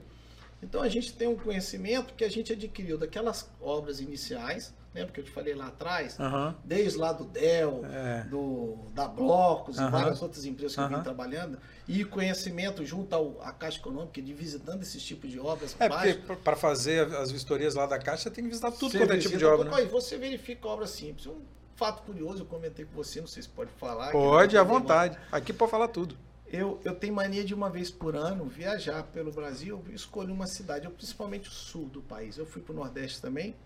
Então 0.63 0.81
a 0.83 0.89
gente 0.89 1.13
tem 1.15 1.27
um 1.27 1.37
conhecimento 1.37 2.15
que 2.15 2.25
a 2.25 2.31
gente 2.31 2.53
adquiriu 2.53 2.97
daquelas 2.97 3.49
obras 3.61 4.01
iniciais, 4.01 4.73
lembra 4.95 5.13
que 5.13 5.21
eu 5.21 5.25
te 5.25 5.31
falei 5.31 5.55
lá 5.55 5.69
atrás? 5.69 6.19
Uhum. 6.19 6.55
Desde 6.65 6.99
lá 6.99 7.13
do 7.13 7.25
Dell, 7.25 7.85
é. 7.87 8.25
do, 8.25 8.77
da 8.95 9.09
Blocos 9.09 9.79
uhum. 9.79 9.89
e 9.89 9.91
várias 9.91 10.23
outras 10.23 10.45
empresas 10.45 10.75
que 10.75 10.81
uhum. 10.81 10.91
eu 10.91 10.97
vim 10.99 11.03
trabalhando, 11.03 11.59
e 11.89 12.05
conhecimento 12.05 12.85
junto 12.85 13.15
ao, 13.15 13.41
à 13.43 13.53
Caixa 13.53 13.79
Econômica 13.79 14.21
de 14.21 14.33
visitando 14.33 14.83
esses 14.83 15.03
tipos 15.03 15.31
de 15.31 15.39
obras. 15.39 15.75
É, 15.79 15.89
porque 15.89 16.35
para 16.37 16.57
fazer 16.57 17.15
as 17.17 17.31
vistorias 17.31 17.75
lá 17.75 17.87
da 17.87 17.99
Caixa, 17.99 18.25
você 18.25 18.31
tem 18.31 18.45
que 18.45 18.51
visitar 18.51 18.71
tudo 18.71 18.97
quanto 18.97 19.13
é 19.13 19.19
tipo 19.19 19.37
de 19.37 19.45
obra. 19.45 19.71
Né? 19.71 19.85
Você 19.87 20.17
verifica 20.17 20.69
obra 20.69 20.87
simples. 20.87 21.27
Um 21.27 21.41
fato 21.75 22.03
curioso, 22.03 22.43
eu 22.43 22.47
comentei 22.47 22.85
com 22.85 22.95
você, 22.95 23.21
não 23.21 23.27
sei 23.27 23.43
se 23.43 23.49
pode 23.49 23.71
falar. 23.73 24.13
Pode, 24.13 24.57
à 24.57 24.63
vontade. 24.63 25.19
Aqui 25.31 25.53
pode 25.53 25.71
falar 25.71 25.89
tudo. 25.89 26.17
Eu, 26.47 26.79
eu 26.85 26.95
tenho 26.95 27.15
mania 27.15 27.43
de 27.43 27.55
uma 27.55 27.71
vez 27.71 27.91
por 27.91 28.15
ano 28.15 28.45
viajar 28.45 29.03
pelo 29.05 29.33
Brasil, 29.33 29.83
escolho 29.91 30.35
uma 30.35 30.47
cidade, 30.47 30.85
eu, 30.85 30.91
principalmente 30.91 31.49
o 31.49 31.53
sul 31.53 31.87
do 31.87 32.03
país. 32.03 32.37
Eu 32.37 32.45
fui 32.45 32.61
para 32.61 32.73
o 32.73 32.77
Nordeste 32.77 33.23
também, 33.23 33.57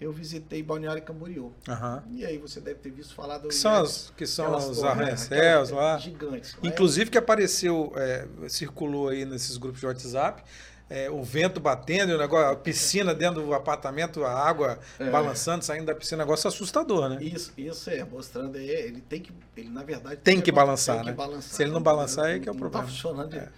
eu 0.00 0.12
visitei 0.12 0.62
Balneário 0.62 1.02
Camboriú. 1.02 1.52
Uhum. 1.68 2.02
E 2.12 2.24
aí 2.24 2.38
você 2.38 2.60
deve 2.60 2.80
ter 2.80 2.90
visto 2.90 3.14
falar 3.14 3.38
do. 3.38 3.48
Que 3.48 3.54
são, 3.54 3.72
as, 3.72 4.12
que 4.16 4.26
são 4.26 4.54
os 4.56 4.84
arranha-céus 4.84 5.70
lá. 5.70 5.98
Gigantes. 5.98 6.56
Inclusive 6.62 7.10
que 7.10 7.18
apareceu, 7.18 7.92
é, 7.96 8.26
circulou 8.48 9.08
aí 9.08 9.24
nesses 9.24 9.56
grupos 9.56 9.80
de 9.80 9.86
WhatsApp 9.86 10.42
é, 10.88 11.10
o 11.10 11.22
vento 11.22 11.58
batendo, 11.58 12.14
o 12.14 12.18
negócio, 12.18 12.52
a 12.52 12.56
piscina 12.56 13.14
dentro 13.14 13.42
do 13.42 13.54
apartamento, 13.54 14.24
a 14.24 14.32
água 14.32 14.78
é. 14.98 15.10
balançando, 15.10 15.64
saindo 15.64 15.86
da 15.86 15.94
piscina, 15.94 16.22
negócio 16.22 16.46
assustador, 16.46 17.08
né? 17.08 17.18
Isso, 17.20 17.52
isso 17.56 17.90
é, 17.90 18.04
mostrando 18.04 18.56
aí, 18.56 18.68
ele 18.68 19.00
tem 19.00 19.20
que, 19.20 19.32
ele 19.56 19.68
na 19.68 19.82
verdade 19.82 20.16
tem, 20.16 20.36
tem 20.36 20.42
que, 20.42 20.52
balançar, 20.52 20.96
tem 20.96 21.06
né? 21.06 21.10
Que 21.10 21.16
balançar, 21.16 21.56
Se 21.56 21.62
ele 21.62 21.72
não 21.72 21.82
balançar, 21.82 22.30
é 22.30 22.38
que 22.38 22.48
é 22.48 22.52
o 22.52 22.54
problema. 22.54 22.84
Tá 22.84 22.90
funcionando. 22.90 23.48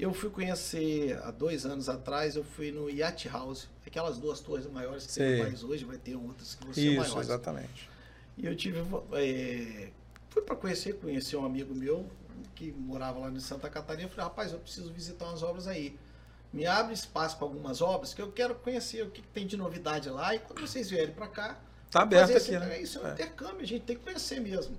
É. 0.00 0.04
Eu 0.04 0.14
fui 0.14 0.30
conhecer 0.30 1.18
há 1.22 1.30
dois 1.30 1.66
anos 1.66 1.88
atrás, 1.88 2.36
eu 2.36 2.44
fui 2.44 2.72
no 2.72 2.88
Yacht 2.88 3.28
House, 3.28 3.68
aquelas 3.86 4.18
duas 4.18 4.40
torres 4.40 4.66
maiores 4.66 5.06
que 5.06 5.12
Sim. 5.12 5.20
tem 5.20 5.38
no 5.38 5.44
país 5.44 5.62
hoje, 5.62 5.84
vai 5.84 5.98
ter 5.98 6.16
outras 6.16 6.54
que 6.54 6.64
vão 6.64 6.74
ser 6.74 6.80
Isso, 6.80 7.00
maiores. 7.00 7.28
exatamente. 7.28 7.90
E 8.36 8.46
eu 8.46 8.56
tive, 8.56 8.80
é, 9.12 9.90
fui 10.30 10.42
para 10.42 10.56
conhecer, 10.56 10.94
conheci 10.94 11.36
um 11.36 11.44
amigo 11.44 11.74
meu 11.74 12.06
que 12.54 12.72
morava 12.72 13.18
lá 13.18 13.30
em 13.30 13.40
Santa 13.40 13.68
Catarina, 13.68 14.04
eu 14.04 14.08
falei, 14.08 14.24
rapaz, 14.24 14.52
eu 14.52 14.58
preciso 14.58 14.92
visitar 14.92 15.26
umas 15.26 15.42
obras 15.42 15.66
aí 15.66 15.98
me 16.52 16.66
abre 16.66 16.92
espaço 16.92 17.36
para 17.36 17.46
algumas 17.46 17.80
obras 17.80 18.12
que 18.12 18.20
eu 18.20 18.30
quero 18.32 18.54
conhecer 18.56 19.02
o 19.02 19.10
que, 19.10 19.22
tem 19.22 19.46
de 19.46 19.56
novidade 19.56 20.08
lá. 20.08 20.34
E 20.34 20.38
quando 20.40 20.60
vocês 20.60 20.90
vierem 20.90 21.14
para 21.14 21.28
cá, 21.28 21.58
tá 21.90 22.02
aberto 22.02 22.36
aqui, 22.36 22.58
né? 22.58 22.80
Isso 22.80 22.98
é 22.98 23.02
um 23.02 23.08
é. 23.08 23.12
intercâmbio, 23.12 23.60
a 23.60 23.66
gente 23.66 23.82
tem 23.82 23.96
que 23.96 24.02
conhecer 24.02 24.40
mesmo. 24.40 24.76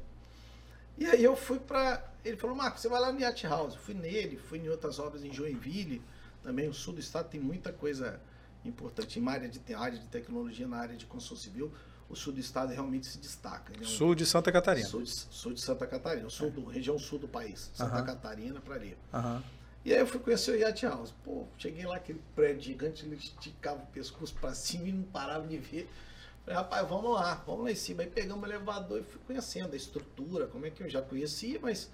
E 0.98 1.06
aí 1.06 1.24
eu 1.24 1.36
fui 1.36 1.60
para 1.60 2.11
Ele 2.24 2.38
falou, 2.38 2.56
Marcos, 2.56 2.82
você 2.82 2.90
vai 2.90 3.02
lá 3.02 3.12
no 3.12 3.20
Yacht 3.20 3.48
House. 3.48 3.76
Fui 3.76 3.94
nele, 3.94 4.38
fui 4.38 4.60
em 4.60 4.70
outras 4.70 5.00
obras 5.00 5.24
em 5.24 5.34
Joinville. 5.34 6.02
Também 6.44 6.68
o 6.68 6.74
sul 6.74 6.94
do 6.94 7.00
estado 7.00 7.30
tem 7.30 7.40
muita 7.40 7.72
coisa 7.72 8.20
importante. 8.64 9.20
Em 9.20 9.28
área 9.28 9.50
de, 9.50 9.74
área 9.74 9.98
de 9.98 10.06
tecnologia, 10.08 10.68
na 10.68 10.78
área 10.78 10.96
de 10.96 11.06
construção 11.06 11.38
civil, 11.38 11.72
o 12.10 12.16
sul 12.16 12.34
do 12.34 12.40
estado 12.40 12.72
realmente 12.72 13.08
se 13.08 13.18
destaca. 13.18 13.74
É 13.74 13.82
um, 13.82 13.86
sul 13.86 14.14
de 14.14 14.26
Santa 14.26 14.52
Catarina. 14.52 14.88
Sul 14.88 15.04
de, 15.04 15.10
sul 15.10 15.54
de 15.54 15.62
Santa 15.62 15.88
Catarina, 15.88 16.30
sul 16.30 16.52
do, 16.52 16.66
região 16.66 17.00
sul 17.00 17.18
do 17.18 17.28
país. 17.28 17.72
Santa 17.74 17.96
uh 17.96 18.02
-huh. 18.02 18.06
Catarina 18.06 18.60
para 18.60 18.76
ali. 18.76 18.98
Uh 19.14 19.18
-huh. 19.18 19.44
E 19.84 19.92
aí 19.94 20.00
eu 20.00 20.06
fui 20.06 20.20
conhecer 20.20 20.52
o 20.52 20.56
Yacht 20.56 20.86
House. 20.86 21.14
Pô, 21.24 21.48
cheguei 21.58 21.86
lá, 21.86 21.96
aquele 21.96 22.22
prédio 22.36 22.62
gigante, 22.62 23.04
ele 23.04 23.16
esticava 23.16 23.82
o 23.82 23.88
pescoço 23.88 24.36
para 24.36 24.54
cima 24.54 24.88
e 24.88 24.92
não 24.92 25.04
parava 25.04 25.48
de 25.48 25.58
ver. 25.58 25.90
Falei, 26.46 26.56
rapaz, 26.56 26.88
vamos 26.88 27.14
lá, 27.14 27.36
vamos 27.48 27.64
lá 27.64 27.72
em 27.72 27.76
cima. 27.76 28.04
Aí 28.04 28.10
pegamos 28.10 28.44
o 28.44 28.46
elevador 28.46 29.00
e 29.00 29.04
fui 29.04 29.20
conhecendo 29.26 29.74
a 29.74 29.76
estrutura, 29.76 30.48
como 30.48 30.66
é 30.66 30.70
que 30.70 30.84
eu 30.84 30.90
já 30.90 31.02
conhecia, 31.02 31.60
mas 31.60 31.90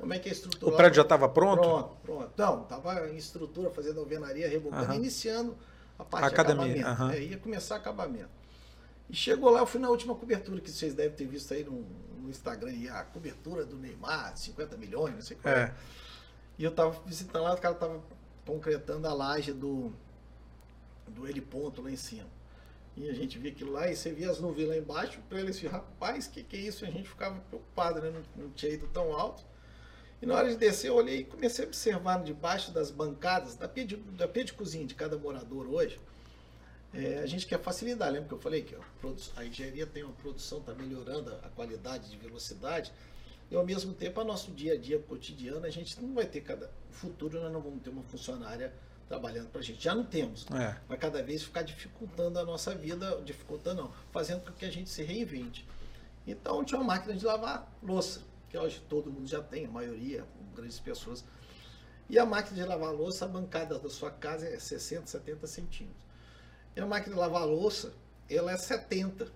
como 0.00 0.14
é 0.14 0.18
que 0.18 0.28
é 0.28 0.32
a 0.32 0.34
estrutura. 0.34 0.72
O 0.72 0.76
prédio 0.76 0.96
já 0.96 1.02
estava 1.02 1.28
pronto? 1.28 1.62
Pronto, 1.62 1.96
pronto. 2.02 2.32
Não, 2.36 2.62
estava 2.62 3.08
em 3.08 3.16
estrutura, 3.16 3.70
fazendo 3.70 4.00
alvenaria, 4.00 4.48
rebocando, 4.48 4.94
iniciando 4.94 5.56
a 5.98 6.04
parte 6.04 6.26
Academia. 6.26 6.74
de 6.74 6.80
acabamento. 6.80 7.16
É, 7.16 7.22
ia 7.22 7.38
começar 7.38 7.76
acabamento. 7.76 8.30
E 9.08 9.14
chegou 9.14 9.50
lá, 9.50 9.60
eu 9.60 9.66
fui 9.66 9.80
na 9.80 9.90
última 9.90 10.14
cobertura 10.14 10.60
que 10.60 10.70
vocês 10.70 10.94
devem 10.94 11.16
ter 11.16 11.26
visto 11.26 11.52
aí 11.52 11.64
no, 11.64 11.84
no 12.20 12.30
Instagram, 12.30 12.70
aí, 12.70 12.88
a 12.88 13.02
cobertura 13.04 13.64
do 13.64 13.76
Neymar, 13.76 14.36
50 14.36 14.76
milhões, 14.76 15.14
não 15.14 15.22
sei 15.22 15.36
qual 15.36 15.52
é. 15.52 15.62
é. 15.64 15.74
E 16.58 16.64
eu 16.64 16.70
tava 16.70 16.98
visitando 17.04 17.42
lá, 17.42 17.54
o 17.54 17.58
cara 17.58 17.74
tava 17.74 18.00
concretando 18.46 19.06
a 19.06 19.12
laje 19.12 19.52
do, 19.52 19.92
do 21.08 21.28
heliponto 21.28 21.82
lá 21.82 21.90
em 21.90 21.96
cima. 21.96 22.28
E 22.96 23.08
a 23.08 23.14
gente 23.14 23.38
via 23.38 23.50
aquilo 23.50 23.72
lá 23.72 23.90
e 23.90 23.96
você 23.96 24.12
via 24.12 24.30
as 24.30 24.40
nuvens 24.40 24.68
lá 24.68 24.76
embaixo, 24.76 25.20
para 25.28 25.40
eles 25.40 25.56
assim, 25.56 25.66
rapaz, 25.66 26.26
o 26.26 26.30
que, 26.30 26.42
que 26.42 26.56
é 26.56 26.60
isso? 26.60 26.84
E 26.84 26.88
a 26.88 26.90
gente 26.90 27.08
ficava 27.08 27.38
preocupado, 27.40 28.00
né? 28.00 28.10
Não, 28.10 28.44
não, 28.44 28.50
tinha 28.50 28.72
ido 28.72 28.86
tão 28.88 29.12
alto. 29.12 29.44
E 30.22 30.26
na 30.26 30.34
hora 30.34 30.50
de 30.50 30.56
descer, 30.56 30.88
eu 30.88 30.96
olhei 30.96 31.20
e 31.20 31.24
comecei 31.24 31.64
a 31.64 31.68
observar 31.68 32.22
debaixo 32.22 32.70
das 32.72 32.90
bancadas, 32.90 33.56
da 33.56 33.66
pia 33.66 33.86
de, 33.86 33.96
da 33.96 34.28
pia 34.28 34.44
de 34.44 34.52
cozinha 34.52 34.86
de 34.86 34.94
cada 34.94 35.16
morador 35.16 35.66
hoje. 35.66 35.98
É, 36.92 37.18
a 37.18 37.26
gente 37.26 37.46
quer 37.46 37.58
facilidade, 37.60 38.12
lembra 38.12 38.28
que 38.28 38.34
eu 38.34 38.40
falei 38.40 38.62
que 38.62 38.74
a, 38.74 38.80
a 39.36 39.44
engenharia 39.44 39.86
tem 39.86 40.02
uma 40.02 40.12
produção, 40.12 40.58
está 40.58 40.74
melhorando 40.74 41.32
a 41.42 41.48
qualidade 41.50 42.10
de 42.10 42.16
velocidade. 42.16 42.92
E 43.50 43.56
ao 43.56 43.64
mesmo 43.64 43.94
tempo, 43.94 44.20
a 44.20 44.24
nosso 44.24 44.50
dia 44.52 44.74
a 44.74 44.76
dia 44.76 44.98
cotidiano, 44.98 45.64
a 45.64 45.70
gente 45.70 46.00
não 46.00 46.14
vai 46.14 46.26
ter 46.26 46.40
cada. 46.40 46.66
No 46.66 46.94
futuro, 46.94 47.40
nós 47.40 47.52
não 47.52 47.60
vamos 47.60 47.82
ter 47.82 47.90
uma 47.90 48.02
funcionária 48.02 48.72
trabalhando 49.08 49.48
para 49.48 49.60
a 49.60 49.64
gente. 49.64 49.82
Já 49.82 49.94
não 49.94 50.04
temos. 50.04 50.46
É. 50.52 50.76
Vai 50.88 50.96
cada 50.98 51.22
vez 51.22 51.42
ficar 51.42 51.62
dificultando 51.62 52.38
a 52.38 52.44
nossa 52.44 52.74
vida, 52.74 53.20
dificultando 53.24 53.82
não, 53.82 53.92
fazendo 54.12 54.44
com 54.44 54.52
que 54.52 54.64
a 54.64 54.70
gente 54.70 54.88
se 54.90 55.02
reinvente. 55.02 55.66
Então 56.26 56.62
tinha 56.64 56.78
uma 56.78 56.86
máquina 56.86 57.14
de 57.14 57.24
lavar 57.24 57.68
louça, 57.82 58.20
que 58.50 58.58
hoje 58.58 58.82
todo 58.88 59.10
mundo 59.10 59.28
já 59.28 59.40
tem, 59.40 59.64
a 59.64 59.70
maioria, 59.70 60.26
grandes 60.54 60.80
pessoas. 60.80 61.24
E 62.08 62.18
a 62.18 62.26
máquina 62.26 62.60
de 62.60 62.68
lavar 62.68 62.92
louça, 62.92 63.24
a 63.24 63.28
bancada 63.28 63.78
da 63.78 63.88
sua 63.88 64.10
casa 64.10 64.46
é 64.46 64.58
60, 64.58 65.06
70 65.06 65.46
centímetros. 65.46 66.02
E 66.74 66.80
a 66.80 66.86
máquina 66.86 67.14
de 67.14 67.20
lavar 67.20 67.46
louça, 67.46 67.94
ela 68.28 68.50
é 68.50 68.56
70. 68.56 69.28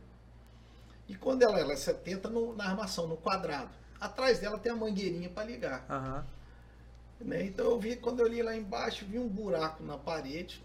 E 1.09 1.15
quando 1.15 1.43
ela, 1.43 1.61
ela 1.61 1.73
é 1.73 1.77
70 1.77 2.29
no, 2.29 2.57
na 2.57 2.65
armação, 2.65 3.07
no 3.07 3.17
quadrado. 3.17 3.71
Atrás 4.01 4.41
dela 4.41 4.59
tem 4.59 4.73
a 4.73 4.77
mangueirinha 4.77 5.31
para 5.31 5.45
ligar. 5.45 5.87
Uhum. 5.89 7.29
Né? 7.29 7.45
Então 7.45 7.67
eu 7.67 7.79
vi, 7.79 7.95
quando 7.95 8.21
eu 8.21 8.27
li 8.27 8.43
lá 8.43 8.57
embaixo, 8.57 9.07
vi 9.07 9.19
um 9.19 9.29
buraco 9.29 9.83
na 9.85 9.97
parede, 9.97 10.65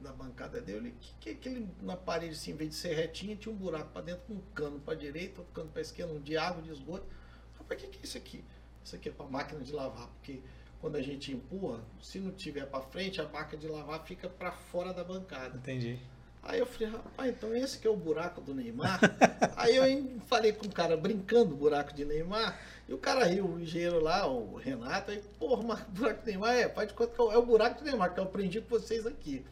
na 0.00 0.12
bancada 0.12 0.60
dele, 0.60 0.94
que, 1.00 1.14
que 1.20 1.30
aquele 1.30 1.68
na 1.80 1.96
parede, 1.96 2.34
assim, 2.34 2.50
em 2.50 2.56
vez 2.56 2.70
de 2.70 2.76
ser 2.76 2.94
retinha, 2.94 3.36
tinha 3.36 3.54
um 3.54 3.56
buraco 3.56 3.90
para 3.90 4.02
dentro, 4.02 4.22
com 4.26 4.34
um 4.34 4.42
cano 4.54 4.80
para 4.80 4.94
direita, 4.94 5.40
outro 5.40 5.54
cano 5.54 5.70
para 5.70 5.82
esquerda, 5.82 6.12
um 6.12 6.20
de 6.20 6.36
água, 6.36 6.62
de 6.62 6.70
esgoto. 6.70 7.06
O 7.64 7.76
que, 7.76 7.86
que 7.86 7.98
é 7.98 8.00
isso 8.02 8.18
aqui? 8.18 8.44
Isso 8.84 8.96
aqui 8.96 9.08
é 9.08 9.12
para 9.12 9.26
máquina 9.26 9.60
de 9.60 9.72
lavar, 9.72 10.06
porque 10.08 10.40
quando 10.80 10.96
a 10.96 11.02
gente 11.02 11.32
empurra, 11.32 11.80
se 12.02 12.18
não 12.18 12.30
tiver 12.30 12.66
para 12.66 12.80
frente, 12.82 13.20
a 13.20 13.26
máquina 13.26 13.60
de 13.60 13.68
lavar 13.68 14.04
fica 14.04 14.28
para 14.28 14.52
fora 14.52 14.92
da 14.92 15.02
bancada. 15.02 15.56
Entendi. 15.56 15.98
Aí 16.42 16.58
eu 16.58 16.66
falei, 16.66 16.92
rapaz, 16.92 17.30
então 17.30 17.56
esse 17.56 17.78
que 17.78 17.86
é 17.86 17.90
o 17.90 17.96
buraco 17.96 18.42
do 18.42 18.54
Neymar? 18.54 19.00
Aí 19.56 19.76
eu 19.76 20.20
falei 20.26 20.52
com 20.52 20.66
o 20.66 20.70
cara 20.70 20.94
brincando, 20.94 21.56
buraco 21.56 21.94
de 21.94 22.04
Neymar, 22.04 22.60
e 22.86 22.92
o 22.92 22.98
cara 22.98 23.24
riu, 23.24 23.46
o 23.46 23.60
engenheiro 23.60 23.98
lá, 23.98 24.26
o 24.26 24.56
Renato, 24.56 25.10
aí, 25.10 25.22
porra, 25.38 25.62
mas 25.62 25.80
buraco 25.84 26.20
de 26.20 26.26
Neymar 26.26 26.54
é, 26.54 26.68
faz 26.68 26.88
de 26.88 26.92
conta 26.92 27.14
que 27.14 27.20
é 27.20 27.38
o 27.38 27.46
buraco 27.46 27.78
do 27.78 27.86
Neymar, 27.86 28.12
que 28.12 28.20
eu 28.20 28.24
aprendi 28.24 28.60
com 28.60 28.68
vocês 28.68 29.06
aqui. 29.06 29.42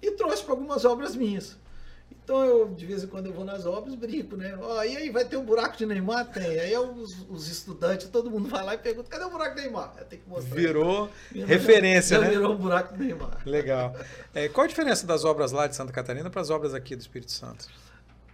E 0.00 0.12
trouxe 0.12 0.44
para 0.44 0.52
algumas 0.52 0.84
obras 0.84 1.16
minhas. 1.16 1.58
Então 2.32 2.46
eu, 2.46 2.74
de 2.74 2.86
vez 2.86 3.04
em 3.04 3.06
quando 3.08 3.26
eu 3.26 3.32
vou 3.34 3.44
nas 3.44 3.66
obras, 3.66 3.94
brinco, 3.94 4.38
né? 4.38 4.56
Ó, 4.58 4.82
e 4.84 4.96
aí, 4.96 5.10
vai 5.10 5.22
ter 5.22 5.36
um 5.36 5.44
buraco 5.44 5.76
de 5.76 5.84
Neymar? 5.84 6.32
Tem. 6.32 6.60
Aí 6.60 6.74
os, 6.78 7.26
os 7.28 7.46
estudantes, 7.46 8.08
todo 8.08 8.30
mundo 8.30 8.48
vai 8.48 8.64
lá 8.64 8.72
e 8.72 8.78
pergunta, 8.78 9.10
cadê 9.10 9.22
o 9.22 9.28
buraco 9.28 9.54
de 9.54 9.60
Neymar? 9.60 9.92
Eu 9.98 10.04
tenho 10.06 10.22
que 10.22 10.30
mostrar. 10.30 10.54
Virou 10.54 11.10
referência, 11.30 12.16
já, 12.16 12.22
né? 12.22 12.30
Virou 12.30 12.54
um 12.54 12.56
buraco 12.56 12.96
de 12.96 13.04
Neymar. 13.04 13.42
Legal. 13.44 13.94
É, 14.32 14.48
qual 14.48 14.64
a 14.64 14.66
diferença 14.66 15.06
das 15.06 15.26
obras 15.26 15.52
lá 15.52 15.66
de 15.66 15.76
Santa 15.76 15.92
Catarina 15.92 16.30
para 16.30 16.40
as 16.40 16.48
obras 16.48 16.72
aqui 16.72 16.96
do 16.96 17.02
Espírito 17.02 17.32
Santo? 17.32 17.68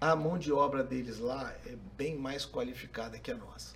A 0.00 0.14
mão 0.14 0.38
de 0.38 0.52
obra 0.52 0.84
deles 0.84 1.18
lá 1.18 1.52
é 1.66 1.74
bem 1.96 2.16
mais 2.16 2.46
qualificada 2.46 3.18
que 3.18 3.32
a 3.32 3.36
nossa. 3.36 3.74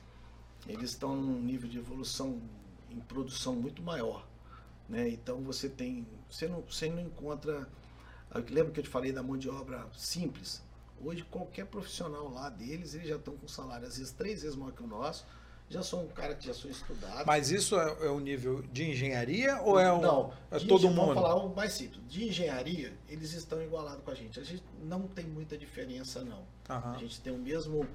Eles 0.69 0.91
estão 0.91 1.17
num 1.17 1.41
nível 1.41 1.69
de 1.69 1.79
evolução 1.79 2.41
em 2.89 3.01
produção 3.01 3.57
muito 3.57 3.83
maior. 3.83 4.25
Né? 4.89 5.09
Então 5.09 5.41
você 5.41 5.69
tem. 5.69 6.07
Você 6.31 6.47
não, 6.47 6.61
você 6.61 6.89
não 6.89 7.01
encontra 7.03 7.67
Lembra 8.51 8.73
que 8.73 8.81
eu 8.81 8.85
te 8.85 8.91
falei 8.91 9.13
da 9.13 9.23
mão 9.23 9.37
de 9.37 9.49
obra 9.49 9.87
simples? 9.97 10.63
Hoje, 11.05 11.25
qualquer 11.25 11.67
profissional 11.67 12.29
lá 12.29 12.49
deles, 12.49 12.95
eles 12.95 13.09
já 13.09 13.17
estão 13.17 13.37
com 13.37 13.49
salário 13.49 13.87
às 13.87 13.99
vezes 13.99 14.13
três 14.13 14.43
vezes 14.43 14.57
maior 14.57 14.73
que 14.73 14.83
o 14.83 14.87
nosso. 14.87 15.27
Já 15.69 15.83
são 15.83 16.05
um 16.05 16.09
cara 16.09 16.35
que 16.35 16.47
já 16.47 16.53
são 16.53 16.71
estudados. 16.71 17.25
Mas 17.25 17.51
isso 17.51 17.79
é, 17.79 18.07
é 18.07 18.11
o 18.11 18.21
nível 18.21 18.63
de 18.73 18.91
engenharia 18.91 19.61
ou 19.63 19.81
é, 19.81 19.91
um, 19.91 20.03
não, 20.03 20.33
é 20.51 20.59
todo 20.59 20.89
mundo? 20.89 21.15
Vamos 21.15 21.15
falar 21.15 21.35
o 21.37 21.55
mais 21.55 21.73
simples. 21.73 22.07
De 22.07 22.29
engenharia, 22.29 22.93
eles 23.09 23.33
estão 23.33 23.61
igualados 23.63 24.05
com 24.05 24.11
a 24.11 24.15
gente. 24.15 24.39
A 24.39 24.45
gente 24.45 24.63
não 24.83 25.09
tem 25.09 25.25
muita 25.25 25.57
diferença, 25.57 26.23
não. 26.23 26.41
Uhum. 26.69 26.95
A 26.95 26.99
gente 26.99 27.21
tem 27.23 27.33
o 27.33 27.39
mesmo, 27.39 27.87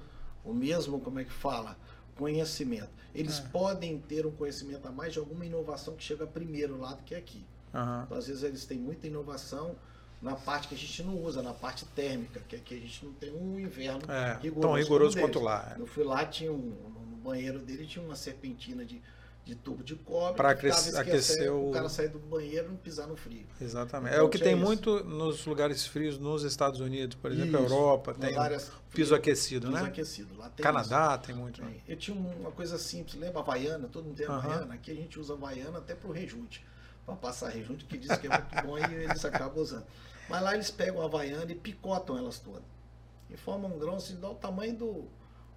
o 0.44 0.52
mesmo, 0.52 1.00
como 1.00 1.20
é 1.20 1.24
que 1.24 1.32
fala? 1.32 1.78
Conhecimento. 2.16 2.90
Eles 3.14 3.38
é. 3.38 3.42
podem 3.42 3.98
ter 4.00 4.26
um 4.26 4.32
conhecimento 4.32 4.88
a 4.88 4.90
mais 4.90 5.12
de 5.12 5.20
alguma 5.20 5.46
inovação 5.46 5.94
que 5.94 6.02
chega 6.02 6.26
primeiro 6.26 6.78
lá 6.80 6.94
do 6.94 7.04
que 7.04 7.14
aqui. 7.14 7.46
Uhum. 7.72 8.02
Então, 8.02 8.18
às 8.18 8.26
vezes 8.26 8.42
eles 8.42 8.64
têm 8.64 8.78
muita 8.78 9.06
inovação 9.06 9.76
na 10.20 10.34
parte 10.34 10.68
que 10.68 10.74
a 10.74 10.78
gente 10.78 11.02
não 11.02 11.16
usa, 11.16 11.42
na 11.42 11.52
parte 11.52 11.84
térmica, 11.86 12.40
que 12.48 12.56
aqui 12.56 12.74
a 12.74 12.80
gente 12.80 13.04
não 13.04 13.12
tem 13.12 13.32
um 13.32 13.58
inverno 13.58 14.00
é, 14.10 14.38
rigoroso. 14.42 14.60
Tão 14.60 14.72
rigoroso 14.74 15.18
quanto 15.18 15.40
lá. 15.40 15.74
É. 15.76 15.80
Eu 15.80 15.86
fui 15.86 16.02
lá, 16.02 16.24
tinha 16.26 16.52
um, 16.52 16.74
no 17.10 17.16
banheiro 17.16 17.60
dele 17.60 17.86
tinha 17.86 18.04
uma 18.04 18.16
serpentina 18.16 18.84
de, 18.84 19.00
de 19.44 19.54
tubo 19.54 19.84
de 19.84 19.94
cobre. 19.94 20.34
Para 20.36 20.50
aquecer 20.50 21.52
o... 21.52 21.70
o 21.70 21.72
cara 21.72 21.88
sair 21.88 22.08
do 22.08 22.18
banheiro 22.18 22.66
e 22.66 22.70
não 22.70 22.76
pisar 22.76 23.06
no 23.06 23.16
frio. 23.16 23.46
Exatamente. 23.60 24.12
Então, 24.12 24.24
é 24.24 24.26
o 24.26 24.28
que 24.28 24.40
tem 24.40 24.56
isso. 24.56 24.64
muito 24.64 25.04
nos 25.04 25.46
lugares 25.46 25.86
frios 25.86 26.18
nos 26.18 26.42
Estados 26.42 26.80
Unidos, 26.80 27.16
por 27.16 27.30
exemplo, 27.30 27.54
isso. 27.54 27.72
Europa, 27.72 28.12
tem 28.14 28.34
piso 28.92 29.14
aquecido, 29.14 29.68
piso 29.68 29.82
né? 29.82 29.88
aquecido. 29.88 30.36
Lá 30.36 30.50
tem 30.50 30.64
Canadá 30.64 31.14
isso. 31.14 31.26
tem 31.26 31.34
muito. 31.36 31.62
Né? 31.62 31.76
Eu 31.86 31.96
tinha 31.96 32.16
uma 32.16 32.50
coisa 32.50 32.76
simples, 32.76 33.14
lembra 33.14 33.38
a 33.38 33.42
Havaiana? 33.42 33.86
Todo 33.86 34.06
mundo 34.06 34.16
tem 34.16 34.26
Havaiana. 34.26 34.74
Aqui 34.74 34.90
a 34.90 34.96
gente 34.96 35.16
usa 35.20 35.34
a 35.34 35.36
Havaiana 35.36 35.78
até 35.78 35.94
para 35.94 36.08
o 36.08 36.12
rejunte. 36.12 36.66
Para 37.06 37.14
passar 37.14 37.50
rejunte, 37.50 37.84
que 37.84 37.96
diz 37.96 38.14
que 38.18 38.26
é 38.26 38.30
muito 38.30 38.66
bom 38.66 38.78
e 38.78 38.94
eles 39.04 39.24
acabam 39.24 39.62
usando. 39.62 39.86
Mas 40.28 40.42
lá 40.42 40.54
eles 40.54 40.70
pegam 40.70 41.00
a 41.00 41.06
havaiana 41.06 41.50
e 41.50 41.54
picotam 41.54 42.18
elas 42.18 42.38
todas. 42.38 42.62
E 43.30 43.36
formam 43.36 43.74
um 43.74 43.78
grão 43.78 43.96
assim, 43.96 44.18
dá 44.20 44.28
o 44.28 44.34
tamanho 44.34 44.76
do, 44.76 45.08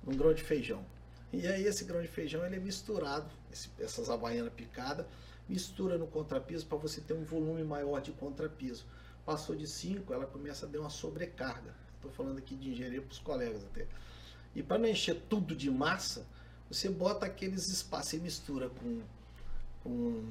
um 0.05 0.15
grão 0.15 0.34
de 0.34 0.43
feijão. 0.43 0.86
E 1.32 1.47
aí 1.47 1.65
esse 1.65 1.84
grão 1.84 2.01
de 2.01 2.07
feijão 2.07 2.45
ele 2.45 2.57
é 2.57 2.59
misturado, 2.59 3.30
esse, 3.51 3.69
essas 3.80 4.09
havaianas 4.09 4.53
picadas, 4.53 5.05
mistura 5.47 5.97
no 5.97 6.07
contrapiso 6.07 6.65
para 6.65 6.78
você 6.78 6.99
ter 7.01 7.13
um 7.13 7.24
volume 7.24 7.63
maior 7.63 8.01
de 8.01 8.11
contrapiso. 8.11 8.86
Passou 9.26 9.55
de 9.55 9.67
5, 9.67 10.13
ela 10.13 10.26
começa 10.26 10.65
a 10.65 10.69
dar 10.69 10.80
uma 10.80 10.89
sobrecarga. 10.89 11.74
Estou 11.95 12.11
falando 12.11 12.39
aqui 12.39 12.55
de 12.55 12.72
engenharia 12.72 13.01
para 13.01 13.11
os 13.11 13.19
colegas 13.19 13.63
até. 13.63 13.88
E 14.55 14.63
para 14.63 14.78
não 14.78 14.89
encher 14.89 15.22
tudo 15.30 15.55
de 15.55 15.69
massa, 15.69 16.26
você 16.69 16.89
bota 16.89 17.26
aqueles 17.26 17.69
espaços 17.69 18.13
e 18.13 18.19
mistura 18.19 18.69
com, 18.69 19.01
com 19.84 20.24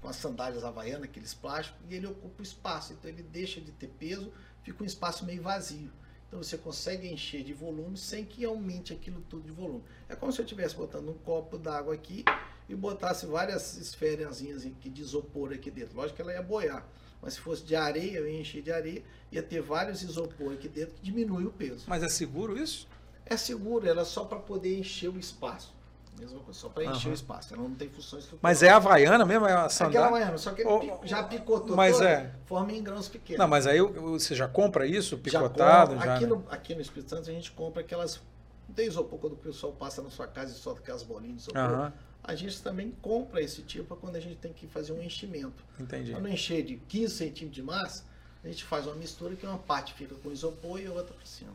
com 0.00 0.08
as 0.08 0.16
sandálias 0.16 0.64
havaianas, 0.64 1.04
aqueles 1.04 1.34
plásticos, 1.34 1.80
e 1.88 1.94
ele 1.94 2.06
ocupa 2.06 2.40
o 2.40 2.42
espaço. 2.42 2.92
Então 2.92 3.10
ele 3.10 3.22
deixa 3.22 3.60
de 3.60 3.72
ter 3.72 3.88
peso, 3.88 4.32
fica 4.62 4.82
um 4.82 4.86
espaço 4.86 5.24
meio 5.24 5.42
vazio. 5.42 5.90
Então 6.28 6.42
você 6.42 6.58
consegue 6.58 7.08
encher 7.08 7.42
de 7.42 7.54
volume 7.54 7.96
sem 7.96 8.24
que 8.24 8.44
aumente 8.44 8.92
aquilo 8.92 9.22
tudo 9.22 9.44
de 9.44 9.52
volume. 9.52 9.82
É 10.08 10.14
como 10.14 10.30
se 10.30 10.40
eu 10.40 10.44
estivesse 10.44 10.76
botando 10.76 11.08
um 11.08 11.14
copo 11.14 11.56
d'água 11.56 11.94
aqui 11.94 12.24
e 12.68 12.74
botasse 12.74 13.24
várias 13.24 13.78
esferas 13.78 14.38
de 14.38 15.00
isopor 15.00 15.52
aqui 15.52 15.70
dentro. 15.70 15.96
Lógico 15.96 16.16
que 16.16 16.22
ela 16.22 16.32
ia 16.32 16.42
boiar. 16.42 16.86
Mas 17.20 17.34
se 17.34 17.40
fosse 17.40 17.64
de 17.64 17.74
areia, 17.74 18.18
eu 18.18 18.28
ia 18.28 18.40
encher 18.40 18.62
de 18.62 18.70
areia, 18.70 19.02
ia 19.32 19.42
ter 19.42 19.60
vários 19.60 20.02
isopor 20.02 20.52
aqui 20.52 20.68
dentro 20.68 20.94
que 20.94 21.02
diminui 21.02 21.46
o 21.46 21.50
peso. 21.50 21.84
Mas 21.88 22.02
é 22.02 22.08
seguro 22.08 22.56
isso? 22.58 22.86
É 23.24 23.36
seguro, 23.36 23.88
ela 23.88 24.02
é 24.02 24.04
só 24.04 24.24
para 24.24 24.38
poder 24.38 24.78
encher 24.78 25.08
o 25.08 25.18
espaço. 25.18 25.74
Mesma 26.18 26.40
coisa, 26.40 26.58
só 26.58 26.68
para 26.68 26.84
encher 26.84 27.06
uhum. 27.06 27.12
o 27.12 27.14
espaço. 27.14 27.54
Ela 27.54 27.62
não 27.62 27.74
tem 27.74 27.88
função 27.88 28.18
estrutural. 28.18 28.40
Mas 28.42 28.62
é 28.62 28.68
a 28.70 28.76
Havaiana 28.76 29.24
mesmo? 29.24 29.46
É 29.46 29.52
a 29.52 29.68
sandália? 29.68 29.98
É 29.98 30.00
aquela 30.00 30.16
Havaiana, 30.16 30.38
só 30.38 30.52
que 30.52 30.64
Ou, 30.64 31.00
já 31.04 31.22
picotou 31.22 31.76
mas 31.76 31.96
toda, 31.96 32.08
é. 32.08 32.34
forma 32.44 32.72
em 32.72 32.82
grãos 32.82 33.08
pequenos. 33.08 33.38
Não, 33.38 33.48
mas 33.48 33.66
aí 33.66 33.80
você 33.80 34.34
já 34.34 34.48
compra 34.48 34.86
isso 34.86 35.18
picotado? 35.18 35.96
Já, 35.96 36.04
já 36.04 36.14
aqui, 36.14 36.24
né? 36.24 36.30
no, 36.30 36.44
aqui 36.50 36.74
no 36.74 36.80
Espírito 36.80 37.10
Santo 37.10 37.30
a 37.30 37.32
gente 37.32 37.50
compra 37.52 37.82
aquelas 37.82 38.20
Não 38.68 38.74
tem 38.74 38.86
isopor 38.86 39.18
quando 39.18 39.34
o 39.34 39.36
pessoal 39.36 39.72
passa 39.72 40.02
na 40.02 40.10
sua 40.10 40.26
casa 40.26 40.52
e 40.52 40.54
solta 40.54 40.80
aquelas 40.80 41.02
bolinhas 41.02 41.36
de 41.36 41.42
isopor. 41.42 41.62
Uhum. 41.62 41.92
A 42.22 42.34
gente 42.34 42.60
também 42.62 42.90
compra 43.00 43.40
esse 43.40 43.62
tipo 43.62 43.96
quando 43.96 44.16
a 44.16 44.20
gente 44.20 44.36
tem 44.36 44.52
que 44.52 44.66
fazer 44.66 44.92
um 44.92 45.02
enchimento. 45.02 45.64
Entendi. 45.78 46.12
Para 46.12 46.20
não 46.20 46.28
encher 46.28 46.62
de 46.64 46.76
15 46.76 47.14
centímetros 47.14 47.52
de 47.52 47.62
massa, 47.62 48.04
a 48.44 48.48
gente 48.48 48.64
faz 48.64 48.86
uma 48.86 48.96
mistura 48.96 49.34
que 49.34 49.46
uma 49.46 49.58
parte 49.58 49.94
fica 49.94 50.14
com 50.16 50.30
isopor 50.30 50.80
e 50.80 50.86
a 50.86 50.92
outra 50.92 51.14
por 51.14 51.26
cima. 51.26 51.52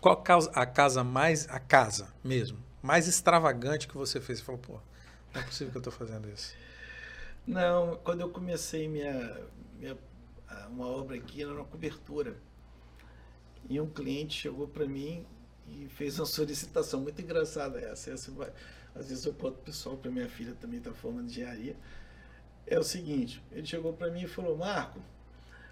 Qual 0.00 0.22
a 0.54 0.66
casa 0.66 1.02
mais, 1.02 1.48
a 1.48 1.58
casa 1.58 2.08
mesmo, 2.22 2.58
mais 2.82 3.06
extravagante 3.08 3.88
que 3.88 3.96
você 3.96 4.20
fez? 4.20 4.38
Você 4.38 4.44
falou, 4.44 4.60
pô, 4.60 4.80
não 5.34 5.40
é 5.40 5.44
possível 5.44 5.70
que 5.70 5.76
eu 5.78 5.80
estou 5.80 5.92
fazendo 5.92 6.28
isso. 6.28 6.54
Não, 7.46 7.96
quando 8.04 8.20
eu 8.20 8.28
comecei 8.28 8.88
minha, 8.88 9.40
minha 9.78 9.96
uma 10.70 10.86
obra 10.86 11.16
aqui, 11.16 11.42
era 11.42 11.52
uma 11.52 11.64
cobertura. 11.64 12.36
E 13.68 13.80
um 13.80 13.88
cliente 13.88 14.40
chegou 14.40 14.68
para 14.68 14.86
mim 14.86 15.26
e 15.68 15.88
fez 15.88 16.18
uma 16.18 16.26
solicitação 16.26 17.00
muito 17.00 17.20
engraçada 17.20 17.80
essa. 17.80 18.10
essa 18.10 18.30
vai, 18.30 18.52
às 18.94 19.08
vezes 19.08 19.24
eu 19.24 19.34
conto 19.34 19.58
pessoal 19.58 19.96
para 19.96 20.10
minha 20.10 20.28
filha 20.28 20.54
também 20.60 20.78
está 20.78 20.92
formando 20.92 21.28
engenharia. 21.28 21.76
É 22.66 22.78
o 22.78 22.82
seguinte, 22.82 23.42
ele 23.52 23.66
chegou 23.66 23.92
para 23.92 24.10
mim 24.10 24.22
e 24.22 24.28
falou, 24.28 24.56
Marco, 24.56 25.00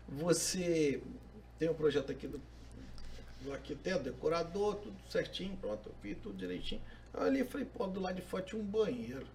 você 0.08 1.02
tem 1.58 1.68
um 1.68 1.74
projeto 1.74 2.12
aqui 2.12 2.28
do, 2.28 2.40
do 3.42 3.52
arquiteto, 3.52 4.04
decorador, 4.04 4.76
tudo 4.76 4.96
certinho, 5.08 5.56
pronto, 5.56 5.88
eu 5.88 5.94
fiz 6.00 6.16
tudo 6.22 6.36
direitinho. 6.36 6.80
Eu 7.14 7.22
ali 7.22 7.44
falei, 7.44 7.66
pô, 7.66 7.86
do 7.86 8.00
lado 8.00 8.16
de 8.16 8.22
fora 8.22 8.42
tinha 8.42 8.60
um 8.60 8.64
banheiro. 8.64 9.26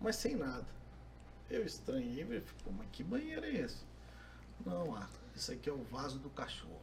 Mas 0.00 0.16
sem 0.16 0.34
nada. 0.34 0.66
Eu 1.48 1.64
estranhei, 1.64 2.20
ele 2.20 2.40
falou, 2.40 2.78
mas 2.78 2.88
que 2.90 3.04
banheiro 3.04 3.44
é 3.44 3.50
esse? 3.50 3.84
Não, 4.66 4.88
Marco, 4.88 5.18
isso 5.34 5.52
aqui 5.52 5.70
é 5.70 5.72
o 5.72 5.82
vaso 5.84 6.18
do 6.18 6.30
cachorro. 6.30 6.80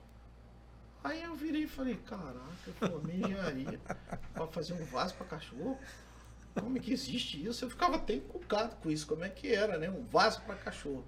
Aí 1.03 1.24
eu 1.24 1.36
virei 1.36 1.64
e 1.64 1.68
falei, 1.68 1.95
caraca, 1.95 2.39
eu 2.68 2.74
formei 2.74 3.18
engenharia 3.20 3.80
para 4.34 4.47
fazer 4.47 4.74
um 4.74 4.86
vaso 4.86 5.16
para 5.16 5.26
cachorro? 5.26 5.78
Como 6.53 6.78
é 6.78 6.80
que 6.80 6.91
existe 6.91 7.45
isso? 7.45 7.64
Eu 7.64 7.70
ficava 7.70 7.97
até 7.97 8.14
encucado 8.14 8.76
com 8.78 8.89
isso, 8.89 9.07
como 9.07 9.24
é 9.24 9.30
que 9.30 9.53
era, 9.53 9.78
né? 9.78 9.89
Um 9.89 10.03
vaso 10.05 10.41
para 10.41 10.55
cachorro. 10.55 11.05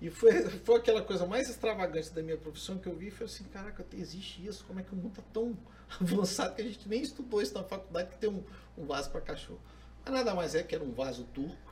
E 0.00 0.10
foi, 0.10 0.32
foi 0.64 0.76
aquela 0.76 1.02
coisa 1.02 1.26
mais 1.26 1.48
extravagante 1.48 2.10
da 2.10 2.22
minha 2.22 2.36
profissão 2.36 2.78
que 2.78 2.86
eu 2.86 2.94
vi 2.94 3.08
e 3.08 3.10
falei 3.10 3.32
assim, 3.32 3.44
caraca, 3.44 3.84
existe 3.92 4.46
isso, 4.46 4.64
como 4.66 4.80
é 4.80 4.82
que 4.82 4.92
o 4.92 4.96
mundo 4.96 5.12
tá 5.14 5.22
tão 5.32 5.56
avançado 6.00 6.54
que 6.54 6.62
a 6.62 6.64
gente 6.64 6.88
nem 6.88 7.02
estudou 7.02 7.42
isso 7.42 7.54
na 7.54 7.64
faculdade 7.64 8.10
que 8.10 8.18
tem 8.18 8.30
um, 8.30 8.42
um 8.78 8.86
vaso 8.86 9.10
para 9.10 9.20
cachorro. 9.20 9.60
Mas 10.04 10.14
nada 10.14 10.34
mais 10.34 10.54
é 10.54 10.62
que 10.62 10.74
era 10.74 10.82
um 10.82 10.92
vaso 10.92 11.24
turco. 11.34 11.70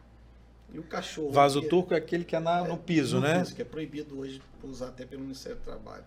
E 0.71 0.79
o 0.79 0.83
cachorro. 0.83 1.33
Vaso 1.33 1.63
turco 1.63 1.95
é 1.95 1.97
aquele 1.97 2.25
que 2.25 2.37
é, 2.37 2.41
na, 2.41 2.59
é 2.59 2.69
no 2.69 2.77
piso, 2.77 3.17
no 3.17 3.23
né? 3.23 3.39
Piso, 3.39 3.55
que 3.55 3.63
é 3.63 3.65
proibido 3.65 4.19
hoje 4.19 4.43
usar 4.63 4.89
até 4.89 5.07
pelo 5.07 5.23
Ministério 5.23 5.57
do 5.59 5.65
Trabalho. 5.65 6.05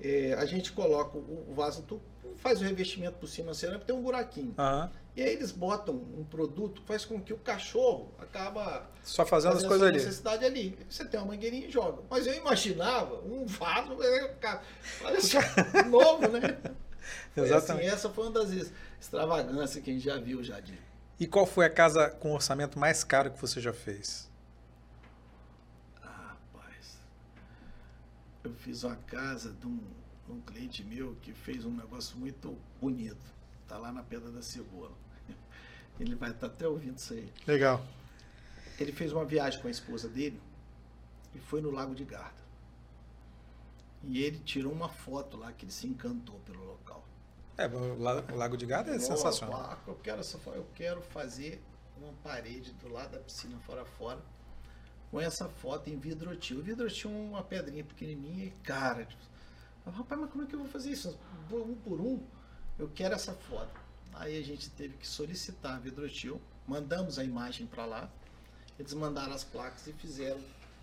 É, 0.00 0.34
a 0.34 0.44
gente 0.44 0.72
coloca 0.72 1.16
o, 1.16 1.52
vaso 1.54 1.82
turco, 1.82 2.04
faz 2.36 2.60
o 2.60 2.64
revestimento 2.64 3.18
por 3.18 3.28
cima 3.28 3.48
da 3.48 3.54
cerâmica, 3.54 3.86
tem 3.86 3.94
um 3.94 4.02
buraquinho. 4.02 4.54
Uhum. 4.58 4.88
E 5.16 5.22
aí 5.22 5.32
eles 5.32 5.50
botam 5.50 5.94
um 5.94 6.24
produto 6.24 6.82
que 6.82 6.86
faz 6.86 7.04
com 7.04 7.20
que 7.20 7.32
o 7.32 7.38
cachorro 7.38 8.12
acaba 8.18 8.86
só 9.02 9.24
fazendo, 9.24 9.52
fazendo 9.52 9.64
as 9.64 9.68
coisas 9.68 9.88
ali. 9.88 9.98
necessidade 9.98 10.44
ali. 10.44 10.78
Você 10.88 11.04
tem 11.04 11.18
uma 11.18 11.32
mangueirinha 11.32 11.66
e 11.66 11.70
joga. 11.70 12.02
Mas 12.10 12.26
eu 12.26 12.34
imaginava 12.34 13.20
um 13.20 13.46
vaso, 13.46 13.96
parece 15.02 15.36
novo, 15.88 16.28
né? 16.28 16.58
Exatamente. 17.34 17.86
Assim, 17.86 17.94
essa 17.94 18.10
foi 18.10 18.24
uma 18.24 18.32
das 18.32 18.50
extravagâncias 19.00 19.82
que 19.82 19.90
a 19.90 19.94
gente 19.94 20.04
já 20.04 20.18
viu 20.18 20.42
já 20.44 20.60
de. 20.60 20.78
E 21.18 21.26
qual 21.26 21.46
foi 21.46 21.64
a 21.64 21.70
casa 21.70 22.10
com 22.10 22.32
orçamento 22.32 22.78
mais 22.78 23.02
caro 23.02 23.30
que 23.30 23.40
você 23.40 23.60
já 23.60 23.72
fez? 23.72 24.28
eu 28.46 28.54
fiz 28.54 28.84
uma 28.84 28.96
casa 28.96 29.52
de 29.52 29.66
um, 29.66 29.80
um 30.32 30.40
cliente 30.40 30.82
meu 30.84 31.16
que 31.22 31.32
fez 31.32 31.64
um 31.64 31.74
negócio 31.74 32.16
muito 32.16 32.58
bonito. 32.80 33.24
Está 33.62 33.78
lá 33.78 33.92
na 33.92 34.02
Pedra 34.02 34.30
da 34.30 34.42
Cebola. 34.42 34.96
Ele 35.98 36.14
vai 36.14 36.30
estar 36.30 36.48
tá 36.48 36.54
até 36.54 36.68
ouvindo 36.68 36.98
isso 36.98 37.14
aí. 37.14 37.32
Legal. 37.46 37.84
Ele 38.78 38.92
fez 38.92 39.12
uma 39.12 39.24
viagem 39.24 39.60
com 39.60 39.68
a 39.68 39.70
esposa 39.70 40.08
dele 40.08 40.40
e 41.34 41.38
foi 41.38 41.60
no 41.60 41.70
Lago 41.70 41.94
de 41.94 42.04
Garda. 42.04 42.44
E 44.02 44.22
ele 44.22 44.38
tirou 44.40 44.72
uma 44.72 44.88
foto 44.88 45.36
lá 45.36 45.52
que 45.52 45.64
ele 45.64 45.72
se 45.72 45.86
encantou 45.86 46.38
pelo 46.40 46.62
local. 46.64 47.04
É, 47.56 47.66
o 47.66 48.36
Lago 48.36 48.56
de 48.56 48.66
Garda 48.66 48.94
é 48.94 48.98
sensacional. 48.98 49.78
Eu 49.86 49.94
quero, 49.96 50.20
eu 50.54 50.66
quero 50.74 51.00
fazer 51.00 51.62
uma 51.96 52.12
parede 52.22 52.72
do 52.74 52.88
lado 52.88 53.12
da 53.12 53.18
piscina 53.18 53.58
fora 53.60 53.84
fora 53.84 54.20
com 55.10 55.20
essa 55.20 55.48
foto 55.48 55.88
em 55.88 55.96
vidrotil. 55.96 56.58
O 56.58 56.62
vidrotil 56.62 57.10
é 57.10 57.14
uma 57.14 57.42
pedrinha 57.42 57.82
pequenininha 57.82 58.44
e 58.44 58.50
cara. 58.62 59.08
Rapaz, 59.90 60.20
mas 60.20 60.30
como 60.30 60.44
é 60.44 60.46
que 60.46 60.54
eu 60.54 60.60
vou 60.60 60.68
fazer 60.68 60.90
isso? 60.90 61.18
Um 61.50 61.74
por 61.76 62.00
um, 62.00 62.20
eu 62.78 62.88
quero 62.94 63.14
essa 63.14 63.32
foto. 63.32 63.80
Aí 64.14 64.38
a 64.38 64.44
gente 64.44 64.70
teve 64.70 64.96
que 64.96 65.06
solicitar 65.06 65.76
a 65.76 65.78
vidrotil, 65.78 66.40
mandamos 66.66 67.18
a 67.18 67.24
imagem 67.24 67.66
para 67.66 67.84
lá, 67.84 68.10
eles 68.78 68.92
mandaram 68.94 69.32
as 69.32 69.44
placas 69.44 69.86
e 69.86 69.92
fizeram 69.92 70.40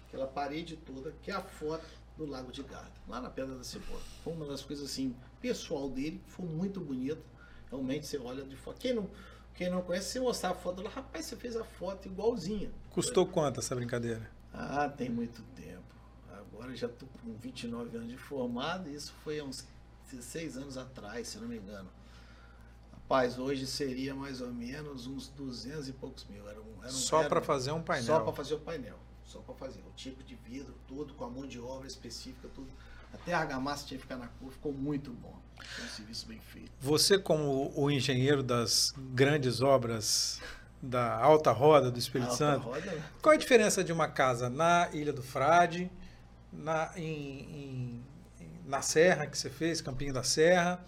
aquela 0.08 0.28
parede 0.28 0.78
toda, 0.78 1.14
que 1.22 1.32
é 1.32 1.34
a 1.34 1.42
foto 1.42 1.86
do 2.18 2.26
Lago 2.26 2.52
de 2.52 2.62
Garda, 2.64 2.92
lá 3.08 3.20
na 3.20 3.30
Pedra 3.30 3.56
da 3.56 3.64
Cebola. 3.64 4.02
Foi 4.24 4.34
uma 4.34 4.46
das 4.46 4.62
coisas 4.62 4.90
assim, 4.90 5.16
pessoal 5.42 5.90
dele, 5.90 6.22
foi 6.28 6.46
muito 6.46 6.80
bonita. 6.80 7.22
Realmente 7.70 8.06
você 8.06 8.18
olha 8.20 8.44
de 8.44 8.56
fora. 8.56 8.78
Quem 8.78 8.94
não, 8.94 9.10
quem 9.56 9.70
não 9.70 9.82
conhece, 9.82 10.12
você 10.12 10.20
mostrar 10.20 10.52
a 10.52 10.56
foto 10.56 10.82
lá, 10.82 10.90
rapaz, 10.90 11.26
você 11.26 11.36
fez 11.36 11.56
a 11.56 11.64
foto 11.64 12.08
igualzinha. 12.08 12.72
Custou 12.92 13.26
quanto 13.26 13.60
essa 13.60 13.76
brincadeira? 13.76 14.30
Ah, 14.54 14.88
tem 14.88 15.10
muito 15.10 15.42
tempo. 15.56 15.83
Agora 16.64 16.78
já 16.78 16.88
estou 16.88 17.10
com 17.22 17.34
29 17.34 17.98
anos 17.98 18.10
de 18.10 18.18
formado, 18.18 18.90
e 18.90 18.96
isso 18.96 19.14
foi 19.22 19.38
há 19.38 19.44
uns 19.44 19.68
16 20.10 20.56
anos 20.56 20.78
atrás, 20.78 21.28
se 21.28 21.38
não 21.38 21.46
me 21.46 21.58
engano. 21.58 21.90
Rapaz, 22.94 23.38
hoje 23.38 23.68
seria 23.68 24.16
mais 24.16 24.40
ou 24.40 24.50
menos 24.54 25.06
uns 25.06 25.28
200 25.28 25.90
e 25.90 25.92
poucos 25.92 26.26
mil. 26.26 26.48
Era 26.48 26.62
um, 26.62 26.78
era 26.80 26.88
um, 26.88 26.92
só 26.92 27.28
para 27.28 27.42
fazer 27.42 27.74
um 27.74 27.82
painel? 27.82 28.06
Só 28.06 28.20
para 28.22 28.32
fazer 28.32 28.54
o 28.54 28.60
painel. 28.60 28.98
Só 29.26 29.40
para 29.40 29.56
fazer. 29.56 29.82
O 29.82 29.92
tipo 29.92 30.24
de 30.24 30.36
vidro, 30.36 30.74
tudo, 30.88 31.14
com 31.16 31.26
a 31.26 31.30
mão 31.30 31.46
de 31.46 31.60
obra 31.60 31.86
específica, 31.86 32.48
tudo. 32.56 32.72
Até 33.14 33.34
a 33.34 33.40
argamassa 33.40 33.86
tinha 33.86 33.98
que 33.98 34.04
ficar 34.04 34.16
na 34.16 34.28
cor, 34.28 34.50
ficou 34.50 34.72
muito 34.72 35.12
bom. 35.12 35.38
Foi 35.58 35.84
um 35.84 35.90
serviço 35.90 36.28
bem 36.28 36.40
feito. 36.40 36.72
Você, 36.80 37.20
como 37.20 37.74
o 37.76 37.92
engenheiro 37.92 38.42
das 38.42 38.94
grandes 38.98 39.60
obras 39.60 40.42
da 40.82 41.18
Alta 41.18 41.52
Roda 41.52 41.92
do 41.92 42.00
Espírito 42.00 42.32
Alta 42.32 42.38
Santo, 42.38 42.68
Roda, 42.68 42.80
né? 42.80 43.04
qual 43.22 43.36
a 43.36 43.38
diferença 43.38 43.84
de 43.84 43.92
uma 43.92 44.08
casa 44.08 44.50
na 44.50 44.90
Ilha 44.94 45.12
do 45.12 45.22
Frade, 45.22 45.92
na, 46.58 46.92
em, 46.96 47.02
em, 47.02 48.04
na 48.66 48.82
Serra 48.82 49.28
que 49.28 49.38
você 49.38 49.50
fez, 49.50 49.82
Campinho 49.82 50.14
da 50.14 50.24
Serra, 50.24 50.84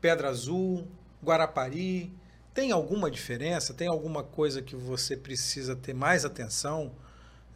Pedra 0.00 0.28
Azul, 0.28 0.86
Guarapari? 1.22 2.12
Tem 2.52 2.72
alguma 2.72 3.10
diferença? 3.10 3.72
Tem 3.72 3.88
alguma 3.88 4.22
coisa 4.22 4.60
que 4.60 4.74
você 4.74 5.16
precisa 5.16 5.76
ter 5.76 5.94
mais 5.94 6.24
atenção? 6.24 6.92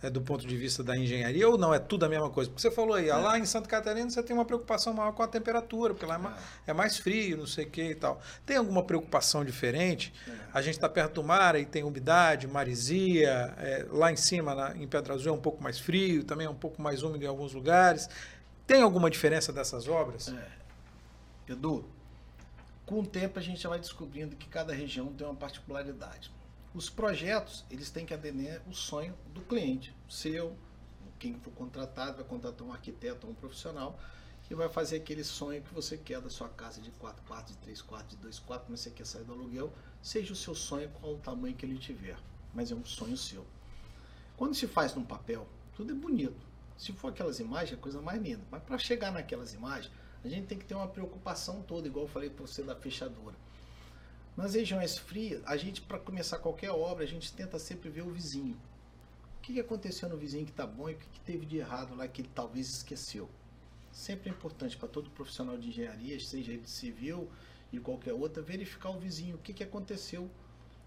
É, 0.04 0.10
do 0.10 0.20
ponto 0.20 0.46
de 0.46 0.54
vista 0.54 0.82
da 0.82 0.94
engenharia 0.96 1.48
ou 1.48 1.56
não? 1.56 1.72
É 1.72 1.78
tudo 1.78 2.04
a 2.04 2.08
mesma 2.08 2.28
coisa? 2.28 2.50
Porque 2.50 2.60
você 2.60 2.70
falou 2.70 2.94
aí, 2.94 3.08
é. 3.08 3.14
lá 3.14 3.38
em 3.38 3.46
Santa 3.46 3.68
Catarina 3.68 4.10
você 4.10 4.22
tem 4.22 4.36
uma 4.36 4.44
preocupação 4.44 4.92
maior 4.92 5.12
com 5.12 5.22
a 5.22 5.26
temperatura, 5.26 5.94
porque 5.94 6.04
lá 6.04 6.16
é, 6.16 6.18
mais, 6.18 6.36
é 6.66 6.72
mais 6.74 6.98
frio, 6.98 7.38
não 7.38 7.46
sei 7.46 7.64
o 7.64 7.70
que 7.70 7.82
e 7.82 7.94
tal. 7.94 8.20
Tem 8.44 8.58
alguma 8.58 8.82
preocupação 8.82 9.44
diferente? 9.44 10.12
É. 10.28 10.32
A 10.52 10.60
gente 10.60 10.74
está 10.74 10.88
perto 10.88 11.14
do 11.14 11.24
mar 11.24 11.58
e 11.58 11.64
tem 11.64 11.84
umidade, 11.84 12.46
marisia, 12.46 13.54
é, 13.58 13.86
lá 13.90 14.12
em 14.12 14.16
cima, 14.16 14.54
na, 14.54 14.76
em 14.76 14.86
Pedra 14.86 15.14
Azul, 15.14 15.32
é 15.32 15.34
um 15.34 15.40
pouco 15.40 15.62
mais 15.62 15.78
frio, 15.78 16.22
também 16.22 16.46
é 16.46 16.50
um 16.50 16.54
pouco 16.54 16.82
mais 16.82 17.02
úmido 17.02 17.24
em 17.24 17.28
alguns 17.28 17.54
lugares. 17.54 18.08
Tem 18.66 18.82
alguma 18.82 19.08
diferença 19.10 19.52
dessas 19.52 19.88
obras? 19.88 20.28
É. 20.28 21.52
Edu, 21.52 21.84
com 22.84 23.00
o 23.00 23.06
tempo 23.06 23.38
a 23.38 23.42
gente 23.42 23.62
já 23.62 23.70
vai 23.70 23.78
descobrindo 23.78 24.36
que 24.36 24.48
cada 24.48 24.74
região 24.74 25.06
tem 25.14 25.26
uma 25.26 25.34
particularidade. 25.34 26.30
Os 26.74 26.90
projetos, 26.90 27.64
eles 27.70 27.88
têm 27.88 28.04
que 28.04 28.12
atender 28.12 28.60
o 28.66 28.74
sonho 28.74 29.16
do 29.32 29.40
cliente, 29.42 29.94
seu, 30.08 30.56
quem 31.20 31.38
for 31.38 31.52
contratado, 31.52 32.16
vai 32.16 32.24
contratar 32.24 32.66
um 32.66 32.72
arquiteto 32.72 33.28
ou 33.28 33.32
um 33.32 33.36
profissional 33.36 33.96
que 34.42 34.56
vai 34.56 34.68
fazer 34.68 34.96
aquele 34.96 35.22
sonho 35.22 35.62
que 35.62 35.72
você 35.72 35.96
quer 35.96 36.20
da 36.20 36.28
sua 36.28 36.48
casa 36.48 36.80
de 36.80 36.90
quatro 36.90 37.22
quartos, 37.26 37.54
de 37.54 37.58
três 37.58 37.80
quartos, 37.80 38.16
de 38.16 38.22
dois 38.22 38.40
quartos, 38.40 38.68
mas 38.68 38.80
você 38.80 38.90
quer 38.90 39.06
sair 39.06 39.22
do 39.22 39.32
aluguel, 39.32 39.72
seja 40.02 40.32
o 40.32 40.36
seu 40.36 40.52
sonho, 40.52 40.90
qual 41.00 41.14
o 41.14 41.18
tamanho 41.18 41.54
que 41.54 41.64
ele 41.64 41.78
tiver, 41.78 42.18
mas 42.52 42.72
é 42.72 42.74
um 42.74 42.84
sonho 42.84 43.16
seu. 43.16 43.46
Quando 44.36 44.54
se 44.56 44.66
faz 44.66 44.96
num 44.96 45.04
papel, 45.04 45.46
tudo 45.76 45.92
é 45.92 45.94
bonito. 45.94 46.44
Se 46.76 46.92
for 46.92 47.08
aquelas 47.08 47.38
imagens, 47.38 47.78
é 47.78 47.80
coisa 47.80 48.02
mais 48.02 48.20
linda. 48.20 48.42
Mas 48.50 48.62
para 48.64 48.78
chegar 48.78 49.12
naquelas 49.12 49.54
imagens, 49.54 49.92
a 50.24 50.28
gente 50.28 50.48
tem 50.48 50.58
que 50.58 50.64
ter 50.64 50.74
uma 50.74 50.88
preocupação 50.88 51.62
toda, 51.62 51.86
igual 51.86 52.06
eu 52.06 52.10
falei 52.10 52.28
para 52.28 52.44
você 52.44 52.64
da 52.64 52.74
fechadura. 52.74 53.36
Nas 54.36 54.54
regiões 54.54 54.98
frias, 54.98 55.42
a 55.46 55.56
gente, 55.56 55.80
para 55.80 55.98
começar 55.98 56.38
qualquer 56.38 56.70
obra, 56.70 57.04
a 57.04 57.06
gente 57.06 57.32
tenta 57.32 57.58
sempre 57.58 57.88
ver 57.88 58.02
o 58.02 58.10
vizinho. 58.10 58.56
O 59.38 59.40
que, 59.42 59.60
aconteceu 59.60 60.08
no 60.08 60.16
vizinho 60.16 60.44
que 60.44 60.50
está 60.50 60.66
bom 60.66 60.88
e 60.88 60.94
o 60.94 60.96
que, 60.96 61.20
teve 61.20 61.46
de 61.46 61.58
errado 61.58 61.94
lá 61.94 62.08
que 62.08 62.22
ele 62.22 62.30
talvez 62.34 62.68
esqueceu. 62.68 63.28
Sempre 63.92 64.30
é 64.30 64.32
importante 64.32 64.76
para 64.76 64.88
todo 64.88 65.08
profissional 65.10 65.56
de 65.56 65.68
engenharia, 65.68 66.18
seja 66.18 66.52
ele 66.52 66.66
civil 66.66 67.30
e 67.72 67.78
qualquer 67.78 68.12
outra, 68.12 68.42
verificar 68.42 68.90
o 68.90 68.98
vizinho, 68.98 69.36
o 69.36 69.38
que, 69.38 69.52
que 69.52 69.62
aconteceu 69.62 70.28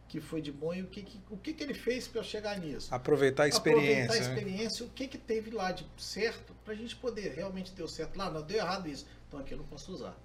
que 0.07 0.21
foi 0.21 0.41
de 0.41 0.51
bom 0.51 0.73
e 0.73 0.81
o 0.81 0.87
que, 0.87 1.03
que 1.03 1.19
o 1.29 1.37
que, 1.37 1.53
que 1.53 1.63
ele 1.63 1.73
fez 1.73 2.07
para 2.07 2.23
chegar 2.23 2.57
nisso. 2.59 2.93
Aproveitar 2.93 3.43
a 3.43 3.47
experiência. 3.47 4.03
Aproveitar 4.03 4.13
a 4.13 4.17
experiência, 4.17 4.85
né? 4.85 4.91
o 4.91 4.93
que, 4.93 5.07
que 5.07 5.17
teve 5.17 5.51
lá 5.51 5.71
de 5.71 5.85
certo, 5.97 6.53
para 6.63 6.73
a 6.73 6.77
gente 6.77 6.95
poder 6.95 7.33
realmente 7.33 7.73
deu 7.73 7.87
certo 7.87 8.17
lá, 8.17 8.29
não 8.29 8.41
deu 8.41 8.57
errado 8.57 8.87
isso. 8.87 9.05
Então 9.27 9.39
aqui 9.39 9.53
eu 9.53 9.57
não 9.57 9.65
posso 9.65 9.91
usar. 9.91 10.17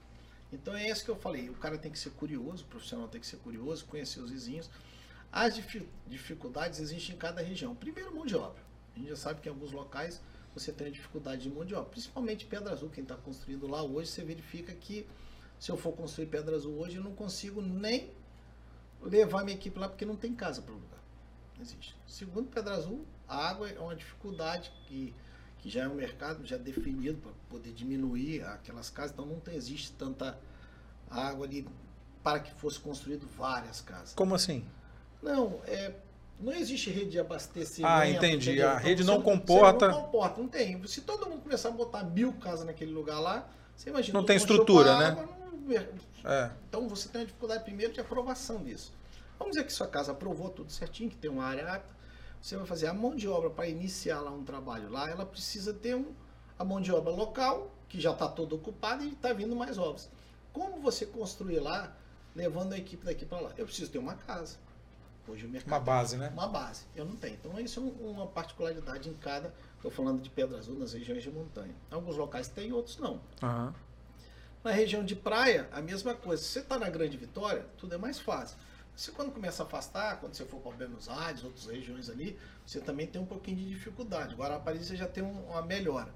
Então 0.53 0.77
é 0.77 0.89
isso 0.89 1.05
que 1.05 1.11
eu 1.11 1.17
falei. 1.17 1.49
O 1.49 1.55
cara 1.55 1.79
tem 1.79 1.91
que 1.91 1.99
ser 1.99 2.11
curioso, 2.11 2.65
o 2.65 2.67
profissional 2.67 3.09
tem 3.09 3.21
que 3.21 3.27
ser 3.27 3.39
curioso, 3.39 3.85
conhecer 3.87 4.21
os 4.21 4.31
vizinhos. 4.31 4.69
As 5.33 5.59
dificuldades 6.07 6.79
existem 6.79 7.15
em 7.15 7.19
cada 7.19 7.41
região. 7.41 7.75
Primeiro, 7.75 8.15
mão 8.15 8.27
de 8.27 8.37
obra. 8.37 8.63
A 8.95 8.99
gente 8.99 9.09
já 9.09 9.17
sabe 9.17 9.41
que 9.41 9.49
em 9.49 9.53
alguns 9.53 9.73
locais 9.73 10.21
você 10.55 10.71
tem 10.71 10.93
dificuldade 10.93 11.43
de 11.43 11.49
mão 11.49 11.65
de 11.65 11.75
obra. 11.75 11.89
Principalmente 11.89 12.45
Pedra 12.45 12.73
Azul, 12.73 12.91
quem 12.91 13.03
está 13.03 13.17
construindo 13.17 13.67
lá 13.67 13.83
hoje, 13.83 14.11
você 14.11 14.23
verifica 14.23 14.75
que 14.75 15.07
se 15.59 15.71
eu 15.71 15.77
for 15.79 15.93
construir 15.93 16.27
Pedra 16.27 16.55
Azul 16.55 16.79
hoje, 16.79 16.97
eu 16.97 17.03
não 17.03 17.15
consigo 17.15 17.63
nem 17.63 18.11
levar 19.01 19.45
minha 19.45 19.57
equipe 19.57 19.79
lá 19.79 19.89
porque 19.89 20.05
não 20.05 20.17
tem 20.17 20.35
casa 20.35 20.61
para 20.61 20.73
o 20.73 20.77
lugar. 20.77 21.01
Não 21.57 21.63
existe. 21.63 21.97
Segundo 22.07 22.51
Pedra 22.51 22.75
Azul, 22.75 23.07
a 23.27 23.49
água 23.49 23.71
é 23.71 23.79
uma 23.81 23.97
dificuldade 23.97 24.71
que, 24.87 25.15
que 25.63 25.71
já 25.71 25.85
é 25.85 25.89
um 25.89 25.95
mercado 25.95 26.45
já 26.45 26.57
definido 26.57 27.19
para 27.19 27.31
poder 27.49 27.73
diminuir 27.73 28.43
aquelas 28.43 28.91
casas, 28.91 29.13
então 29.13 29.25
não 29.25 29.39
tem, 29.39 29.55
existe 29.55 29.93
tanta 29.93 30.37
água 31.09 31.47
ali 31.47 31.67
para 32.21 32.41
que 32.41 32.53
fosse 32.55 32.81
construído 32.81 33.29
várias 33.39 33.81
casas. 33.81 34.13
Como 34.13 34.35
assim? 34.35 34.65
Não, 35.23 35.61
é, 35.67 35.93
não 36.41 36.53
existe 36.53 36.91
rede 36.91 37.13
de 37.13 37.21
abastecimento. 37.21 37.93
Ah, 37.93 38.09
entendi. 38.09 38.51
Entendeu? 38.51 38.71
A 38.71 38.73
então, 38.73 38.85
rede 38.85 39.05
não 39.05 39.23
comporta. 39.23 39.89
não 39.89 40.03
comporta, 40.03 40.41
não 40.41 40.49
tem. 40.49 40.85
Se 40.89 41.01
todo 41.01 41.29
mundo 41.31 41.43
começar 41.43 41.69
a 41.69 41.73
botar 41.73 42.03
mil 42.03 42.33
casas 42.35 42.67
naquele 42.67 42.91
lugar 42.91 43.21
lá, 43.21 43.49
você 43.77 43.89
imagina. 43.89 44.19
Não 44.19 44.27
tem 44.27 44.37
estrutura, 44.37 44.99
né? 44.99 45.07
Água, 45.07 45.29
não... 45.65 46.31
é. 46.31 46.51
Então 46.69 46.89
você 46.89 47.09
tem 47.09 47.21
uma 47.21 47.27
dificuldade 47.27 47.63
primeiro 47.63 47.93
de 47.93 48.01
aprovação 48.01 48.65
disso. 48.65 48.93
Vamos 49.39 49.55
dizer 49.55 49.65
que 49.65 49.73
sua 49.73 49.87
casa 49.87 50.11
aprovou 50.11 50.51
tudo 50.51 50.73
certinho, 50.73 51.09
que 51.09 51.17
tem 51.17 51.31
uma 51.31 51.45
área 51.45 51.73
apta. 51.73 52.02
Você 52.43 52.57
vai 52.57 52.67
fazer 52.67 52.89
a 52.89 52.93
mão 52.93 53.15
de 53.15 53.29
obra 53.29 53.49
para 53.49 53.69
iniciar 53.69 54.21
lá 54.21 54.33
um 54.33 54.43
trabalho 54.43 54.91
lá, 54.91 55.09
ela 55.09 55.25
precisa 55.25 55.73
ter 55.73 55.95
um, 55.95 56.13
a 56.59 56.65
mão 56.65 56.81
de 56.81 56.91
obra 56.91 57.13
local, 57.13 57.71
que 57.89 58.01
já 58.01 58.11
está 58.11 58.27
toda 58.27 58.57
ocupada 58.57 59.05
e 59.05 59.13
está 59.13 59.33
vindo 59.33 59.55
mais 59.55 59.79
obras. 59.79 60.11
Como 60.53 60.81
você 60.81 61.07
construir 61.07 61.61
lá, 61.61 61.97
levando 62.35 62.73
a 62.73 62.79
equipe 62.79 63.07
daqui 63.07 63.25
para 63.25 63.39
lá? 63.39 63.53
Eu 63.57 63.65
preciso 63.65 63.93
ter 63.93 63.99
uma 63.99 64.17
casa. 64.17 64.57
Hoje 65.29 65.47
o 65.47 65.49
mercado. 65.49 65.71
Uma 65.71 65.81
base, 65.81 66.17
né? 66.17 66.31
Uma 66.31 66.49
base. 66.49 66.85
Eu 66.97 67.05
não 67.05 67.15
tenho. 67.15 67.35
Então, 67.35 67.61
isso 67.61 67.79
é 67.79 68.05
uma 68.05 68.27
particularidade 68.27 69.09
em 69.09 69.15
cada. 69.15 69.55
Estou 69.77 69.91
falando 69.91 70.21
de 70.21 70.29
Pedra 70.29 70.59
Azul 70.59 70.77
nas 70.77 70.93
regiões 70.95 71.23
de 71.23 71.31
montanha. 71.31 71.75
Alguns 71.93 72.17
locais 72.17 72.49
tem, 72.49 72.73
outros 72.73 72.99
não. 72.99 73.21
Uhum. 73.41 73.73
Na 74.65 74.73
região 74.73 75.05
de 75.05 75.15
praia, 75.15 75.69
a 75.71 75.81
mesma 75.81 76.13
coisa. 76.13 76.43
Se 76.43 76.49
você 76.49 76.59
está 76.59 76.77
na 76.77 76.91
Grande 76.91 77.17
Vitória, 77.17 77.65
tudo 77.79 77.95
é 77.95 77.99
mais 77.99 78.19
fácil. 78.19 78.59
Você 78.95 79.11
quando 79.11 79.33
começa 79.33 79.63
a 79.63 79.67
afastar, 79.67 80.21
quando 80.21 80.35
você 80.35 80.45
for 80.45 80.61
para 80.61 80.73
Buenos 80.73 81.09
Aires, 81.09 81.43
outras 81.43 81.67
regiões 81.67 82.11
ali, 82.11 82.39
você 82.67 82.81
também 82.81 83.07
tem 83.07 83.21
um 83.21 83.27
pouquinho 83.27 83.57
de 83.57 83.69
dificuldade. 83.69 84.35
Agora 84.35 84.57
a 84.57 84.61
Paris 84.61 84.89
já 84.89 85.09
tem 85.09 85.23
uma 85.23 85.63
melhora. 85.63 86.13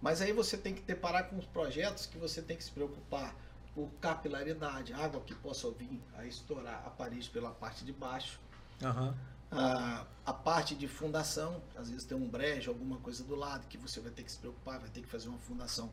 Mas 0.00 0.20
aí 0.20 0.32
você 0.32 0.56
tem 0.56 0.74
que 0.74 0.82
deparar 0.82 1.28
com 1.28 1.36
os 1.36 1.46
projetos 1.46 2.06
que 2.06 2.18
você 2.18 2.42
tem 2.42 2.56
que 2.56 2.64
se 2.64 2.70
preocupar 2.70 3.34
por 3.74 3.88
capilaridade, 4.00 4.92
água 4.92 5.20
que 5.20 5.34
possa 5.34 5.70
vir 5.70 6.02
a 6.16 6.24
estourar 6.24 6.82
a 6.84 6.90
Paris 6.90 7.28
pela 7.28 7.50
parte 7.50 7.84
de 7.84 7.92
baixo. 7.92 8.40
Uhum. 8.82 9.14
A, 9.50 10.04
a 10.26 10.32
parte 10.32 10.74
de 10.74 10.86
fundação, 10.86 11.62
às 11.76 11.88
vezes 11.88 12.04
tem 12.04 12.16
um 12.16 12.28
brejo, 12.28 12.70
alguma 12.70 12.98
coisa 12.98 13.24
do 13.24 13.34
lado 13.34 13.66
que 13.66 13.78
você 13.78 14.00
vai 14.00 14.10
ter 14.10 14.22
que 14.22 14.30
se 14.30 14.38
preocupar, 14.38 14.78
vai 14.78 14.90
ter 14.90 15.00
que 15.00 15.08
fazer 15.08 15.28
uma 15.28 15.38
fundação 15.38 15.92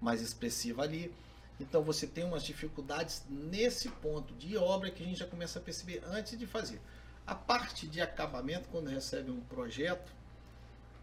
mais 0.00 0.20
expressiva 0.20 0.82
ali. 0.82 1.14
Então 1.60 1.82
você 1.82 2.06
tem 2.06 2.24
umas 2.24 2.44
dificuldades 2.44 3.24
nesse 3.28 3.88
ponto 3.88 4.32
de 4.34 4.56
obra 4.56 4.90
que 4.90 5.02
a 5.02 5.06
gente 5.06 5.18
já 5.18 5.26
começa 5.26 5.58
a 5.58 5.62
perceber 5.62 6.02
antes 6.06 6.38
de 6.38 6.46
fazer. 6.46 6.80
A 7.26 7.34
parte 7.34 7.86
de 7.86 8.00
acabamento, 8.00 8.68
quando 8.68 8.88
recebe 8.88 9.30
um 9.30 9.40
projeto, 9.40 10.12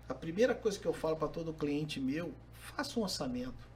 a 0.07 0.13
primeira 0.13 0.55
coisa 0.55 0.79
que 0.79 0.85
eu 0.85 0.93
falo 0.93 1.15
para 1.17 1.27
todo 1.27 1.53
cliente 1.53 1.99
meu, 1.99 2.33
faça 2.53 2.99
um 2.99 3.03
orçamento, 3.03 3.67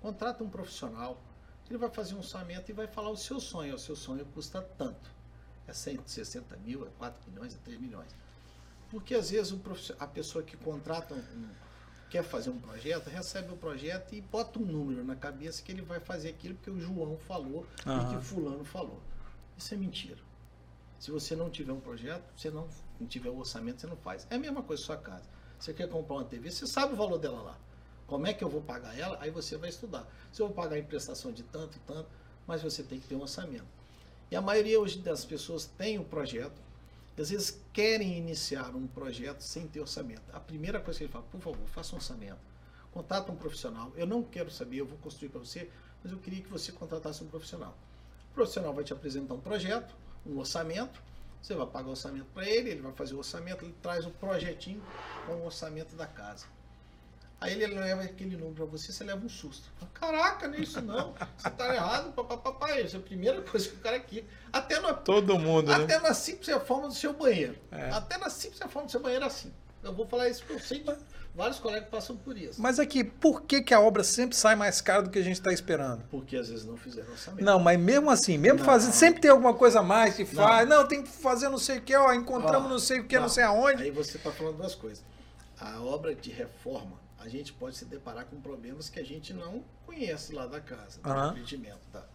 contrata 0.00 0.44
um 0.44 0.48
profissional, 0.48 1.20
ele 1.68 1.78
vai 1.78 1.90
fazer 1.90 2.14
um 2.14 2.18
orçamento 2.18 2.70
e 2.70 2.72
vai 2.72 2.86
falar 2.86 3.10
o 3.10 3.16
seu 3.16 3.40
sonho. 3.40 3.74
O 3.74 3.78
seu 3.78 3.96
sonho 3.96 4.24
custa 4.26 4.62
tanto. 4.62 5.10
É 5.66 5.72
160 5.72 6.56
mil, 6.58 6.86
é 6.86 6.90
4 6.98 7.20
milhões, 7.28 7.54
é 7.54 7.58
3 7.64 7.80
milhões. 7.80 8.14
Porque 8.88 9.14
às 9.14 9.30
vezes 9.30 9.52
a 9.98 10.06
pessoa 10.06 10.44
que 10.44 10.56
contrata 10.56 11.14
um, 11.14 11.48
quer 12.16 12.22
fazer 12.22 12.48
um 12.48 12.58
projeto, 12.58 13.08
recebe 13.08 13.52
o 13.52 13.56
projeto 13.56 14.14
e 14.14 14.22
bota 14.22 14.58
um 14.58 14.64
número 14.64 15.04
na 15.04 15.14
cabeça 15.14 15.62
que 15.62 15.70
ele 15.70 15.82
vai 15.82 16.00
fazer 16.00 16.30
aquilo 16.30 16.54
porque 16.54 16.70
o 16.70 16.80
João 16.80 17.18
falou 17.18 17.66
uhum. 17.84 18.02
e 18.02 18.08
que 18.08 18.16
o 18.16 18.20
fulano 18.22 18.64
falou. 18.64 19.00
Isso 19.56 19.74
é 19.74 19.76
mentira. 19.76 20.18
Se 20.98 21.10
você 21.10 21.36
não 21.36 21.50
tiver 21.50 21.72
um 21.72 21.80
projeto, 21.80 22.24
você 22.34 22.50
não, 22.50 22.66
não 22.98 23.06
tiver 23.06 23.28
o 23.28 23.38
orçamento, 23.38 23.82
você 23.82 23.86
não 23.86 23.98
faz. 23.98 24.26
É 24.30 24.36
a 24.36 24.38
mesma 24.38 24.62
coisa 24.62 24.82
sua 24.82 24.96
casa. 24.96 25.24
Você 25.58 25.74
quer 25.74 25.88
comprar 25.90 26.16
uma 26.16 26.24
TV, 26.24 26.50
você 26.50 26.66
sabe 26.66 26.94
o 26.94 26.96
valor 26.96 27.18
dela 27.18 27.42
lá. 27.42 27.58
Como 28.06 28.26
é 28.26 28.32
que 28.32 28.42
eu 28.42 28.48
vou 28.48 28.62
pagar 28.62 28.98
ela? 28.98 29.18
Aí 29.20 29.30
você 29.30 29.58
vai 29.58 29.68
estudar. 29.68 30.06
Se 30.32 30.40
eu 30.40 30.46
vou 30.46 30.56
pagar 30.56 30.78
em 30.78 30.84
prestação 30.84 31.32
de 31.32 31.42
tanto 31.42 31.76
e 31.76 31.80
tanto, 31.80 32.08
mas 32.46 32.62
você 32.62 32.82
tem 32.82 32.98
que 32.98 33.06
ter 33.06 33.14
um 33.14 33.20
orçamento. 33.20 33.66
E 34.30 34.36
a 34.36 34.40
maioria 34.40 34.80
hoje 34.80 34.98
das 35.00 35.22
pessoas 35.24 35.66
tem 35.66 35.98
um 35.98 36.04
projeto, 36.04 36.58
e 37.16 37.22
às 37.22 37.30
vezes 37.30 37.62
querem 37.72 38.18
iniciar 38.18 38.74
um 38.74 38.86
projeto 38.86 39.40
sem 39.40 39.66
ter 39.66 39.80
orçamento. 39.80 40.22
A 40.32 40.40
primeira 40.40 40.80
coisa 40.80 40.98
que 40.98 41.04
ele 41.04 41.12
fala, 41.12 41.24
por 41.24 41.40
favor, 41.40 41.66
faça 41.68 41.94
um 41.94 41.98
orçamento. 41.98 42.40
Contrata 42.92 43.32
um 43.32 43.36
profissional. 43.36 43.92
Eu 43.96 44.06
não 44.06 44.22
quero 44.22 44.50
saber, 44.50 44.78
eu 44.78 44.86
vou 44.86 44.98
construir 44.98 45.30
para 45.30 45.40
você, 45.40 45.70
mas 46.02 46.12
eu 46.12 46.18
queria 46.18 46.42
que 46.42 46.48
você 46.48 46.72
contratasse 46.72 47.24
um 47.24 47.28
profissional. 47.28 47.76
O 48.30 48.34
profissional 48.34 48.74
vai 48.74 48.84
te 48.84 48.92
apresentar 48.92 49.34
um 49.34 49.40
projeto, 49.40 49.94
um 50.26 50.38
orçamento, 50.38 51.02
você 51.42 51.54
vai 51.54 51.66
pagar 51.66 51.88
o 51.88 51.90
orçamento 51.90 52.26
para 52.34 52.48
ele, 52.48 52.70
ele 52.70 52.82
vai 52.82 52.92
fazer 52.92 53.14
o 53.14 53.18
orçamento, 53.18 53.64
ele 53.64 53.74
traz 53.80 54.04
o 54.04 54.10
projetinho 54.10 54.82
com 55.26 55.34
o 55.34 55.44
orçamento 55.46 55.94
da 55.94 56.06
casa. 56.06 56.46
Aí 57.38 57.52
ele 57.52 57.66
leva 57.66 58.02
aquele 58.02 58.36
número 58.36 58.54
para 58.54 58.64
você, 58.64 58.90
você 58.90 59.04
leva 59.04 59.24
um 59.24 59.28
susto. 59.28 59.70
Caraca, 59.92 60.48
não 60.48 60.54
é 60.54 60.60
isso 60.60 60.80
não. 60.80 61.14
Você 61.36 61.50
tá 61.50 61.74
errado, 61.74 62.12
papai. 62.12 62.80
Essa 62.80 62.96
é 62.96 63.00
a 63.00 63.02
primeira 63.02 63.42
coisa 63.42 63.68
que 63.68 63.76
o 63.76 63.80
cara 63.80 63.96
aqui. 63.96 64.24
Até 64.52 64.80
na, 64.80 64.94
Todo 64.94 65.38
mundo, 65.38 65.68
né? 65.68 65.84
Até 65.84 65.98
né? 65.98 66.08
na 66.08 66.14
simples 66.14 66.48
forma 66.64 66.88
do 66.88 66.94
seu 66.94 67.12
banheiro. 67.12 67.56
É. 67.70 67.90
Até 67.90 68.16
na 68.16 68.30
simples 68.30 68.60
forma 68.70 68.86
do 68.86 68.90
seu 68.90 69.00
banheiro 69.00 69.24
é 69.24 69.28
assim. 69.28 69.52
Eu 69.84 69.92
vou 69.92 70.06
falar 70.06 70.28
isso 70.28 70.40
porque 70.40 70.54
eu 70.54 70.60
sei 70.60 70.80
que 70.80 70.96
vários 71.34 71.58
colegas 71.58 71.88
passam 71.90 72.16
por 72.16 72.36
isso. 72.36 72.60
Mas 72.60 72.80
aqui, 72.80 73.04
por 73.04 73.42
que, 73.42 73.62
que 73.62 73.74
a 73.74 73.80
obra 73.80 74.02
sempre 74.02 74.34
sai 74.34 74.56
mais 74.56 74.80
cara 74.80 75.02
do 75.02 75.10
que 75.10 75.18
a 75.18 75.22
gente 75.22 75.36
está 75.36 75.52
esperando? 75.52 76.02
Porque 76.10 76.36
às 76.36 76.48
vezes 76.48 76.64
não 76.64 76.76
fizeram 76.76 77.10
orçamento. 77.12 77.44
Não, 77.44 77.58
mas 77.58 77.78
mesmo 77.78 78.10
assim, 78.10 78.38
mesmo 78.38 78.60
fazendo, 78.60 78.92
sempre 78.92 79.20
tem 79.20 79.30
alguma 79.30 79.52
coisa 79.52 79.80
a 79.80 79.82
mais 79.82 80.16
que 80.16 80.24
faz. 80.24 80.66
Não, 80.66 80.88
tem 80.88 81.02
que 81.02 81.10
fazer 81.10 81.50
não 81.50 81.58
sei 81.58 81.78
o 81.78 81.82
que, 81.82 81.94
ó, 81.94 82.12
encontramos 82.14 82.66
ó, 82.66 82.70
não 82.70 82.78
sei 82.78 83.00
o 83.00 83.04
que, 83.04 83.14
não. 83.16 83.22
não 83.22 83.28
sei 83.28 83.44
aonde. 83.44 83.82
Aí 83.82 83.90
você 83.90 84.16
está 84.16 84.32
falando 84.32 84.56
duas 84.56 84.74
coisas. 84.74 85.04
A 85.60 85.80
obra 85.80 86.14
de 86.14 86.30
reforma 86.30 87.05
a 87.26 87.28
gente 87.28 87.52
pode 87.52 87.76
se 87.76 87.84
deparar 87.84 88.24
com 88.26 88.40
problemas 88.40 88.88
que 88.88 89.00
a 89.00 89.04
gente 89.04 89.34
não 89.34 89.64
conhece 89.84 90.32
lá 90.32 90.46
da 90.46 90.60
casa, 90.60 91.00
do 91.00 91.10
uhum. 91.10 91.28
empreendimento, 91.30 91.80
tá? 91.92 92.06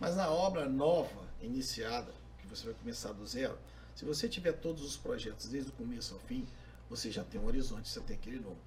Mas 0.00 0.16
na 0.16 0.28
obra 0.28 0.68
nova, 0.68 1.28
iniciada, 1.40 2.12
que 2.38 2.46
você 2.48 2.64
vai 2.66 2.74
começar 2.74 3.12
do 3.12 3.24
zero, 3.24 3.56
se 3.94 4.04
você 4.04 4.28
tiver 4.28 4.52
todos 4.52 4.82
os 4.82 4.96
projetos 4.96 5.48
desde 5.48 5.70
o 5.70 5.72
começo 5.74 6.12
ao 6.14 6.20
fim, 6.20 6.44
você 6.90 7.08
já 7.08 7.22
tem 7.22 7.40
um 7.40 7.46
horizonte, 7.46 7.88
você 7.88 8.00
tem 8.00 8.16
aquele 8.16 8.38
número. 8.38 8.58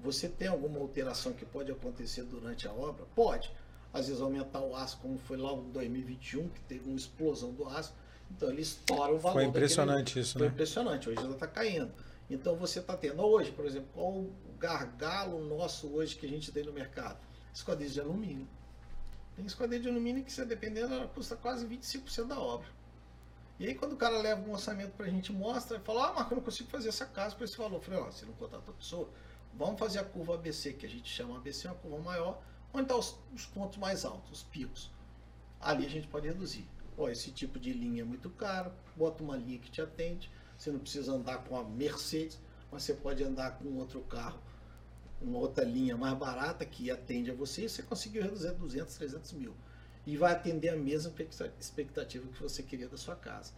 Você 0.00 0.28
tem 0.28 0.46
alguma 0.46 0.78
alteração 0.78 1.32
que 1.32 1.44
pode 1.44 1.72
acontecer 1.72 2.22
durante 2.22 2.68
a 2.68 2.72
obra? 2.72 3.04
Pode. 3.14 3.50
Às 3.92 4.06
vezes 4.06 4.22
aumentar 4.22 4.60
o 4.60 4.76
aço, 4.76 4.98
como 5.02 5.18
foi 5.18 5.36
lá 5.36 5.52
em 5.52 5.70
2021, 5.72 6.48
que 6.50 6.60
teve 6.62 6.88
uma 6.88 6.96
explosão 6.96 7.52
do 7.52 7.68
aço, 7.68 7.92
então 8.30 8.48
ele 8.48 8.62
estoura 8.62 9.12
o 9.12 9.18
valor. 9.18 9.34
Foi 9.34 9.44
impressionante 9.44 10.06
daquele... 10.06 10.20
isso, 10.20 10.32
Foi 10.34 10.42
né? 10.42 10.48
Foi 10.48 10.54
impressionante, 10.54 11.08
hoje 11.08 11.20
já 11.20 11.30
está 11.30 11.46
caindo. 11.48 11.92
Então 12.30 12.54
você 12.56 12.78
está 12.78 12.96
tendo 12.96 13.22
hoje, 13.22 13.50
por 13.50 13.66
exemplo, 13.66 13.88
qual 13.92 14.10
o 14.10 14.32
gargalo 14.62 15.44
nosso 15.44 15.88
hoje 15.88 16.14
que 16.14 16.24
a 16.24 16.28
gente 16.28 16.52
tem 16.52 16.62
no 16.62 16.72
mercado? 16.72 17.18
Esquadrilha 17.52 17.90
de 17.90 18.00
alumínio. 18.00 18.48
Tem 19.34 19.44
esquadrilha 19.44 19.82
de 19.82 19.88
alumínio 19.88 20.22
que, 20.22 20.32
se 20.32 20.44
dependendo, 20.44 20.94
ela 20.94 21.08
custa 21.08 21.34
quase 21.34 21.66
25% 21.66 22.28
da 22.28 22.38
obra. 22.38 22.68
E 23.58 23.66
aí 23.66 23.74
quando 23.74 23.94
o 23.94 23.96
cara 23.96 24.18
leva 24.18 24.40
um 24.40 24.52
orçamento 24.52 24.92
para 24.92 25.06
a 25.06 25.10
gente 25.10 25.32
mostra, 25.32 25.78
e 25.78 25.80
fala, 25.80 26.08
ah, 26.08 26.12
Marco, 26.12 26.32
eu 26.32 26.36
não 26.36 26.44
consigo 26.44 26.70
fazer 26.70 26.90
essa 26.90 27.04
casa 27.06 27.34
por 27.34 27.42
esse 27.42 27.56
valor. 27.56 27.76
Eu 27.76 27.80
falei, 27.80 28.00
ó, 28.00 28.04
você 28.06 28.24
não 28.24 28.34
contrata 28.34 28.70
a 28.70 28.74
pessoa, 28.74 29.10
vamos 29.54 29.80
fazer 29.80 29.98
a 29.98 30.04
curva 30.04 30.34
ABC, 30.34 30.74
que 30.74 30.86
a 30.86 30.88
gente 30.88 31.08
chama 31.08 31.36
ABC, 31.36 31.66
uma 31.66 31.74
curva 31.74 31.98
maior, 31.98 32.40
onde 32.72 32.84
estão 32.84 33.00
tá 33.00 33.04
os, 33.04 33.18
os 33.34 33.46
pontos 33.46 33.78
mais 33.78 34.04
altos, 34.04 34.30
os 34.30 34.42
picos. 34.44 34.90
Ali 35.60 35.86
a 35.86 35.90
gente 35.90 36.06
pode 36.06 36.28
reduzir. 36.28 36.68
Ó, 36.96 37.08
esse 37.08 37.32
tipo 37.32 37.58
de 37.58 37.72
linha 37.72 38.02
é 38.02 38.04
muito 38.04 38.30
caro, 38.30 38.72
bota 38.96 39.22
uma 39.24 39.36
linha 39.36 39.58
que 39.58 39.70
te 39.70 39.80
atende, 39.80 40.30
você 40.56 40.70
não 40.70 40.78
precisa 40.78 41.12
andar 41.12 41.38
com 41.44 41.56
a 41.56 41.64
Mercedes, 41.64 42.38
mas 42.70 42.84
você 42.84 42.94
pode 42.94 43.24
andar 43.24 43.58
com 43.58 43.76
outro 43.76 44.00
carro, 44.02 44.38
uma 45.24 45.38
outra 45.38 45.64
linha 45.64 45.96
mais 45.96 46.16
barata 46.16 46.64
que 46.64 46.90
atende 46.90 47.30
a 47.30 47.34
você 47.34 47.68
você 47.68 47.82
conseguiu 47.82 48.22
reduzir 48.22 48.52
200, 48.52 48.94
300 48.94 49.32
mil. 49.32 49.54
E 50.06 50.16
vai 50.16 50.32
atender 50.32 50.70
a 50.70 50.76
mesma 50.76 51.12
expectativa 51.60 52.26
que 52.26 52.42
você 52.42 52.62
queria 52.62 52.88
da 52.88 52.96
sua 52.96 53.14
casa. 53.14 53.52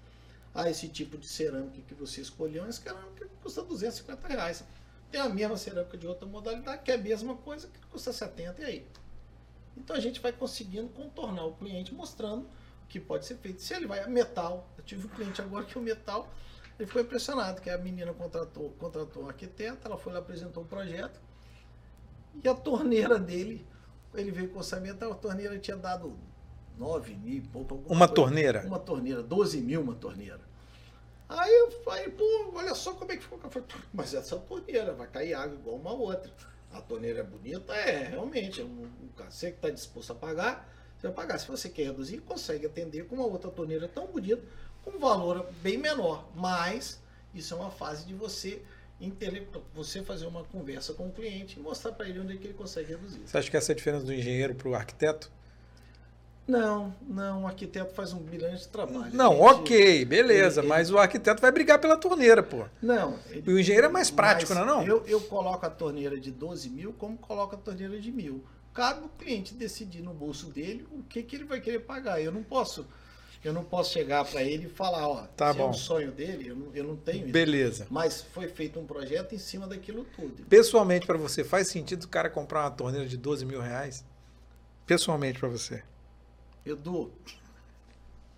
Ah, 0.55 0.71
esse 0.71 0.89
tipo 0.89 1.17
de 1.17 1.27
cerâmica 1.27 1.81
que 1.89 1.95
você 1.95 2.21
escolheu, 2.21 2.65
essa 2.67 2.83
cerâmica 2.83 3.29
custa 3.43 3.63
250 3.63 4.29
reais. 4.29 4.65
Tem 5.11 5.21
a 5.21 5.29
mesma 5.29 5.57
cerâmica 5.57 5.97
de 5.97 6.07
outra 6.07 6.27
modalidade, 6.27 6.83
que 6.83 6.91
é 6.91 6.95
a 6.95 6.99
mesma 6.99 7.35
coisa, 7.37 7.67
que 7.69 7.81
custa 7.87 8.13
70 8.13 8.63
e 8.63 8.65
aí. 8.65 8.87
Então 9.77 9.97
a 9.97 10.01
gente 10.01 10.21
vai 10.21 10.33
conseguindo 10.33 10.89
contornar 10.91 11.45
o 11.47 11.55
cliente, 11.55 11.93
mostrando 11.93 12.43
o 12.45 12.87
que 12.89 13.01
pode 13.01 13.25
ser 13.25 13.37
feito. 13.37 13.63
Se 13.63 13.75
ele 13.75 13.87
vai 13.87 14.01
a 14.01 14.09
metal, 14.09 14.69
eu 14.77 14.85
tive 14.85 15.07
um 15.07 15.11
cliente 15.11 15.41
agora 15.41 15.65
que 15.65 15.79
o 15.79 15.83
metal 15.83 16.29
ele 16.79 16.87
ficou 16.87 17.03
impressionado, 17.03 17.61
que 17.61 17.71
a 17.71 17.79
menina 17.79 18.13
contratou, 18.13 18.71
contratou 18.79 19.25
um 19.25 19.29
arquiteto, 19.29 19.87
ela 19.87 19.97
foi 19.97 20.13
lá, 20.13 20.19
apresentou 20.19 20.63
o 20.63 20.67
um 20.67 20.69
projeto, 20.69 21.21
e 22.43 22.49
a 22.49 22.55
torneira 22.55 23.19
dele, 23.19 23.67
ele 24.15 24.31
veio 24.31 24.49
com 24.49 24.57
o 24.57 24.59
orçamento, 24.59 25.05
a 25.05 25.15
torneira 25.15 25.59
tinha 25.59 25.77
dado 25.77 26.17
9 26.79 27.15
mil 27.15 27.43
pouco. 27.53 27.75
Uma 27.87 28.07
coisa, 28.07 28.15
torneira? 28.15 28.67
Uma 28.67 28.79
torneira, 28.79 29.23
12 29.23 29.61
mil 29.61 29.81
uma 29.81 29.95
torneira. 29.95 30.41
Aí 31.29 31.53
eu 31.53 31.71
falei, 31.83 32.11
pô, 32.11 32.53
olha 32.55 32.75
só 32.75 32.93
como 32.93 33.11
é 33.13 33.17
que 33.17 33.23
ficou. 33.23 33.39
Falei, 33.39 33.69
mas 33.93 34.15
essa 34.15 34.37
torneira 34.37 34.93
vai 34.93 35.07
cair 35.07 35.35
água 35.35 35.57
igual 35.57 35.77
uma 35.77 35.93
outra. 35.93 36.31
A 36.73 36.81
torneira 36.81 37.21
é 37.21 37.23
bonita? 37.23 37.75
É, 37.75 38.09
realmente. 38.09 38.61
É 38.61 38.65
um, 38.65 38.89
você 39.17 39.51
que 39.51 39.57
está 39.57 39.71
disposto 39.71 40.13
a 40.13 40.15
pagar, 40.15 40.69
você 40.97 41.07
vai 41.07 41.17
pagar. 41.17 41.39
Se 41.39 41.49
você 41.49 41.69
quer 41.69 41.85
reduzir, 41.85 42.19
consegue 42.19 42.67
atender 42.67 43.07
com 43.07 43.15
uma 43.15 43.27
outra 43.27 43.51
torneira 43.51 43.89
tão 43.89 44.07
bonita, 44.07 44.43
com 44.83 44.91
um 44.91 44.99
valor 44.99 45.47
bem 45.63 45.79
menor. 45.79 46.29
Mas 46.35 47.01
isso 47.33 47.55
é 47.55 47.57
uma 47.57 47.71
fase 47.71 48.05
de 48.05 48.15
você 48.15 48.63
você 49.75 50.03
fazer 50.03 50.27
uma 50.27 50.45
conversa 50.45 50.95
com 50.95 51.09
o 51.09 51.13
cliente 51.13 51.59
e 51.59 51.63
mostrar 51.63 51.93
para 51.93 52.09
ele 52.09 52.21
onde 52.21 52.35
é 52.35 52.37
que 52.37 52.47
ele 52.47 52.55
consegue 52.55 52.93
reduzir. 52.93 53.21
Você 53.25 53.39
acha 53.39 53.51
que 53.51 53.57
essa 53.57 53.73
é 53.73 53.75
a 53.75 53.77
diferença 53.77 54.05
do 54.05 54.13
engenheiro 54.13 54.55
para 54.55 54.69
o 54.69 54.75
arquiteto? 54.75 55.31
Não, 56.47 56.95
não, 57.09 57.45
o 57.45 57.47
arquiteto 57.47 57.95
faz 57.95 58.13
um 58.13 58.19
brilhante 58.19 58.69
trabalho. 58.69 59.15
Não, 59.15 59.33
gente, 59.33 59.43
ok, 59.43 60.05
beleza, 60.05 60.61
ele, 60.61 60.69
mas 60.69 60.89
ele... 60.89 60.97
o 60.97 61.01
arquiteto 61.01 61.41
vai 61.41 61.51
brigar 61.51 61.79
pela 61.79 61.97
torneira, 61.97 62.43
pô. 62.43 62.67
Não. 62.83 63.19
Ele, 63.31 63.45
e 63.47 63.53
o 63.53 63.59
engenheiro 63.59 63.87
é 63.87 63.91
mais 63.91 64.11
prático, 64.11 64.53
não 64.53 64.63
é 64.63 64.67
não? 64.67 64.83
Eu, 64.83 65.03
eu 65.07 65.21
coloco 65.23 65.65
a 65.65 65.71
torneira 65.71 66.21
de 66.21 66.31
12 66.31 66.69
mil 66.69 66.93
como 66.93 67.17
coloco 67.17 67.55
a 67.55 67.59
torneira 67.59 67.99
de 67.99 68.13
mil. 68.13 68.45
Cabe 68.75 69.07
o 69.07 69.09
cliente 69.09 69.55
decidir 69.55 70.03
no 70.03 70.13
bolso 70.13 70.47
dele 70.47 70.87
o 70.93 71.03
que, 71.05 71.23
que 71.23 71.37
ele 71.37 71.45
vai 71.45 71.61
querer 71.61 71.81
pagar. 71.81 72.21
Eu 72.21 72.33
não 72.33 72.43
posso 72.43 72.87
eu 73.45 73.53
não 73.53 73.63
posso 73.63 73.93
chegar 73.93 74.25
para 74.25 74.43
ele 74.43 74.67
e 74.67 74.69
falar, 74.71 75.07
ó, 75.07 75.27
tá 75.37 75.53
se 75.53 75.59
bom. 75.59 75.67
é 75.67 75.69
um 75.69 75.75
sonho 75.75 76.11
dele, 76.11 76.49
eu 76.49 76.57
não, 76.57 76.75
eu 76.75 76.85
não 76.85 76.97
tenho 76.97 77.29
Beleza. 77.29 77.85
Isso. 77.85 77.93
Mas 77.93 78.23
foi 78.23 78.49
feito 78.49 78.81
um 78.81 78.87
projeto 78.87 79.35
em 79.35 79.39
cima 79.39 79.67
daquilo 79.67 80.05
tudo. 80.17 80.45
Pessoalmente, 80.45 81.07
para 81.07 81.19
você, 81.19 81.45
faz 81.45 81.69
sentido 81.69 82.05
o 82.05 82.09
cara 82.09 82.31
comprar 82.31 82.63
uma 82.63 82.71
torneira 82.71 83.07
de 83.07 83.19
12 83.19 83.45
mil 83.45 83.61
reais? 83.61 84.03
Pessoalmente 84.87 85.39
para 85.39 85.49
você. 85.49 85.83
Edu, 86.65 87.13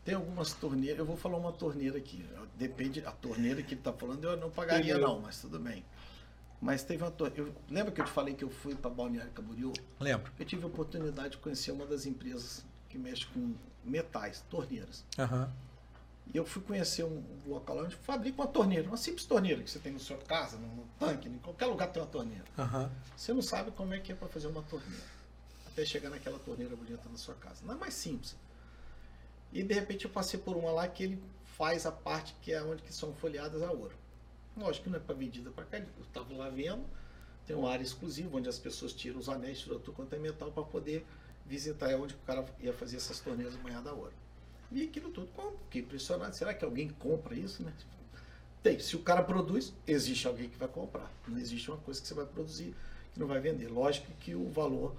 tem 0.04 0.14
algumas 0.14 0.52
torneiras, 0.52 0.98
eu 0.98 1.04
vou 1.04 1.16
falar 1.16 1.36
uma 1.36 1.52
torneira 1.52 1.98
aqui, 1.98 2.24
depende, 2.57 3.02
a 3.07 3.12
torneira 3.12 3.62
que 3.62 3.74
ele 3.74 3.80
está 3.80 3.92
falando 3.92 4.24
eu 4.24 4.36
não 4.36 4.50
pagaria 4.50 4.98
não, 4.98 5.20
mas 5.20 5.40
tudo 5.40 5.59
bem. 5.61 5.84
Mas 6.61 6.82
teve 6.82 7.04
uma 7.04 7.11
torneira, 7.11 7.52
lembra 7.70 7.92
que 7.92 8.00
eu 8.00 8.04
te 8.04 8.11
falei 8.11 8.34
que 8.34 8.42
eu 8.42 8.50
fui 8.50 8.74
para 8.74 8.90
Balneário 8.90 9.30
Camboriú? 9.32 9.72
Lembro. 10.00 10.32
Eu 10.38 10.44
tive 10.44 10.64
a 10.64 10.66
oportunidade 10.66 11.30
de 11.30 11.36
conhecer 11.38 11.70
uma 11.70 11.86
das 11.86 12.07
empresas 12.07 12.64
que 12.97 12.99
mexe 12.99 13.26
com 13.26 13.55
metais, 13.84 14.42
torneiras. 14.49 15.05
Uhum. 15.18 15.49
E 16.32 16.36
eu 16.36 16.44
fui 16.44 16.61
conhecer 16.62 17.05
um 17.05 17.22
local 17.47 17.78
onde 17.78 17.94
fabrica 17.94 18.42
uma 18.42 18.49
torneira, 18.49 18.88
uma 18.88 18.97
simples 18.97 19.26
torneira 19.26 19.62
que 19.62 19.70
você 19.70 19.78
tem 19.78 19.92
na 19.92 19.99
sua 19.99 20.16
casa, 20.16 20.57
no, 20.57 20.84
tanque, 20.99 21.28
em 21.28 21.38
qualquer 21.38 21.66
lugar 21.66 21.88
tem 21.92 22.03
uma 22.03 22.09
torneira. 22.09 22.44
Uhum. 22.59 22.90
Você 23.16 23.32
não 23.32 23.42
sabe 23.42 23.70
como 23.70 23.94
é 23.94 24.01
que 24.01 24.11
é 24.11 24.14
para 24.14 24.26
fazer 24.26 24.49
uma 24.49 24.62
torneira 24.62 25.05
até 25.66 25.84
chegar 25.84 26.11
naquela 26.11 26.38
torneira 26.38 26.74
bonita 26.74 27.09
na 27.09 27.18
sua 27.18 27.34
casa. 27.34 27.64
Não 27.64 27.74
é 27.74 27.76
mais 27.76 27.94
simples. 27.94 28.34
E 29.53 29.62
de 29.62 29.74
repente 29.74 30.07
eu 30.07 30.11
passei 30.11 30.40
por 30.40 30.57
uma 30.57 30.72
lá 30.72 30.88
que 30.88 31.05
ele 31.05 31.22
faz 31.57 31.86
a 31.86 31.92
parte 31.92 32.34
que 32.40 32.53
é 32.53 32.62
onde 32.62 32.82
que 32.82 32.92
são 32.92 33.14
folheadas 33.14 33.62
a 33.62 33.70
ouro. 33.70 33.94
Lógico 34.57 34.84
que 34.84 34.90
não 34.90 34.97
é 34.97 35.01
para 35.01 35.14
vendida 35.14 35.51
para 35.51 35.64
cá. 35.64 35.78
Eu 35.78 35.86
estava 36.03 36.34
lá 36.34 36.49
vendo, 36.49 36.84
tem 37.47 37.55
uma 37.55 37.70
área 37.70 37.84
exclusiva 37.84 38.36
onde 38.36 38.49
as 38.49 38.59
pessoas 38.59 38.92
tiram 38.92 39.20
os 39.20 39.28
anéis, 39.28 39.61
tiram 39.61 39.78
tudo 39.78 39.94
quanto 39.94 40.14
é 40.14 40.18
metal 40.18 40.51
para 40.51 40.64
poder 40.64 41.07
visitar 41.49 41.90
é 41.90 41.97
onde 41.97 42.14
o 42.14 42.18
cara 42.18 42.44
ia 42.61 42.72
fazer 42.72 42.97
essas 42.97 43.20
torneiras 43.20 43.55
banhadas 43.57 43.92
a 43.92 43.94
ouro. 43.94 44.12
E 44.70 44.82
aquilo 44.82 45.11
tudo, 45.11 45.28
fiquei 45.64 45.82
impressionado. 45.82 46.34
Será 46.34 46.53
que 46.53 46.64
alguém 46.64 46.88
compra 46.88 47.34
isso, 47.34 47.62
né? 47.62 47.72
Tem. 48.62 48.78
Se 48.80 48.97
o 48.97 48.99
cara 49.01 49.22
produz, 49.22 49.72
existe 49.86 50.26
alguém 50.26 50.49
que 50.49 50.59
vai 50.59 50.68
comprar. 50.68 51.11
Não 51.28 51.38
existe 51.38 51.70
uma 51.70 51.78
coisa 51.78 52.01
que 52.01 52.09
você 52.09 52.14
vai 52.14 52.26
produzir 52.26 52.74
que 53.14 53.20
não 53.20 53.26
vai 53.26 53.40
vender. 53.40 53.68
Lógico 53.68 54.11
que 54.20 54.34
o 54.34 54.51
valor 54.51 54.94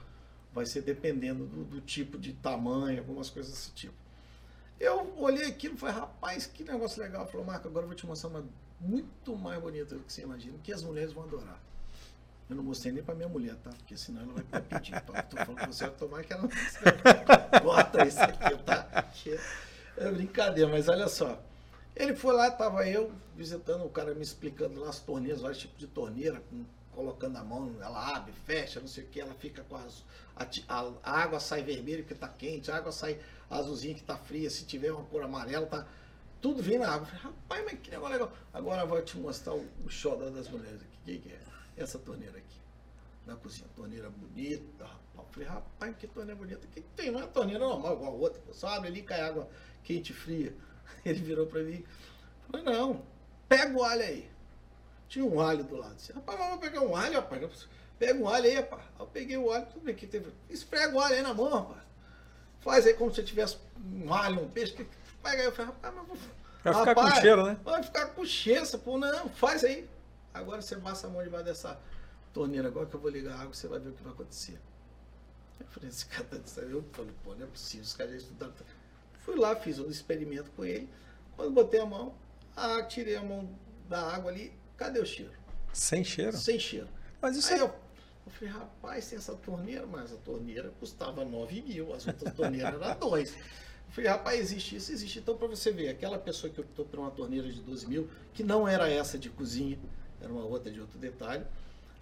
vai 0.53 0.65
ser 0.65 0.81
dependendo 0.81 1.45
do, 1.45 1.63
do, 1.65 1.81
tipo 1.81 2.17
de 2.17 2.33
tamanho, 2.33 2.99
algumas 2.99 3.29
coisas 3.29 3.51
desse 3.51 3.71
tipo. 3.71 3.93
Eu 4.79 5.13
olhei 5.17 5.45
aquilo 5.45 5.75
e 5.75 5.77
falei, 5.77 5.95
rapaz, 5.95 6.45
que 6.45 6.63
negócio 6.63 7.01
legal. 7.01 7.27
Falou, 7.27 7.45
Marco, 7.45 7.67
agora 7.67 7.83
eu 7.83 7.87
vou 7.87 7.95
te 7.95 8.05
mostrar 8.05 8.29
uma 8.29 8.45
muito 8.79 9.35
mais 9.35 9.61
bonita 9.61 9.95
do 9.95 10.03
que 10.03 10.13
você 10.13 10.21
imagina, 10.21 10.57
que 10.63 10.71
as 10.71 10.83
mulheres 10.83 11.11
vão 11.11 11.23
adorar. 11.23 11.61
Eu 12.49 12.55
não 12.55 12.63
mostrei 12.63 12.93
nem 12.93 13.03
para 13.03 13.13
minha 13.15 13.27
mulher, 13.27 13.55
tá? 13.57 13.71
Porque 13.71 13.97
senão 13.97 14.21
ela 14.21 14.33
vai 14.49 14.61
pedir. 14.61 15.01
Tô 15.01 15.13
falando 15.13 15.59
que 15.59 15.67
você 15.67 15.85
vai 15.85 15.95
tomar 15.95 16.23
que 16.23 16.33
ela 16.33 16.47
bota 17.61 18.07
isso 18.07 18.21
aqui, 18.21 18.57
tá? 18.63 19.11
É 19.97 20.11
brincadeira, 20.11 20.69
mas 20.69 20.87
olha 20.87 21.07
só. 21.07 21.41
Ele 21.95 22.15
foi 22.15 22.33
lá, 22.35 22.49
tava 22.51 22.87
eu 22.87 23.11
visitando, 23.35 23.83
o 23.83 23.89
cara 23.89 24.13
me 24.13 24.21
explicando 24.21 24.79
lá 24.79 24.89
as 24.89 24.99
torneiras, 24.99 25.41
vários 25.41 25.59
tipos 25.59 25.79
de 25.79 25.87
torneira, 25.87 26.41
com 26.49 26.63
colocando 26.97 27.37
a 27.37 27.43
mão, 27.43 27.75
ela 27.79 28.15
abre, 28.15 28.33
fecha, 28.43 28.79
não 28.79 28.87
sei 28.87 29.03
o 29.03 29.07
que, 29.07 29.21
ela 29.21 29.35
fica 29.35 29.63
com 29.69 29.75
as, 29.75 30.03
a, 30.35 30.47
a, 31.03 31.11
água 31.21 31.39
sai 31.39 31.61
vermelha 31.61 32.01
que 32.01 32.13
está 32.13 32.27
quente, 32.27 32.71
a 32.71 32.75
água 32.77 32.91
sai 32.91 33.19
azulzinha 33.51 33.93
que 33.93 34.01
está 34.01 34.17
fria, 34.17 34.49
se 34.49 34.65
tiver 34.65 34.91
uma 34.91 35.03
cor 35.03 35.21
amarela, 35.21 35.67
tá 35.67 35.87
tudo 36.41 36.61
vem 36.61 36.77
na 36.77 36.89
água. 36.89 37.07
falei, 37.07 37.23
rapaz, 37.23 37.65
mas 37.65 37.79
que 37.79 37.91
negócio 37.91 38.13
legal. 38.13 38.31
Agora 38.53 38.85
vou 38.85 39.01
te 39.01 39.17
mostrar 39.17 39.53
o, 39.53 39.65
o 39.85 39.89
show 39.89 40.17
das 40.17 40.49
mulheres 40.49 40.81
aqui. 40.81 40.97
O 40.97 41.05
que, 41.05 41.17
que 41.19 41.33
é? 41.33 41.39
Essa 41.77 41.99
torneira 41.99 42.37
aqui. 42.37 42.57
Na 43.25 43.35
cozinha, 43.35 43.67
torneira 43.75 44.09
bonita, 44.09 44.85
rapaz. 44.85 45.27
Falei, 45.31 45.47
rapaz, 45.47 45.95
que 45.97 46.07
torneira 46.07 46.39
bonita. 46.39 46.67
Que, 46.67 46.81
que 46.81 46.89
tem? 46.95 47.11
Não 47.11 47.21
é 47.21 47.27
torneira 47.27 47.65
normal, 47.65 47.95
igual 47.95 48.11
a 48.11 48.15
outra. 48.15 48.41
Só 48.53 48.67
abre 48.67 48.89
ali 48.89 48.99
e 48.99 49.03
cai 49.03 49.21
água 49.21 49.49
quente 49.83 50.11
e 50.11 50.15
fria. 50.15 50.55
Ele 51.05 51.21
virou 51.21 51.47
para 51.47 51.63
mim. 51.63 51.83
Falei, 52.49 52.65
não, 52.65 53.03
pega 53.47 53.77
o 53.77 53.83
alho 53.83 54.03
aí. 54.03 54.29
Tinha 55.07 55.25
um 55.25 55.39
alho 55.39 55.63
do 55.63 55.75
lado. 55.75 55.95
Disse, 55.95 56.13
rapaz, 56.13 56.37
vamos 56.37 56.59
pegar 56.59 56.81
um 56.81 56.95
alho, 56.95 57.15
rapaz. 57.15 57.67
Pega 57.97 58.19
um 58.19 58.27
alho 58.27 58.45
aí, 58.45 58.55
rapaz. 58.55 58.83
Eu 58.99 59.07
peguei 59.07 59.37
o 59.37 59.51
alho, 59.51 59.65
tudo 59.67 59.83
bem 59.83 59.95
que 59.95 60.05
teve. 60.05 60.31
Esfrega 60.49 60.95
o 60.95 60.99
alho 60.99 61.15
aí 61.15 61.21
na 61.21 61.33
mão, 61.33 61.49
rapaz. 61.49 61.81
Faz 62.59 62.85
aí 62.85 62.93
como 62.93 63.13
se 63.13 63.23
tivesse 63.23 63.57
um 63.93 64.13
alho, 64.13 64.41
um 64.41 64.49
peixe. 64.49 64.85
Pega 65.29 65.41
aí, 65.41 65.45
eu 65.45 65.51
falei, 65.51 65.71
rapaz, 65.71 65.93
mas 65.95 66.07
vou. 66.07 66.17
Vai 66.63 66.73
ficar 66.73 66.85
rapaz, 66.85 67.13
com 67.13 67.21
cheiro, 67.21 67.45
né? 67.45 67.57
Vai 67.63 67.83
ficar 67.83 68.05
com 68.07 68.25
cheiro, 68.25 68.79
pô, 68.79 68.97
não, 68.97 69.29
faz 69.29 69.63
aí. 69.63 69.89
Agora 70.33 70.61
você 70.61 70.75
passa 70.75 71.07
a 71.07 71.09
mão 71.09 71.23
debaixo 71.23 71.45
dessa 71.45 71.79
torneira, 72.33 72.67
agora 72.67 72.85
que 72.85 72.95
eu 72.95 72.99
vou 72.99 73.09
ligar 73.09 73.33
a 73.33 73.41
água, 73.41 73.53
você 73.53 73.67
vai 73.67 73.79
ver 73.79 73.89
o 73.89 73.93
que 73.93 74.03
vai 74.03 74.13
acontecer. 74.13 74.59
Eu 75.59 75.65
falei, 75.67 75.89
esse 75.89 76.05
cara 76.05 76.23
tá 76.25 76.37
de 76.37 76.71
Eu 76.71 76.83
falei, 76.91 77.13
pô, 77.23 77.33
não 77.35 77.43
é 77.43 77.49
possível, 77.49 77.83
os 77.85 77.93
caras 77.93 78.13
já 78.13 78.17
estudaram. 78.19 78.53
Fui 79.19 79.35
lá, 79.35 79.55
fiz 79.55 79.79
um 79.79 79.89
experimento 79.89 80.51
com 80.51 80.63
ele. 80.63 80.89
Quando 81.35 81.51
botei 81.51 81.79
a 81.79 81.85
mão, 81.85 82.13
ah, 82.55 82.81
tirei 82.83 83.15
a 83.15 83.23
mão 83.23 83.49
da 83.89 84.01
água 84.13 84.31
ali, 84.31 84.53
Cadê 84.77 84.99
o 84.99 85.05
cheiro? 85.05 85.31
Sem 85.73 86.03
cheiro? 86.03 86.37
Sem 86.37 86.59
cheiro. 86.59 86.87
Mas 87.19 87.35
isso 87.35 87.51
Aí 87.51 87.59
é... 87.59 87.63
eu, 87.63 87.73
eu 88.25 88.31
falei, 88.31 88.53
rapaz, 88.53 89.09
tem 89.09 89.17
essa 89.17 89.33
torneira, 89.33 89.85
mas 89.87 90.13
a 90.13 90.17
torneira 90.17 90.71
custava 90.79 91.25
9 91.25 91.61
mil, 91.63 91.93
as 91.93 92.07
outras 92.07 92.33
torneiras 92.33 92.79
eram 92.79 92.99
2. 92.99 93.35
Falei, 93.89 94.09
rapaz, 94.09 94.39
existe 94.39 94.75
isso, 94.75 94.91
existe. 94.91 95.19
Então, 95.19 95.37
para 95.37 95.47
você 95.47 95.71
ver, 95.71 95.89
aquela 95.89 96.17
pessoa 96.19 96.51
que 96.51 96.59
optou 96.59 96.85
por 96.85 96.99
uma 96.99 97.11
torneira 97.11 97.51
de 97.51 97.61
12 97.61 97.87
mil, 97.87 98.09
que 98.33 98.43
não 98.43 98.67
era 98.67 98.89
essa 98.89 99.17
de 99.17 99.29
cozinha, 99.29 99.79
era 100.21 100.31
uma 100.31 100.45
outra 100.45 100.71
de 100.71 100.79
outro 100.79 100.99
detalhe, 100.99 101.45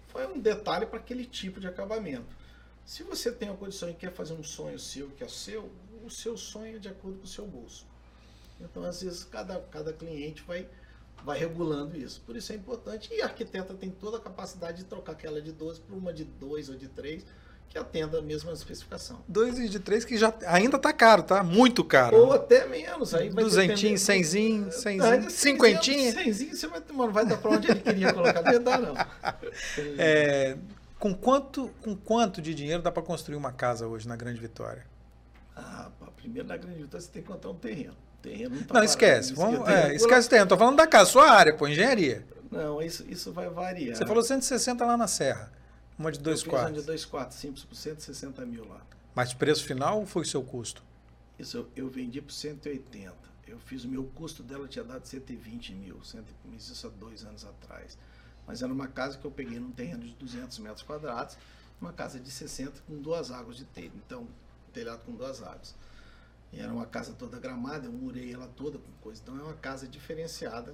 foi 0.08 0.26
um 0.26 0.38
detalhe 0.38 0.86
para 0.86 0.98
aquele 0.98 1.24
tipo 1.24 1.60
de 1.60 1.66
acabamento. 1.66 2.36
Se 2.84 3.02
você 3.02 3.32
tem 3.32 3.48
a 3.48 3.54
condição 3.54 3.90
e 3.90 3.94
quer 3.94 4.12
fazer 4.12 4.34
um 4.34 4.42
sonho 4.42 4.78
seu, 4.78 5.10
que 5.10 5.24
é 5.24 5.28
seu, 5.28 5.70
o 6.04 6.10
seu 6.10 6.36
sonho 6.36 6.76
é 6.76 6.78
de 6.78 6.88
acordo 6.88 7.18
com 7.18 7.24
o 7.24 7.28
seu 7.28 7.46
bolso. 7.46 7.86
Então, 8.60 8.84
às 8.84 9.02
vezes, 9.02 9.24
cada, 9.24 9.60
cada 9.60 9.92
cliente 9.92 10.42
vai 10.42 10.68
vai 11.24 11.38
regulando 11.38 11.96
isso. 11.96 12.20
Por 12.22 12.36
isso 12.36 12.52
é 12.52 12.54
importante. 12.54 13.12
E 13.12 13.20
a 13.20 13.26
arquiteta 13.26 13.74
tem 13.74 13.90
toda 13.90 14.16
a 14.18 14.20
capacidade 14.20 14.78
de 14.78 14.84
trocar 14.84 15.12
aquela 15.12 15.40
de 15.40 15.52
12 15.52 15.80
por 15.80 15.96
uma 15.96 16.12
de 16.12 16.24
2 16.24 16.68
ou 16.68 16.76
de 16.76 16.88
3, 16.88 17.24
que 17.68 17.78
atenda 17.78 18.18
a 18.18 18.22
mesma 18.22 18.52
especificação. 18.52 19.22
2 19.28 19.58
e 19.58 19.68
de 19.68 19.80
3 19.80 20.04
que 20.04 20.16
já 20.16 20.32
ainda 20.46 20.76
está 20.76 20.92
caro, 20.92 21.22
tá? 21.22 21.42
Muito 21.42 21.84
caro. 21.84 22.16
Ou 22.16 22.32
até 22.32 22.66
menos. 22.66 23.14
Aí 23.14 23.30
Duzentinho, 23.30 23.98
cenzinho, 23.98 24.72
cenzinho, 24.72 25.30
cinquentinho. 25.30 26.12
Cenzinho, 26.12 26.56
você 26.56 26.66
vai, 26.66 26.82
mano, 26.92 27.12
vai 27.12 27.26
dar 27.26 27.36
para 27.36 27.50
onde 27.50 27.70
ele 27.70 27.80
queria 27.80 28.12
colocar. 28.12 28.42
Não 28.42 28.62
dá, 28.62 28.78
não. 28.78 28.94
É, 29.98 30.56
com, 30.98 31.14
quanto, 31.14 31.70
com 31.82 31.96
quanto 31.96 32.40
de 32.40 32.54
dinheiro 32.54 32.82
dá 32.82 32.90
para 32.90 33.02
construir 33.02 33.36
uma 33.36 33.52
casa 33.52 33.86
hoje 33.86 34.06
na 34.08 34.16
Grande 34.16 34.40
Vitória? 34.40 34.84
Ah, 35.54 35.90
primeiro 36.16 36.48
na 36.48 36.56
Grande 36.56 36.82
Vitória 36.82 37.00
você 37.00 37.10
tem 37.10 37.22
que 37.22 37.28
encontrar 37.28 37.50
um 37.50 37.54
terreno 37.54 37.94
terreno 38.26 38.56
não 38.56 38.62
tá 38.64 38.74
Não, 38.74 38.82
esquece. 38.82 39.34
Vamos, 39.34 39.68
é, 39.68 39.94
esquece 39.94 40.26
o 40.26 40.30
terreno. 40.30 40.48
Tô 40.48 40.56
falando 40.56 40.76
da 40.76 40.86
casa, 40.86 41.10
sua 41.10 41.30
área, 41.30 41.54
pô, 41.54 41.68
engenharia. 41.68 42.24
Não, 42.50 42.82
isso, 42.82 43.04
isso 43.08 43.32
vai 43.32 43.48
variar. 43.48 43.96
Você 43.96 44.06
falou 44.06 44.22
160 44.22 44.84
lá 44.84 44.96
na 44.96 45.06
Serra. 45.06 45.50
Uma 45.98 46.12
de 46.12 46.18
dois 46.18 46.42
eu 46.42 46.50
quartos. 46.50 46.72
Uma 46.72 46.80
de 46.80 46.86
dois 46.86 47.04
quartos, 47.04 47.38
simples, 47.38 47.64
por 47.64 47.74
160 47.74 48.44
mil 48.44 48.66
lá. 48.66 48.82
Mas 49.14 49.32
preço 49.32 49.64
final 49.64 50.00
ou 50.00 50.06
foi 50.06 50.22
o 50.22 50.26
seu 50.26 50.42
custo? 50.42 50.82
Isso 51.38 51.56
eu, 51.56 51.68
eu 51.76 51.88
vendi 51.88 52.20
por 52.20 52.32
180. 52.32 53.14
Eu 53.46 53.58
fiz 53.60 53.84
o 53.84 53.88
meu 53.88 54.04
custo 54.04 54.42
dela, 54.42 54.66
tinha 54.66 54.84
dado 54.84 55.06
120 55.06 55.72
mil. 55.74 56.00
isso 56.56 56.86
há 56.86 56.90
dois 56.90 57.24
anos 57.24 57.44
atrás. 57.44 57.96
Mas 58.46 58.62
era 58.62 58.72
uma 58.72 58.88
casa 58.88 59.18
que 59.18 59.24
eu 59.24 59.30
peguei 59.30 59.58
num 59.58 59.70
terreno 59.70 60.04
de 60.04 60.14
200 60.14 60.58
metros 60.58 60.82
quadrados, 60.82 61.36
uma 61.80 61.92
casa 61.92 62.18
de 62.18 62.30
60 62.30 62.82
com 62.86 63.00
duas 63.00 63.30
águas 63.30 63.56
de 63.56 63.64
telha. 63.64 63.92
Então, 63.94 64.26
telhado 64.72 65.04
com 65.04 65.12
duas 65.12 65.42
águas. 65.42 65.74
E 66.52 66.60
era 66.60 66.72
uma 66.72 66.86
casa 66.86 67.12
toda 67.12 67.38
gramada, 67.38 67.86
eu 67.86 67.92
murei 67.92 68.32
ela 68.32 68.46
toda 68.48 68.78
com 68.78 68.90
coisa. 69.00 69.20
Então 69.22 69.38
é 69.38 69.42
uma 69.42 69.54
casa 69.54 69.88
diferenciada. 69.88 70.72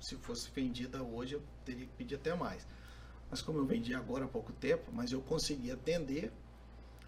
Se 0.00 0.16
fosse 0.16 0.50
vendida 0.50 1.02
hoje, 1.02 1.34
eu 1.34 1.42
teria 1.64 1.86
que 1.86 1.92
pedir 1.92 2.16
até 2.16 2.34
mais. 2.34 2.66
Mas 3.34 3.42
como 3.42 3.58
eu 3.58 3.64
vendi 3.64 3.92
agora 3.92 4.26
há 4.26 4.28
pouco 4.28 4.52
tempo, 4.52 4.92
mas 4.92 5.10
eu 5.10 5.20
consegui 5.20 5.68
atender 5.72 6.30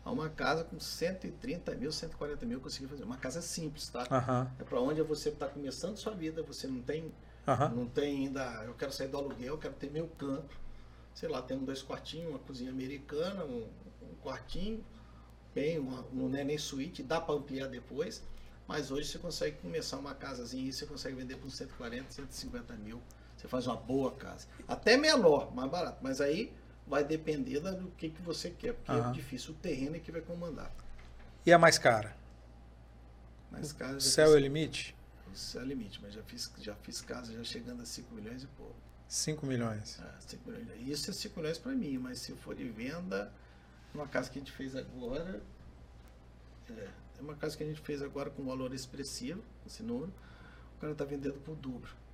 a 0.04 0.10
uma 0.10 0.28
casa 0.28 0.64
com 0.64 0.80
130 0.80 1.72
mil, 1.76 1.92
140 1.92 2.44
mil 2.44 2.58
eu 2.58 2.60
consegui 2.60 2.88
fazer. 2.88 3.04
Uma 3.04 3.16
casa 3.16 3.40
simples, 3.40 3.88
tá? 3.88 4.00
Uhum. 4.00 4.50
É 4.58 4.64
para 4.64 4.80
onde 4.80 5.00
você 5.02 5.28
está 5.28 5.46
começando 5.46 5.96
sua 5.96 6.14
vida, 6.14 6.42
você 6.42 6.66
não 6.66 6.82
tem, 6.82 7.14
uhum. 7.46 7.76
não 7.76 7.86
tem 7.86 8.24
ainda. 8.24 8.42
Eu 8.64 8.74
quero 8.74 8.90
sair 8.90 9.06
do 9.06 9.16
aluguel, 9.16 9.54
eu 9.54 9.58
quero 9.58 9.74
ter 9.74 9.88
meu 9.88 10.08
canto. 10.18 10.58
Sei 11.14 11.28
lá, 11.28 11.40
tem 11.40 11.56
um 11.56 11.64
dois 11.64 11.80
quartinhos, 11.80 12.30
uma 12.30 12.40
cozinha 12.40 12.72
americana, 12.72 13.44
um, 13.44 13.68
um 14.02 14.14
quartinho, 14.20 14.84
bem, 15.54 15.78
uma, 15.78 16.04
não 16.12 16.36
é 16.36 16.42
nem 16.42 16.58
suíte, 16.58 17.04
dá 17.04 17.20
para 17.20 17.36
ampliar 17.36 17.68
depois. 17.68 18.20
Mas 18.66 18.90
hoje 18.90 19.10
você 19.10 19.18
consegue 19.20 19.58
começar 19.58 19.96
uma 19.96 20.12
casazinha 20.12 20.68
e 20.68 20.72
você 20.72 20.86
consegue 20.86 21.14
vender 21.14 21.36
por 21.36 21.52
140, 21.52 22.10
150 22.10 22.74
mil. 22.78 23.00
Você 23.46 23.48
faz 23.48 23.66
uma 23.68 23.76
boa 23.76 24.10
casa. 24.10 24.48
Até 24.66 24.96
menor, 24.96 25.54
mais 25.54 25.70
barato. 25.70 25.98
Mas 26.02 26.20
aí 26.20 26.52
vai 26.84 27.04
depender 27.04 27.60
do 27.60 27.88
que, 27.92 28.10
que 28.10 28.20
você 28.22 28.50
quer, 28.50 28.74
porque 28.74 28.90
uhum. 28.90 29.10
é 29.10 29.12
difícil. 29.12 29.52
O 29.52 29.54
terreno 29.54 29.94
é 29.94 30.00
que 30.00 30.10
vai 30.10 30.20
comandar. 30.20 30.70
E 31.44 31.52
a 31.52 31.58
mais 31.58 31.78
cara? 31.78 32.16
Mais 33.50 33.72
cara. 33.72 34.00
Céu 34.00 34.26
fiz... 34.26 34.36
é 34.36 34.40
limite? 34.40 34.96
O 35.32 35.36
céu 35.36 35.62
é 35.62 35.64
limite, 35.64 36.00
mas 36.02 36.12
já 36.12 36.22
fiz, 36.24 36.52
já 36.60 36.74
fiz 36.74 37.00
casa 37.00 37.32
já 37.32 37.44
chegando 37.44 37.82
a 37.82 37.86
5 37.86 38.12
milhões 38.14 38.42
e 38.42 38.46
pouco. 38.48 38.74
5 39.06 39.46
milhões. 39.46 40.00
É, 40.00 40.20
5 40.20 40.50
milhões. 40.50 40.88
Isso 40.88 41.10
é 41.10 41.14
5 41.14 41.38
milhões 41.38 41.58
para 41.58 41.72
mim, 41.72 41.98
mas 41.98 42.18
se 42.18 42.32
for 42.32 42.56
de 42.56 42.68
venda, 42.68 43.32
uma 43.94 44.08
casa 44.08 44.28
que 44.28 44.38
a 44.38 44.40
gente 44.40 44.52
fez 44.52 44.74
agora. 44.74 45.40
É, 46.68 46.88
é 47.18 47.22
uma 47.22 47.36
casa 47.36 47.56
que 47.56 47.62
a 47.62 47.66
gente 47.66 47.80
fez 47.80 48.02
agora 48.02 48.28
com 48.28 48.44
valor 48.44 48.74
expressivo, 48.74 49.44
esse 49.64 49.84
número. 49.84 50.12
O 50.76 50.80
cara 50.80 50.92
está 50.92 51.04
vendendo 51.04 51.40
por 51.44 51.54
dobro. 51.54 52.05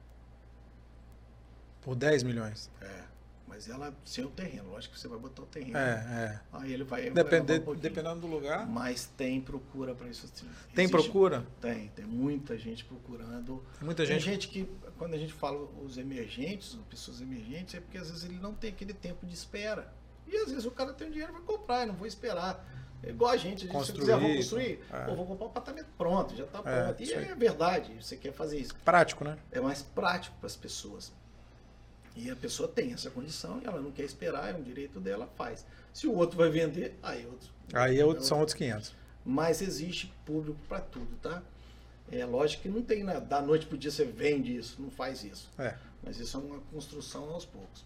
Por 1.82 1.94
10 1.94 2.22
milhões? 2.22 2.70
É. 2.80 3.12
Mas 3.52 3.68
ela 3.68 3.94
sem 4.02 4.24
o 4.24 4.30
terreno, 4.30 4.70
lógico 4.70 4.94
que 4.94 5.00
você 5.00 5.06
vai 5.06 5.18
botar 5.18 5.42
o 5.42 5.46
terreno. 5.46 5.76
É, 5.76 5.80
é. 5.80 6.40
Aí 6.54 6.72
ele 6.72 6.84
vai. 6.84 7.10
Depende, 7.10 7.62
um 7.68 7.74
dependendo 7.74 8.20
do 8.20 8.26
lugar. 8.26 8.66
Mas 8.66 9.04
tem 9.14 9.42
procura 9.42 9.94
para 9.94 10.08
isso 10.08 10.26
sim. 10.32 10.48
Tem 10.74 10.86
Existe, 10.86 10.90
procura? 10.90 11.46
Tem, 11.60 11.88
tem 11.88 12.06
muita 12.06 12.56
gente 12.56 12.82
procurando. 12.82 13.62
Tem 13.78 13.84
muita 13.84 14.06
tem 14.06 14.18
gente. 14.18 14.24
gente 14.24 14.48
que, 14.48 14.66
quando 14.96 15.12
a 15.12 15.18
gente 15.18 15.34
fala 15.34 15.68
os 15.84 15.98
emergentes, 15.98 16.78
pessoas 16.88 17.20
emergentes, 17.20 17.74
é 17.74 17.80
porque 17.80 17.98
às 17.98 18.08
vezes 18.08 18.24
ele 18.24 18.38
não 18.38 18.54
tem 18.54 18.70
aquele 18.70 18.94
tempo 18.94 19.26
de 19.26 19.34
espera. 19.34 19.92
E 20.26 20.34
às 20.34 20.48
vezes 20.48 20.64
o 20.64 20.70
cara 20.70 20.94
tem 20.94 21.08
o 21.08 21.10
dinheiro 21.10 21.34
para 21.34 21.42
comprar, 21.42 21.82
e 21.82 21.86
não 21.86 21.94
vou 21.94 22.06
esperar. 22.06 22.66
É 23.02 23.10
igual 23.10 23.32
a 23.32 23.36
gente, 23.36 23.64
a 23.64 23.66
gente 23.66 23.72
construir, 23.72 23.96
se 23.96 24.00
quiser, 24.00 24.18
vou 24.18 24.34
construir, 24.36 24.80
é. 24.90 25.04
Pô, 25.04 25.14
vou 25.14 25.26
comprar 25.26 25.44
um 25.44 25.48
apartamento 25.50 25.88
pronto, 25.98 26.34
já 26.34 26.44
está 26.44 26.58
é, 26.64 26.84
pronto. 26.84 27.02
É, 27.02 27.04
e 27.04 27.12
é 27.12 27.34
verdade, 27.34 27.94
você 28.00 28.16
quer 28.16 28.32
fazer 28.32 28.58
isso. 28.58 28.74
Prático, 28.84 29.24
né? 29.24 29.36
É 29.50 29.60
mais 29.60 29.82
prático 29.82 30.34
para 30.38 30.46
as 30.46 30.56
pessoas. 30.56 31.12
E 32.14 32.30
a 32.30 32.36
pessoa 32.36 32.68
tem 32.68 32.92
essa 32.92 33.10
condição 33.10 33.60
e 33.62 33.66
ela 33.66 33.80
não 33.80 33.90
quer 33.90 34.04
esperar, 34.04 34.50
é 34.50 34.54
um 34.54 34.62
direito 34.62 35.00
dela, 35.00 35.28
faz. 35.36 35.64
Se 35.92 36.06
o 36.06 36.14
outro 36.14 36.36
vai 36.36 36.50
vender, 36.50 36.98
aí 37.02 37.24
outros. 37.26 37.50
Aí 37.72 37.98
é 37.98 38.04
outro, 38.04 38.24
são 38.24 38.38
outros 38.38 38.54
500. 38.54 38.94
Mas 39.24 39.62
existe 39.62 40.12
público 40.26 40.58
para 40.68 40.80
tudo, 40.80 41.16
tá? 41.22 41.42
É 42.10 42.24
lógico 42.26 42.64
que 42.64 42.68
não 42.68 42.82
tem 42.82 43.02
nada, 43.02 43.20
da 43.20 43.40
noite 43.40 43.66
para 43.66 43.76
o 43.76 43.78
dia 43.78 43.90
você 43.90 44.04
vende 44.04 44.54
isso, 44.54 44.80
não 44.80 44.90
faz 44.90 45.24
isso. 45.24 45.50
É. 45.58 45.74
Mas 46.02 46.18
isso 46.18 46.36
é 46.36 46.40
uma 46.40 46.60
construção 46.72 47.30
aos 47.30 47.46
poucos. 47.46 47.84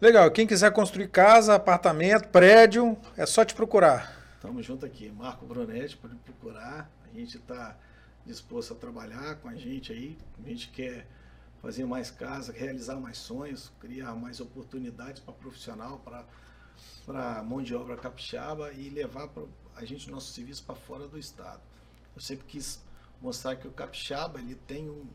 Legal, 0.00 0.30
quem 0.30 0.46
quiser 0.46 0.70
construir 0.70 1.08
casa, 1.08 1.56
apartamento, 1.56 2.28
prédio, 2.28 2.96
é 3.16 3.26
só 3.26 3.44
te 3.44 3.54
procurar. 3.54 4.16
Estamos 4.36 4.64
junto 4.64 4.86
aqui, 4.86 5.10
Marco 5.10 5.44
Brunetti, 5.44 5.96
pode 5.96 6.14
procurar. 6.16 6.88
A 7.12 7.18
gente 7.18 7.36
está 7.36 7.76
disposto 8.24 8.74
a 8.74 8.76
trabalhar 8.76 9.36
com 9.36 9.48
a 9.48 9.56
gente 9.56 9.92
aí. 9.92 10.16
A 10.38 10.48
gente 10.48 10.68
quer 10.68 11.04
fazer 11.60 11.84
mais 11.84 12.10
casa, 12.10 12.52
realizar 12.52 12.96
mais 12.96 13.18
sonhos, 13.18 13.72
criar 13.80 14.14
mais 14.14 14.40
oportunidades 14.40 15.20
para 15.20 15.34
profissional, 15.34 16.00
para 17.04 17.42
mão 17.42 17.62
de 17.62 17.74
obra 17.74 17.96
capixaba 17.96 18.72
e 18.72 18.88
levar 18.90 19.28
pra, 19.28 19.42
a 19.76 19.84
gente 19.84 20.10
nosso 20.10 20.32
serviço 20.32 20.64
para 20.64 20.74
fora 20.74 21.08
do 21.08 21.18
estado. 21.18 21.60
Eu 22.14 22.20
sempre 22.20 22.46
quis 22.46 22.82
mostrar 23.20 23.56
que 23.56 23.66
o 23.66 23.72
capixaba 23.72 24.38
ele 24.38 24.54
tem 24.54 24.88
um, 24.88 25.06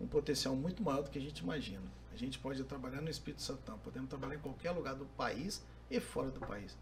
um 0.00 0.06
potencial 0.06 0.54
muito 0.54 0.82
maior 0.82 1.02
do 1.02 1.10
que 1.10 1.18
a 1.18 1.22
gente 1.22 1.38
imagina. 1.38 1.84
A 2.12 2.16
gente 2.16 2.38
pode 2.38 2.62
trabalhar 2.64 3.00
no 3.00 3.10
Espírito 3.10 3.42
Santo, 3.42 3.60
podemos 3.82 4.08
trabalhar 4.08 4.34
em 4.34 4.40
qualquer 4.40 4.70
lugar 4.72 4.94
do 4.94 5.06
país 5.06 5.64
e 5.90 6.00
fora 6.00 6.30
do 6.30 6.40
país. 6.40 6.76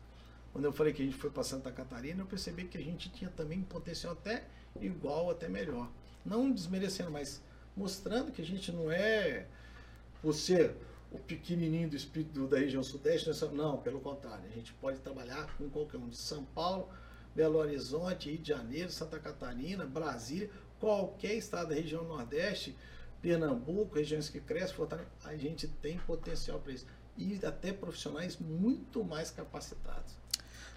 Quando 0.52 0.64
eu 0.64 0.72
falei 0.72 0.92
que 0.92 1.02
a 1.02 1.04
gente 1.04 1.16
foi 1.16 1.30
para 1.30 1.42
Santa 1.42 1.70
Catarina, 1.70 2.22
eu 2.22 2.26
percebi 2.26 2.64
que 2.64 2.78
a 2.78 2.82
gente 2.82 3.10
tinha 3.10 3.30
também 3.30 3.58
um 3.58 3.64
potencial 3.64 4.14
até 4.14 4.44
igual, 4.80 5.30
até 5.30 5.48
melhor. 5.48 5.88
Não 6.24 6.50
desmerecendo, 6.50 7.10
mas 7.10 7.42
mostrando 7.78 8.32
que 8.32 8.42
a 8.42 8.44
gente 8.44 8.72
não 8.72 8.90
é 8.90 9.46
você 10.22 10.74
o 11.10 11.18
pequenininho 11.18 11.88
do 11.88 11.96
espírito 11.96 12.46
da 12.46 12.58
região 12.58 12.82
sudeste, 12.82 13.30
não, 13.52 13.78
pelo 13.78 14.00
contrário, 14.00 14.44
a 14.44 14.54
gente 14.54 14.74
pode 14.74 14.98
trabalhar 14.98 15.46
com 15.56 15.70
qualquer 15.70 15.96
um 15.96 16.08
de 16.08 16.16
São 16.16 16.44
Paulo, 16.44 16.90
Belo 17.34 17.58
Horizonte, 17.58 18.30
Rio 18.30 18.38
de 18.38 18.48
Janeiro, 18.48 18.90
Santa 18.90 19.18
Catarina, 19.18 19.86
Brasília, 19.86 20.50
qualquer 20.78 21.34
estado 21.34 21.70
da 21.70 21.74
região 21.74 22.04
Nordeste, 22.04 22.76
Pernambuco, 23.22 23.96
regiões 23.96 24.28
que 24.28 24.40
crescem, 24.40 24.76
a 25.24 25.36
gente 25.36 25.66
tem 25.66 25.98
potencial 25.98 26.58
para 26.60 26.72
isso. 26.72 26.86
E 27.16 27.38
até 27.44 27.72
profissionais 27.72 28.36
muito 28.38 29.02
mais 29.02 29.30
capacitados. 29.30 30.14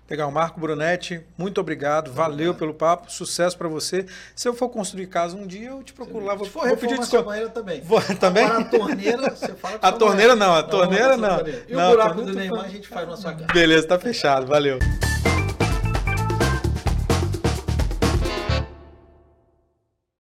Legal, 0.10 0.30
Marco 0.30 0.60
Brunetti, 0.60 1.22
muito 1.38 1.62
obrigado, 1.62 2.12
valeu 2.12 2.54
pelo 2.54 2.74
papo, 2.74 3.10
sucesso 3.10 3.58
para 3.58 3.70
você. 3.70 4.06
Se 4.36 4.46
eu 4.46 4.54
for 4.54 4.68
construir 4.68 5.08
casa 5.08 5.38
um 5.38 5.48
dia, 5.48 5.70
eu 5.70 5.82
te 5.84 5.94
procuro 5.94 6.26
lá. 6.26 6.36
Vou, 6.36 6.46
vou 6.48 6.76
pedir 6.76 7.00
desconto. 7.00 7.24
banheira 7.24 7.50
também. 7.50 7.82
Vou, 7.82 8.02
também? 8.20 8.44
Agora 8.44 8.60
a 8.60 8.66
torneira, 8.66 9.30
você 9.30 9.54
fala 9.54 9.80
A 9.82 9.92
torneira 9.92 10.36
não, 10.36 10.54
a 10.54 10.64
torneira 10.64 11.16
não. 11.16 11.48
E 11.48 11.74
não, 11.74 11.88
o 11.88 11.92
buraco 11.92 12.22
do 12.24 12.34
Neymar 12.34 12.66
a 12.66 12.68
gente 12.68 12.90
faz 12.90 13.08
na 13.08 13.16
sua 13.16 13.32
casa. 13.34 13.54
Beleza, 13.54 13.88
tá 13.88 13.98
fechado, 13.98 14.48
valeu. 14.48 14.80